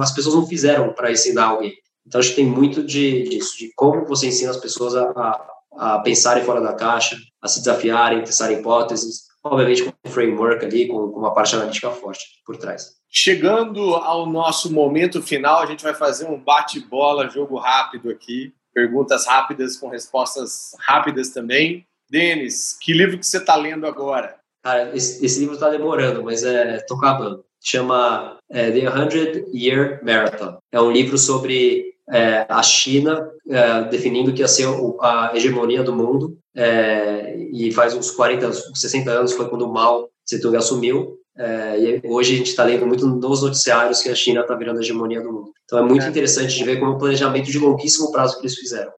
As 0.00 0.12
pessoas 0.12 0.34
não 0.34 0.46
fizeram 0.46 0.92
para 0.92 1.12
ensinar 1.12 1.46
alguém. 1.46 1.72
Então, 2.06 2.20
acho 2.20 2.30
que 2.30 2.36
tem 2.36 2.46
muito 2.46 2.82
de, 2.82 3.22
disso, 3.28 3.56
de 3.56 3.72
como 3.74 4.04
você 4.04 4.26
ensina 4.26 4.50
as 4.50 4.58
pessoas 4.58 4.94
a, 4.94 5.10
a, 5.10 5.94
a 5.94 5.98
pensarem 6.00 6.44
fora 6.44 6.60
da 6.60 6.74
caixa, 6.74 7.16
a 7.40 7.48
se 7.48 7.60
desafiarem, 7.60 8.22
testar 8.22 8.52
hipóteses, 8.52 9.24
obviamente 9.42 9.82
com 9.82 9.92
um 10.04 10.10
framework 10.10 10.64
ali, 10.64 10.86
com, 10.86 11.08
com 11.08 11.18
uma 11.18 11.32
parte 11.32 11.54
analítica 11.54 11.90
forte 11.90 12.24
por 12.44 12.56
trás. 12.56 12.96
Chegando 13.08 13.94
ao 13.94 14.26
nosso 14.26 14.72
momento 14.72 15.22
final, 15.22 15.62
a 15.62 15.66
gente 15.66 15.82
vai 15.82 15.94
fazer 15.94 16.26
um 16.26 16.38
bate-bola, 16.38 17.30
jogo 17.30 17.56
rápido 17.56 18.10
aqui. 18.10 18.52
Perguntas 18.74 19.26
rápidas 19.26 19.76
com 19.76 19.88
respostas 19.88 20.72
rápidas 20.80 21.30
também. 21.30 21.86
Denis, 22.10 22.76
que 22.80 22.92
livro 22.92 23.18
que 23.18 23.24
você 23.24 23.38
está 23.38 23.54
lendo 23.54 23.86
agora? 23.86 24.36
Cara, 24.64 24.96
esse, 24.96 25.24
esse 25.24 25.40
livro 25.40 25.54
está 25.54 25.68
demorando, 25.68 26.24
mas 26.24 26.42
é, 26.42 26.78
tô 26.88 26.94
acabando. 26.94 27.44
Chama 27.62 28.38
é, 28.50 28.70
The 28.70 29.10
100 29.10 29.44
Year 29.54 30.00
Marathon. 30.02 30.56
É 30.72 30.80
um 30.80 30.90
livro 30.90 31.18
sobre 31.18 31.94
é, 32.10 32.46
a 32.48 32.62
China 32.62 33.30
é, 33.46 33.82
definindo 33.84 34.32
que 34.32 34.40
ia 34.40 34.48
ser 34.48 34.66
a 35.02 35.32
hegemonia 35.34 35.82
do 35.82 35.94
mundo. 35.94 36.38
É, 36.56 37.36
e 37.52 37.70
faz 37.72 37.94
uns 37.94 38.10
40, 38.10 38.52
60 38.74 39.10
anos 39.10 39.32
foi 39.32 39.48
quando 39.50 39.68
o 39.68 39.72
Mao 39.72 40.08
Zedong 40.28 40.56
assumiu. 40.56 41.18
É, 41.36 41.78
e 41.78 42.00
hoje 42.04 42.32
a 42.32 42.36
gente 42.38 42.50
está 42.50 42.64
lendo 42.64 42.86
muito 42.86 43.06
nos 43.06 43.42
noticiários 43.42 44.00
que 44.00 44.08
a 44.08 44.14
China 44.14 44.40
está 44.40 44.54
virando 44.54 44.78
a 44.78 44.80
hegemonia 44.80 45.20
do 45.20 45.30
mundo. 45.30 45.52
Então 45.64 45.78
é 45.78 45.82
muito 45.82 46.06
é. 46.06 46.08
interessante 46.08 46.56
de 46.56 46.64
ver 46.64 46.80
como 46.80 46.92
o 46.92 46.98
planejamento 46.98 47.50
de 47.50 47.58
longuíssimo 47.58 48.10
prazo 48.10 48.36
que 48.36 48.42
eles 48.42 48.56
fizeram. 48.56 48.92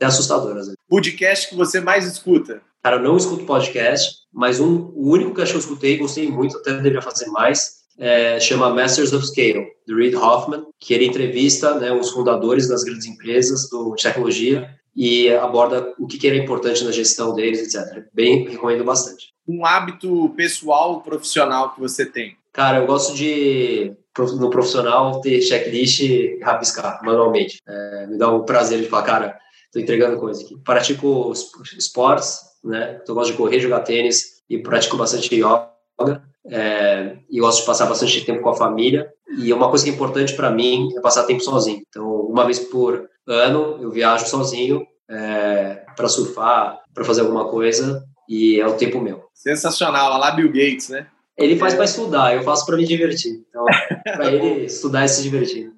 É, 0.00 0.06
assustador, 0.06 0.56
às 0.56 0.66
vezes. 0.66 0.76
Podcast 0.88 1.48
que 1.48 1.56
você 1.56 1.80
mais 1.80 2.06
escuta? 2.06 2.60
Cara, 2.82 2.96
eu 2.96 3.02
não 3.02 3.16
escuto 3.16 3.44
podcast, 3.44 4.18
mas 4.32 4.60
um, 4.60 4.92
o 4.94 5.10
único 5.10 5.34
que 5.34 5.40
eu 5.40 5.44
escutei, 5.44 5.96
gostei 5.96 6.30
muito, 6.30 6.56
até 6.58 6.74
deveria 6.74 7.02
fazer 7.02 7.26
mais, 7.26 7.76
é, 7.98 8.38
chama 8.38 8.72
Masters 8.72 9.12
of 9.12 9.26
Scale, 9.26 9.66
do 9.86 9.96
Reid 9.96 10.14
Hoffman, 10.14 10.64
que 10.78 10.92
ele 10.92 11.06
entrevista 11.06 11.78
né, 11.78 11.90
os 11.92 12.10
fundadores 12.10 12.68
das 12.68 12.84
grandes 12.84 13.06
empresas 13.06 13.68
do, 13.70 13.94
de 13.94 14.02
tecnologia 14.02 14.68
e 14.94 15.30
aborda 15.30 15.94
o 15.98 16.06
que, 16.06 16.18
que 16.18 16.26
era 16.26 16.36
importante 16.36 16.84
na 16.84 16.90
gestão 16.90 17.34
deles, 17.34 17.74
etc. 17.74 18.04
Bem, 18.12 18.48
recomendo 18.48 18.84
bastante. 18.84 19.32
Um 19.48 19.64
hábito 19.64 20.30
pessoal, 20.30 21.02
profissional 21.02 21.74
que 21.74 21.80
você 21.80 22.04
tem? 22.04 22.36
Cara, 22.52 22.78
eu 22.78 22.86
gosto 22.86 23.14
de, 23.14 23.92
no 24.38 24.48
profissional, 24.48 25.20
ter 25.20 25.42
checklist 25.42 26.00
e 26.00 26.38
rabiscar 26.42 27.00
manualmente. 27.04 27.58
É, 27.66 28.06
me 28.06 28.16
dá 28.16 28.32
um 28.32 28.44
prazer 28.44 28.80
de 28.80 28.88
falar, 28.88 29.02
cara, 29.02 29.38
estou 29.66 29.82
entregando 29.82 30.18
coisa 30.18 30.42
aqui. 30.42 30.56
Pratico 30.64 31.32
esportes, 31.76 32.40
né? 32.64 32.98
Então, 33.02 33.14
eu 33.14 33.14
gosto 33.14 33.32
de 33.32 33.36
correr, 33.36 33.60
jogar 33.60 33.80
tênis 33.80 34.42
e 34.48 34.58
pratico 34.58 34.96
bastante 34.96 35.34
yoga. 35.34 36.22
É, 36.48 37.16
e 37.28 37.40
gosto 37.40 37.60
de 37.60 37.66
passar 37.66 37.86
bastante 37.86 38.24
tempo 38.24 38.42
com 38.42 38.50
a 38.50 38.56
família. 38.56 39.10
E 39.38 39.52
uma 39.52 39.68
coisa 39.68 39.84
que 39.84 39.90
é 39.90 39.94
importante 39.94 40.34
para 40.34 40.50
mim 40.50 40.88
é 40.96 41.00
passar 41.00 41.24
tempo 41.24 41.42
sozinho. 41.42 41.82
Então, 41.88 42.20
uma 42.20 42.44
vez 42.44 42.58
por 42.58 43.08
ano, 43.26 43.78
eu 43.80 43.90
viajo 43.90 44.26
sozinho 44.26 44.86
é, 45.08 45.84
para 45.96 46.08
surfar, 46.08 46.80
para 46.94 47.04
fazer 47.04 47.22
alguma 47.22 47.48
coisa, 47.48 48.04
e 48.28 48.60
é 48.60 48.66
o 48.66 48.74
tempo 48.74 49.00
meu. 49.00 49.24
Sensacional, 49.34 50.18
lá 50.18 50.30
Bill 50.30 50.48
Gates, 50.48 50.88
né? 50.88 51.06
Ele 51.36 51.56
faz 51.56 51.74
é. 51.74 51.76
para 51.76 51.84
estudar, 51.84 52.34
eu 52.34 52.42
faço 52.42 52.64
para 52.64 52.76
me 52.76 52.86
divertir. 52.86 53.44
Então, 53.48 53.64
para 54.04 54.30
ele 54.32 54.64
estudar 54.64 55.04
e 55.04 55.08
se 55.08 55.22
divertir. 55.22 55.70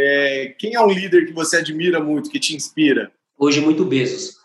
É, 0.00 0.54
quem 0.56 0.74
é 0.74 0.80
um 0.80 0.90
líder 0.90 1.26
que 1.26 1.32
você 1.32 1.56
admira 1.56 1.98
muito, 1.98 2.30
que 2.30 2.38
te 2.38 2.54
inspira? 2.54 3.10
Hoje, 3.36 3.60
muito 3.60 3.84
Bezos, 3.84 4.36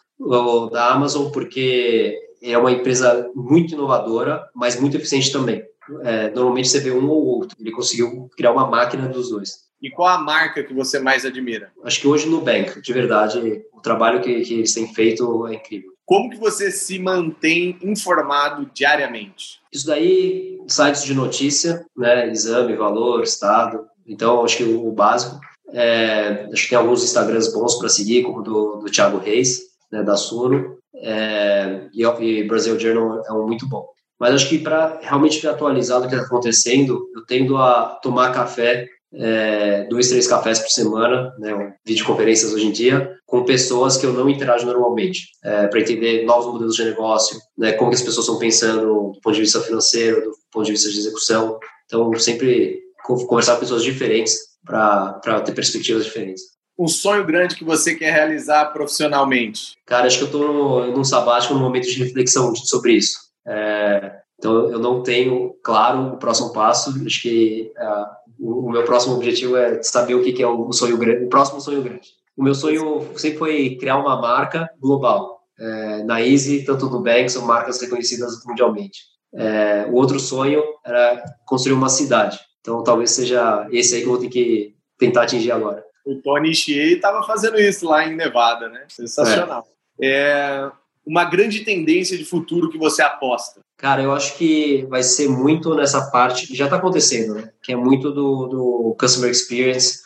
da 0.72 0.92
Amazon, 0.92 1.32
porque 1.32 2.18
é 2.42 2.58
uma 2.58 2.72
empresa 2.72 3.30
muito 3.36 3.74
inovadora, 3.74 4.48
mas 4.56 4.80
muito 4.80 4.98
eficiente 4.98 5.32
também. 5.32 5.64
É, 6.02 6.32
normalmente 6.32 6.70
você 6.70 6.80
vê 6.80 6.92
um 6.92 7.08
ou 7.08 7.26
outro. 7.26 7.56
Ele 7.60 7.72
conseguiu 7.72 8.30
criar 8.36 8.52
uma 8.52 8.68
máquina 8.68 9.08
dos 9.08 9.30
dois. 9.30 9.64
E 9.82 9.90
qual 9.92 10.08
a 10.08 10.18
marca 10.18 10.64
que 10.64 10.74
você 10.74 10.98
mais 10.98 11.26
admira? 11.26 11.72
Acho 11.84 12.00
que 12.00 12.08
hoje 12.08 12.28
no 12.28 12.42
Bank, 12.42 12.82
de 12.82 12.94
verdade, 12.94 13.64
o 13.74 13.82
trabalho 13.82 14.22
que, 14.22 14.42
que 14.42 14.54
eles 14.54 14.74
têm 14.74 14.92
feito 14.94 15.46
é 15.48 15.56
incrível. 15.56 15.92
Como 16.06 16.30
que 16.30 16.38
você 16.38 16.72
se 16.72 17.00
mantém 17.00 17.78
informado 17.82 18.70
diariamente? 18.74 19.60
Isso 19.72 19.88
daí, 19.88 20.58
sites 20.68 21.04
de 21.04 21.14
notícia, 21.14 21.86
né, 21.96 22.30
exame, 22.30 22.76
valor, 22.76 23.24
estado. 23.24 23.86
Então, 24.08 24.44
acho 24.44 24.58
que 24.58 24.64
o, 24.64 24.92
básico. 24.92 25.40
É, 25.72 26.48
acho 26.52 26.64
que 26.64 26.70
tem 26.70 26.78
alguns 26.78 27.04
Instagrams 27.04 27.52
bons 27.52 27.76
para 27.76 27.90
seguir, 27.90 28.24
como 28.24 28.42
do, 28.42 28.78
do 28.78 28.92
Thiago 28.92 29.18
Reis, 29.18 29.62
né, 29.92 30.04
da 30.04 30.16
Suno. 30.16 30.78
É, 30.96 31.88
e, 31.94 32.04
e 32.04 32.44
Brasil 32.44 32.80
Journal 32.80 33.24
é 33.26 33.34
um 33.34 33.48
muito 33.48 33.68
bom. 33.68 33.88
Mas 34.20 34.36
acho 34.36 34.50
que 34.50 34.60
para 34.60 35.00
realmente 35.02 35.38
ficar 35.38 35.52
atualizado 35.52 36.06
o 36.06 36.08
que 36.08 36.16
está 36.16 36.26
acontecendo, 36.26 37.06
eu 37.16 37.26
tendo 37.26 37.58
a 37.58 38.00
tomar 38.02 38.32
café 38.32 38.88
é, 39.16 39.84
dois, 39.90 40.10
três 40.10 40.28
cafés 40.28 40.60
por 40.60 40.70
semana, 40.70 41.34
né, 41.38 41.74
videoconferências 41.86 42.54
hoje 42.54 42.66
em 42.66 42.72
dia, 42.72 43.16
com 43.26 43.44
pessoas 43.44 43.98
que 43.98 44.06
eu 44.06 44.14
não 44.14 44.30
interajo 44.30 44.66
normalmente, 44.66 45.28
é, 45.44 45.68
para 45.68 45.80
entender 45.80 46.26
novos 46.26 46.52
modelos 46.52 46.76
de 46.76 46.84
negócio, 46.84 47.38
né, 47.58 47.74
como 47.74 47.92
que 47.92 47.96
as 47.96 48.02
pessoas 48.02 48.26
estão 48.26 48.40
pensando 48.40 49.12
do 49.12 49.20
ponto 49.22 49.34
de 49.34 49.42
vista 49.42 49.62
financeiro, 49.62 50.22
do 50.22 50.32
ponto 50.52 50.66
de 50.66 50.72
vista 50.72 50.90
de 50.90 50.98
execução. 50.98 51.60
Então, 51.86 52.12
sempre 52.16 52.83
conversar 53.04 53.56
com 53.56 53.62
pessoas 53.62 53.84
diferentes 53.84 54.38
para 54.66 55.42
ter 55.42 55.54
perspectivas 55.54 56.06
diferentes. 56.06 56.44
Um 56.78 56.88
sonho 56.88 57.24
grande 57.26 57.56
que 57.56 57.64
você 57.64 57.94
quer 57.94 58.12
realizar 58.12 58.66
profissionalmente? 58.74 59.74
Cara, 59.86 60.08
acho 60.08 60.18
que 60.18 60.24
eu 60.24 60.28
estou 60.28 60.88
num 60.88 61.04
sabático, 61.04 61.54
num 61.54 61.60
momento 61.60 61.88
de 61.88 62.04
reflexão 62.04 62.56
sobre 62.56 62.94
isso. 62.94 63.18
É, 63.46 64.20
então, 64.40 64.72
eu 64.72 64.80
não 64.80 65.04
tenho 65.04 65.56
claro 65.64 66.14
o 66.14 66.18
próximo 66.18 66.52
passo. 66.52 66.94
Acho 67.06 67.22
que 67.22 67.72
uh, 67.78 68.66
o, 68.66 68.72
meu 68.72 68.84
próximo 68.84 69.16
objetivo 69.16 69.56
é 69.56 69.84
saber 69.84 70.16
o 70.16 70.24
que, 70.24 70.34
que 70.34 70.42
é 70.42 70.48
o 70.48 70.72
sonho 70.74 70.98
grande, 70.98 71.26
o 71.26 71.30
próximo 71.30 71.62
sonho 71.62 71.84
grande. 71.84 72.10
O 72.36 72.44
meu 72.44 72.56
sonho 72.56 73.08
sempre 73.16 73.38
foi 73.38 73.78
criar 73.80 73.98
uma 73.98 74.20
marca 74.20 74.68
global. 74.82 75.42
É, 75.60 76.04
na 76.04 76.22
Easy, 76.22 76.66
tanto 76.66 76.90
no 76.90 77.02
Bank, 77.02 77.32
são 77.32 77.46
marcas 77.46 77.80
reconhecidas 77.80 78.44
mundialmente. 78.46 79.02
É, 79.36 79.86
o 79.90 79.94
outro 79.94 80.20
sonho 80.20 80.62
era 80.84 81.24
construir 81.46 81.74
uma 81.74 81.90
cidade. 81.90 82.40
Então, 82.64 82.82
talvez 82.82 83.12
seja 83.12 83.68
esse 83.72 83.94
aí 83.94 84.02
que 84.02 84.08
eu 84.08 84.12
vou 84.12 84.22
ter 84.22 84.30
que 84.30 84.74
tentar 84.98 85.24
atingir 85.24 85.52
agora. 85.52 85.84
O 86.06 86.16
Tony 86.16 86.56
Shea 86.56 86.96
estava 86.96 87.22
fazendo 87.28 87.60
isso 87.60 87.86
lá 87.86 88.08
em 88.08 88.16
Nevada, 88.16 88.70
né? 88.70 88.86
Sensacional. 88.88 89.68
É. 90.00 90.08
é 90.08 90.72
uma 91.06 91.26
grande 91.26 91.66
tendência 91.66 92.18
de 92.18 92.24
futuro 92.24 92.70
que 92.70 92.78
você 92.78 93.02
aposta? 93.02 93.60
Cara, 93.78 94.02
eu 94.02 94.14
acho 94.14 94.38
que 94.38 94.86
vai 94.90 95.04
ser 95.04 95.28
muito 95.28 95.76
nessa 95.76 96.10
parte 96.10 96.48
que 96.48 96.56
já 96.56 96.66
está 96.66 96.78
acontecendo, 96.78 97.36
né? 97.36 97.52
Que 97.62 97.74
é 97.74 97.76
muito 97.76 98.12
do, 98.12 98.48
do 98.48 98.96
customer 98.98 99.30
experience 99.30 100.00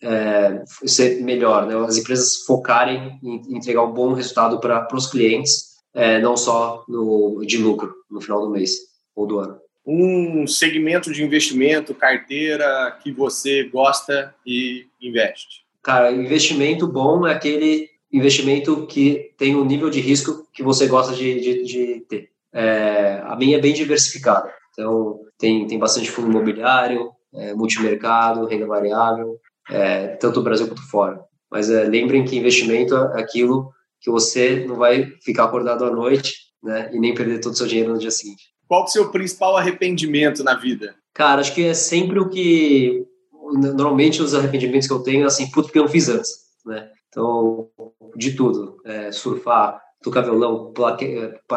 é, 0.00 0.62
ser 0.84 1.20
melhor, 1.22 1.66
né? 1.66 1.74
As 1.84 1.96
empresas 1.96 2.44
focarem 2.46 3.18
em 3.22 3.56
entregar 3.56 3.82
um 3.82 3.92
bom 3.92 4.12
resultado 4.12 4.60
para 4.60 4.86
os 4.94 5.08
clientes, 5.08 5.76
é, 5.92 6.20
não 6.20 6.36
só 6.36 6.84
no, 6.88 7.42
de 7.44 7.58
lucro 7.58 7.92
no 8.08 8.20
final 8.20 8.40
do 8.40 8.50
mês 8.50 8.76
ou 9.16 9.26
do 9.26 9.40
ano. 9.40 9.58
Um 9.86 10.46
segmento 10.46 11.12
de 11.12 11.22
investimento, 11.22 11.94
carteira 11.94 12.98
que 13.02 13.12
você 13.12 13.62
gosta 13.64 14.34
e 14.44 14.86
investe? 15.00 15.64
Cara, 15.80 16.10
investimento 16.10 16.88
bom 16.88 17.24
é 17.24 17.32
aquele 17.32 17.88
investimento 18.12 18.86
que 18.86 19.32
tem 19.38 19.54
o 19.54 19.62
um 19.62 19.64
nível 19.64 19.88
de 19.88 20.00
risco 20.00 20.46
que 20.52 20.62
você 20.62 20.88
gosta 20.88 21.14
de, 21.14 21.40
de, 21.40 21.64
de 21.64 22.00
ter. 22.08 22.30
É, 22.52 23.22
a 23.24 23.36
minha 23.36 23.58
é 23.58 23.60
bem 23.60 23.72
diversificada. 23.72 24.52
Então, 24.72 25.20
tem, 25.38 25.66
tem 25.66 25.78
bastante 25.78 26.10
fundo 26.10 26.30
imobiliário, 26.30 27.12
é, 27.32 27.54
multimercado, 27.54 28.46
renda 28.46 28.66
variável, 28.66 29.38
é, 29.70 30.08
tanto 30.16 30.40
no 30.40 30.44
Brasil 30.44 30.66
quanto 30.66 30.88
fora. 30.88 31.20
Mas 31.50 31.70
é, 31.70 31.84
lembrem 31.84 32.24
que 32.24 32.36
investimento 32.36 32.94
é 32.96 33.20
aquilo 33.20 33.70
que 34.00 34.10
você 34.10 34.64
não 34.66 34.76
vai 34.76 35.12
ficar 35.22 35.44
acordado 35.44 35.84
à 35.84 35.90
noite 35.90 36.34
né, 36.62 36.90
e 36.92 36.98
nem 36.98 37.14
perder 37.14 37.40
todo 37.40 37.52
o 37.52 37.56
seu 37.56 37.66
dinheiro 37.66 37.92
no 37.92 37.98
dia 37.98 38.10
seguinte. 38.10 38.55
Qual 38.68 38.82
é 38.82 38.84
o 38.84 38.88
seu 38.88 39.10
principal 39.10 39.56
arrependimento 39.56 40.42
na 40.42 40.54
vida? 40.54 40.94
Cara, 41.14 41.40
acho 41.40 41.54
que 41.54 41.64
é 41.64 41.74
sempre 41.74 42.18
o 42.18 42.28
que... 42.28 43.06
Normalmente 43.52 44.20
os 44.20 44.34
arrependimentos 44.34 44.88
que 44.88 44.92
eu 44.92 45.02
tenho 45.02 45.22
é 45.22 45.26
assim, 45.26 45.50
puto, 45.50 45.68
porque 45.68 45.78
eu 45.78 45.84
não 45.84 45.90
fiz 45.90 46.08
antes, 46.08 46.30
né? 46.64 46.90
Então, 47.08 47.70
de 48.16 48.32
tudo. 48.32 48.78
É, 48.84 49.12
surfar, 49.12 49.80
tocar 50.02 50.22
violão, 50.22 50.72
pular, 50.72 50.96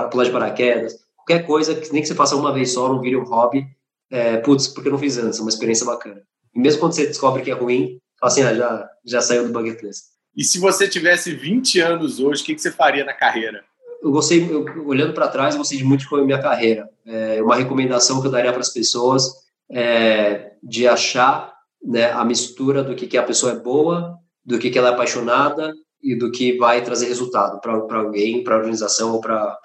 pular 0.10 0.24
de 0.24 0.32
paraquedas, 0.32 1.00
qualquer 1.16 1.46
coisa 1.46 1.76
que 1.76 1.92
nem 1.92 2.02
que 2.02 2.08
você 2.08 2.16
faça 2.16 2.36
uma 2.36 2.54
vez 2.54 2.74
só, 2.74 2.88
não 2.88 3.02
vire 3.02 3.18
um 3.18 3.24
hobby. 3.24 3.66
É, 4.12 4.38
putz, 4.38 4.68
porque 4.68 4.88
eu 4.88 4.92
não 4.92 5.00
fiz 5.00 5.18
antes, 5.18 5.40
é 5.40 5.42
uma 5.42 5.50
experiência 5.50 5.86
bacana. 5.86 6.22
E 6.56 6.60
mesmo 6.60 6.80
quando 6.80 6.94
você 6.94 7.06
descobre 7.06 7.44
que 7.44 7.52
é 7.52 7.54
ruim, 7.54 8.00
assim, 8.22 8.42
ah, 8.42 8.54
já, 8.54 8.90
já 9.06 9.22
saiu 9.22 9.46
do 9.46 9.54
bucket 9.54 9.82
list. 9.84 10.06
E 10.36 10.44
se 10.44 10.60
você 10.60 10.88
tivesse 10.88 11.32
20 11.34 11.80
anos 11.80 12.20
hoje, 12.20 12.42
o 12.42 12.46
que, 12.46 12.56
que 12.56 12.62
você 12.62 12.72
faria 12.72 13.06
na 13.06 13.14
carreira? 13.14 13.64
Eu 14.02 14.12
gostei, 14.12 14.50
eu, 14.50 14.66
olhando 14.86 15.14
para 15.14 15.28
trás, 15.28 15.54
eu 15.54 15.60
gostei 15.60 15.78
de 15.78 15.84
muito 15.84 16.08
com 16.08 16.16
a 16.16 16.24
minha 16.24 16.42
carreira. 16.42 16.90
É, 17.06 17.42
uma 17.42 17.56
recomendação 17.56 18.22
que 18.22 18.28
eu 18.28 18.32
daria 18.32 18.52
para 18.52 18.62
as 18.62 18.74
pessoas 18.74 19.32
é 19.72 20.52
de 20.64 20.88
achar 20.88 21.54
né, 21.84 22.12
a 22.12 22.24
mistura 22.26 22.84
do 22.84 22.96
que, 22.96 23.08
que 23.08 23.18
a 23.18 23.24
pessoa 23.24 23.54
é 23.54 23.56
boa 23.56 24.18
do 24.46 24.58
que, 24.58 24.70
que 24.70 24.78
ela 24.78 24.90
é 24.90 24.92
apaixonada 24.94 25.74
e 26.02 26.16
do 26.16 26.32
que 26.32 26.58
vai 26.58 26.82
trazer 26.84 27.08
resultado 27.08 27.60
para 27.62 28.00
alguém, 28.00 28.44
para 28.44 28.56
a 28.56 28.58
organização 28.58 29.14
ou 29.14 29.22
para 29.22 29.60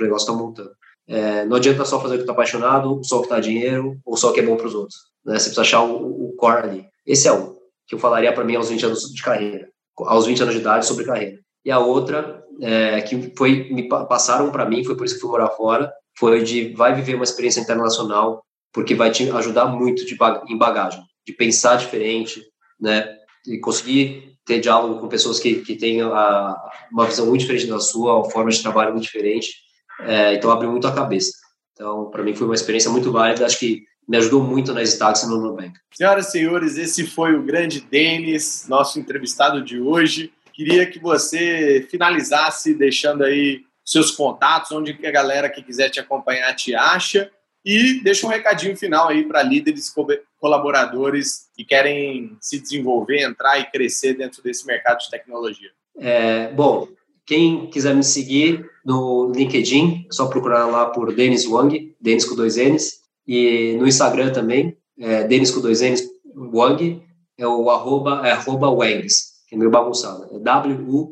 o 0.00 0.02
negócio 0.02 0.26
que 0.26 0.32
está 0.32 0.44
montando. 0.44 0.70
É, 1.06 1.44
não 1.44 1.56
adianta 1.56 1.84
só 1.84 2.00
fazer 2.00 2.14
o 2.14 2.16
que 2.16 2.22
está 2.22 2.32
apaixonado, 2.32 3.00
só 3.04 3.18
o 3.18 3.20
que 3.20 3.26
está 3.26 3.38
dinheiro 3.38 3.96
ou 4.04 4.16
só 4.16 4.30
o 4.30 4.32
que 4.32 4.40
é 4.40 4.42
bom 4.42 4.56
para 4.56 4.66
os 4.66 4.74
outros. 4.74 4.96
Né? 5.24 5.34
Você 5.34 5.50
precisa 5.50 5.60
achar 5.60 5.82
o, 5.82 6.30
o, 6.30 6.34
core 6.36 6.62
ali. 6.62 6.86
Esse 7.06 7.28
é 7.28 7.32
um 7.32 7.54
que 7.86 7.94
eu 7.94 7.98
falaria 7.98 8.32
para 8.32 8.44
mim 8.44 8.56
aos 8.56 8.70
20 8.70 8.86
anos 8.86 9.12
de 9.12 9.22
carreira, 9.22 9.68
aos 9.98 10.26
20 10.26 10.42
anos 10.42 10.54
de 10.54 10.60
idade 10.60 10.86
sobre 10.86 11.04
carreira. 11.04 11.38
E 11.64 11.70
a 11.70 11.78
outra 11.78 12.42
é, 12.60 13.00
que 13.00 13.32
foi 13.36 13.68
me 13.70 13.88
passaram 13.88 14.50
para 14.50 14.68
mim, 14.68 14.84
foi 14.84 14.96
por 14.96 15.04
isso 15.06 15.14
que 15.14 15.20
fui 15.20 15.30
morar 15.30 15.48
fora, 15.50 15.92
foi 16.18 16.42
de 16.42 16.72
vai 16.74 16.94
viver 16.94 17.14
uma 17.14 17.24
experiência 17.24 17.60
internacional 17.60 18.44
porque 18.72 18.94
vai 18.94 19.10
te 19.10 19.30
ajudar 19.30 19.66
muito 19.66 20.04
de, 20.04 20.16
em 20.48 20.58
bagagem, 20.58 21.00
de 21.24 21.32
pensar 21.32 21.76
diferente, 21.76 22.42
né? 22.80 23.16
e 23.46 23.58
conseguir 23.58 24.36
ter 24.44 24.60
diálogo 24.60 25.00
com 25.00 25.08
pessoas 25.08 25.38
que, 25.38 25.56
que 25.56 25.76
têm 25.76 26.02
a, 26.02 26.56
uma 26.90 27.06
visão 27.06 27.26
muito 27.26 27.40
diferente 27.40 27.66
da 27.66 27.78
sua, 27.78 28.16
uma 28.16 28.30
forma 28.30 28.50
de 28.50 28.62
trabalho 28.62 28.92
muito 28.92 29.04
diferente. 29.04 29.52
É, 30.00 30.34
então, 30.34 30.50
abriu 30.50 30.70
muito 30.70 30.86
a 30.86 30.94
cabeça. 30.94 31.32
Então, 31.72 32.10
para 32.10 32.22
mim, 32.22 32.34
foi 32.34 32.46
uma 32.46 32.54
experiência 32.54 32.90
muito 32.90 33.12
válida. 33.12 33.46
Acho 33.46 33.58
que 33.58 33.82
me 34.08 34.16
ajudou 34.16 34.42
muito 34.42 34.72
na 34.72 34.82
Stax 34.82 35.26
no 35.26 35.40
Nubank. 35.40 35.72
Senhoras 35.94 36.28
e 36.28 36.30
senhores, 36.30 36.76
esse 36.76 37.06
foi 37.06 37.34
o 37.34 37.42
grande 37.42 37.80
Denis, 37.80 38.66
nosso 38.68 38.98
entrevistado 38.98 39.62
de 39.62 39.80
hoje. 39.80 40.32
Queria 40.54 40.86
que 40.86 41.00
você 41.00 41.86
finalizasse 41.90 42.74
deixando 42.74 43.24
aí 43.24 43.64
seus 43.84 44.12
contatos, 44.12 44.70
onde 44.72 44.96
a 45.04 45.10
galera 45.10 45.50
que 45.50 45.62
quiser 45.62 45.90
te 45.90 45.98
acompanhar 45.98 46.54
te 46.54 46.74
acha 46.74 47.30
e 47.64 48.00
deixa 48.02 48.26
um 48.26 48.30
recadinho 48.30 48.76
final 48.76 49.08
aí 49.08 49.24
para 49.24 49.42
líderes 49.42 49.92
colaboradores 50.38 51.48
que 51.56 51.64
querem 51.64 52.36
se 52.40 52.60
desenvolver, 52.60 53.22
entrar 53.22 53.58
e 53.58 53.70
crescer 53.70 54.14
dentro 54.14 54.42
desse 54.42 54.66
mercado 54.66 55.00
de 55.00 55.10
tecnologia. 55.10 55.70
É, 55.98 56.48
bom, 56.52 56.88
quem 57.26 57.68
quiser 57.68 57.94
me 57.94 58.04
seguir 58.04 58.64
no 58.84 59.32
LinkedIn, 59.34 60.06
é 60.08 60.12
só 60.12 60.26
procurar 60.26 60.66
lá 60.66 60.86
por 60.86 61.14
Denis 61.14 61.46
Wang, 61.46 61.94
Denis 62.00 62.24
com 62.24 62.36
dois 62.36 62.56
N's, 62.56 63.00
e 63.26 63.76
no 63.78 63.88
Instagram 63.88 64.32
também, 64.32 64.76
é, 64.98 65.24
Denis 65.24 65.50
com 65.50 65.60
dois 65.60 65.80
N's, 65.80 66.06
Wang, 66.36 67.02
é 67.38 67.46
o 67.46 67.70
arroba, 67.70 68.26
é 68.26 68.32
arroba 68.32 68.68
Wangs, 68.68 69.33
é 69.54 69.58
meio 69.58 69.70
bagunçado, 69.70 70.28
é 70.34 70.38
W-U-E-N-G-S. 70.38 71.04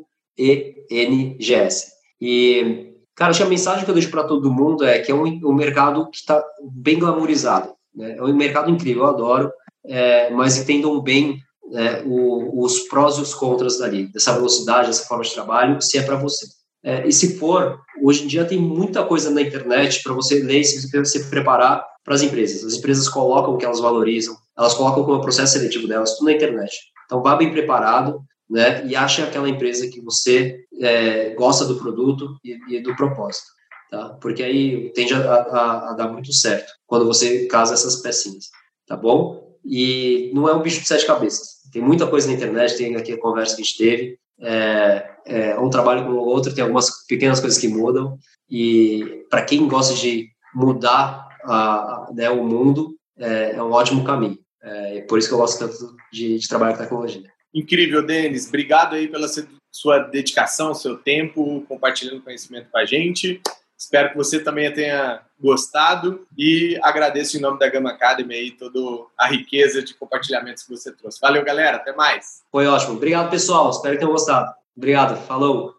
E 2.21 2.93
Cara, 3.15 3.29
acho 3.29 3.39
que 3.41 3.45
a 3.45 3.49
mensagem 3.49 3.85
que 3.85 3.91
eu 3.91 3.93
deixo 3.93 4.09
para 4.09 4.23
todo 4.23 4.51
mundo 4.51 4.83
é 4.83 4.99
que 4.99 5.11
é 5.11 5.15
um, 5.15 5.23
um 5.23 5.53
mercado 5.53 6.09
que 6.09 6.17
está 6.17 6.43
bem 6.63 6.97
glamourizado. 6.97 7.73
Né? 7.95 8.15
É 8.17 8.23
um 8.23 8.35
mercado 8.35 8.71
incrível, 8.71 9.03
eu 9.03 9.09
adoro, 9.09 9.51
é, 9.85 10.31
mas 10.31 10.57
entendam 10.57 10.99
bem 10.99 11.37
é, 11.73 12.01
o, 12.05 12.63
os 12.63 12.79
prós 12.87 13.17
e 13.17 13.21
os 13.21 13.33
contras 13.33 13.77
dali, 13.77 14.11
dessa 14.11 14.33
velocidade, 14.33 14.87
dessa 14.87 15.05
forma 15.05 15.23
de 15.23 15.31
trabalho, 15.31 15.81
se 15.81 15.97
é 15.97 16.01
para 16.01 16.15
você. 16.15 16.47
É, 16.83 17.07
e 17.07 17.13
se 17.13 17.37
for, 17.37 17.79
hoje 18.01 18.23
em 18.23 18.27
dia 18.27 18.45
tem 18.45 18.59
muita 18.59 19.05
coisa 19.05 19.29
na 19.29 19.41
internet 19.41 20.01
para 20.01 20.13
você 20.13 20.41
ler 20.41 20.61
e 20.61 20.65
se, 20.65 21.05
se 21.05 21.29
preparar 21.29 21.85
para 22.03 22.15
as 22.15 22.23
empresas. 22.23 22.63
As 22.65 22.73
empresas 22.73 23.07
colocam 23.07 23.53
o 23.53 23.57
que 23.57 23.65
elas 23.65 23.79
valorizam, 23.79 24.35
elas 24.57 24.73
colocam 24.73 25.03
como 25.03 25.21
processo 25.21 25.53
seletivo 25.53 25.87
delas, 25.87 26.17
tudo 26.17 26.25
na 26.25 26.33
internet. 26.33 26.75
Então, 27.05 27.21
vá 27.21 27.35
bem 27.35 27.51
preparado, 27.51 28.21
né, 28.53 28.85
e 28.85 28.95
ache 28.95 29.23
aquela 29.23 29.49
empresa 29.49 29.89
que 29.89 29.99
você 29.99 30.63
é, 30.79 31.33
gosta 31.33 31.65
do 31.65 31.77
produto 31.77 32.37
e, 32.43 32.59
e, 32.69 32.79
do 32.83 32.95
propósito. 32.95 33.47
tá? 33.89 34.09
Porque 34.21 34.43
aí 34.43 34.91
tende 34.93 35.15
a, 35.15 35.19
a, 35.19 35.89
a 35.89 35.93
dar 35.93 36.11
muito 36.11 36.31
certo 36.31 36.71
quando 36.85 37.03
você 37.03 37.47
casa 37.47 37.73
essas 37.73 37.95
pecinhas, 37.95 38.45
tá 38.85 38.95
bom? 38.95 39.57
E 39.65 40.29
não 40.35 40.47
é 40.47 40.53
um 40.53 40.61
bicho 40.61 40.81
de 40.81 40.87
sete 40.87 41.07
cabeças. 41.07 41.63
Tem 41.71 41.81
muita 41.81 42.05
coisa 42.05 42.27
na 42.27 42.35
internet, 42.35 42.77
tem 42.77 42.95
aqui 42.95 43.13
a 43.13 43.19
conversa 43.19 43.55
que 43.55 43.63
a 43.63 43.65
gente 43.65 43.77
teve. 43.77 44.19
É, 44.39 45.09
é 45.25 45.59
um 45.59 45.71
trabalho 45.71 46.05
com 46.05 46.11
o 46.11 46.17
outro, 46.17 46.53
tem 46.53 46.61
algumas 46.61 47.07
pequenas 47.07 47.39
coisas 47.39 47.57
que 47.57 47.67
mudam. 47.67 48.19
E 48.47 49.25
para 49.31 49.41
quem 49.41 49.67
gosta 49.67 49.95
de 49.95 50.27
mudar 50.53 51.27
a, 51.43 52.07
né, 52.13 52.29
o 52.29 52.43
mundo, 52.43 52.95
é, 53.17 53.55
é, 53.55 53.63
um 53.63 53.71
ótimo 53.71 54.03
caminho. 54.03 54.37
É, 54.61 55.01
por 55.09 55.17
isso 55.17 55.27
que 55.27 55.33
eu 55.33 55.39
gosto 55.39 55.57
tanto 55.57 55.95
de, 56.11 56.37
de 56.37 56.47
trabalhar 56.47 56.73
com 56.73 56.83
tecnologia. 56.83 57.32
Incrível, 57.53 58.03
Denis. 58.03 58.47
Obrigado 58.47 58.95
aí 58.95 59.07
pela 59.07 59.27
sua 59.71 59.99
dedicação, 59.99 60.73
seu 60.73 60.97
tempo, 60.97 61.63
compartilhando 61.67 62.21
conhecimento 62.21 62.69
com 62.71 62.77
a 62.77 62.85
gente. 62.85 63.41
Espero 63.77 64.11
que 64.11 64.15
você 64.15 64.39
também 64.39 64.71
tenha 64.73 65.21
gostado 65.39 66.25
e 66.37 66.79
agradeço 66.81 67.35
em 67.35 67.41
nome 67.41 67.59
da 67.59 67.69
Gama 67.69 67.89
Academy 67.89 68.33
aí 68.33 68.51
toda 68.51 68.79
a 69.19 69.27
riqueza 69.27 69.83
de 69.83 69.93
compartilhamentos 69.93 70.63
que 70.63 70.69
você 70.69 70.91
trouxe. 70.91 71.19
Valeu, 71.19 71.43
galera. 71.43 71.77
Até 71.77 71.93
mais. 71.93 72.41
Foi 72.49 72.65
ótimo. 72.65 72.93
Obrigado, 72.93 73.29
pessoal. 73.29 73.69
Espero 73.69 73.95
que 73.95 73.99
tenham 73.99 74.13
gostado. 74.13 74.53
Obrigado. 74.75 75.17
Falou. 75.27 75.75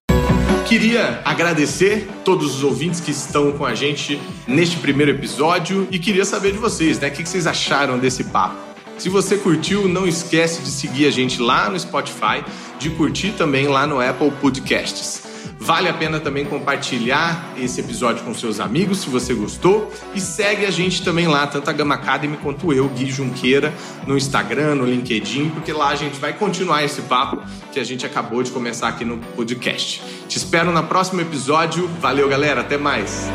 Queria 0.68 1.20
agradecer 1.24 2.06
todos 2.24 2.56
os 2.56 2.64
ouvintes 2.64 3.00
que 3.00 3.10
estão 3.10 3.52
com 3.52 3.64
a 3.64 3.74
gente 3.74 4.20
neste 4.46 4.78
primeiro 4.78 5.12
episódio 5.12 5.88
e 5.90 5.98
queria 5.98 6.24
saber 6.24 6.52
de 6.52 6.58
vocês, 6.58 6.98
né? 6.98 7.08
O 7.08 7.12
que 7.12 7.24
vocês 7.24 7.46
acharam 7.46 7.98
desse 7.98 8.24
papo? 8.24 8.73
Se 8.98 9.08
você 9.08 9.36
curtiu, 9.36 9.88
não 9.88 10.06
esquece 10.06 10.62
de 10.62 10.70
seguir 10.70 11.06
a 11.06 11.10
gente 11.10 11.40
lá 11.40 11.68
no 11.68 11.78
Spotify, 11.78 12.44
de 12.78 12.90
curtir 12.90 13.32
também 13.32 13.66
lá 13.66 13.86
no 13.86 14.00
Apple 14.00 14.30
Podcasts. 14.40 15.24
Vale 15.58 15.88
a 15.88 15.94
pena 15.94 16.20
também 16.20 16.44
compartilhar 16.44 17.54
esse 17.56 17.80
episódio 17.80 18.22
com 18.22 18.34
seus 18.34 18.60
amigos 18.60 18.98
se 18.98 19.08
você 19.08 19.32
gostou 19.32 19.90
e 20.14 20.20
segue 20.20 20.66
a 20.66 20.70
gente 20.70 21.02
também 21.02 21.26
lá, 21.26 21.46
tanto 21.46 21.70
a 21.70 21.72
Gama 21.72 21.94
Academy 21.94 22.36
quanto 22.36 22.72
eu, 22.72 22.88
Gui 22.88 23.10
Junqueira, 23.10 23.72
no 24.06 24.16
Instagram, 24.16 24.74
no 24.74 24.84
LinkedIn, 24.84 25.50
porque 25.50 25.72
lá 25.72 25.88
a 25.88 25.94
gente 25.94 26.18
vai 26.20 26.34
continuar 26.34 26.84
esse 26.84 27.00
papo 27.02 27.42
que 27.72 27.80
a 27.80 27.84
gente 27.84 28.04
acabou 28.04 28.42
de 28.42 28.50
começar 28.50 28.88
aqui 28.88 29.04
no 29.04 29.16
podcast. 29.16 30.02
Te 30.28 30.36
espero 30.36 30.70
no 30.70 30.82
próximo 30.82 31.20
episódio. 31.22 31.88
Valeu, 32.00 32.28
galera, 32.28 32.60
até 32.60 32.76
mais. 32.76 33.30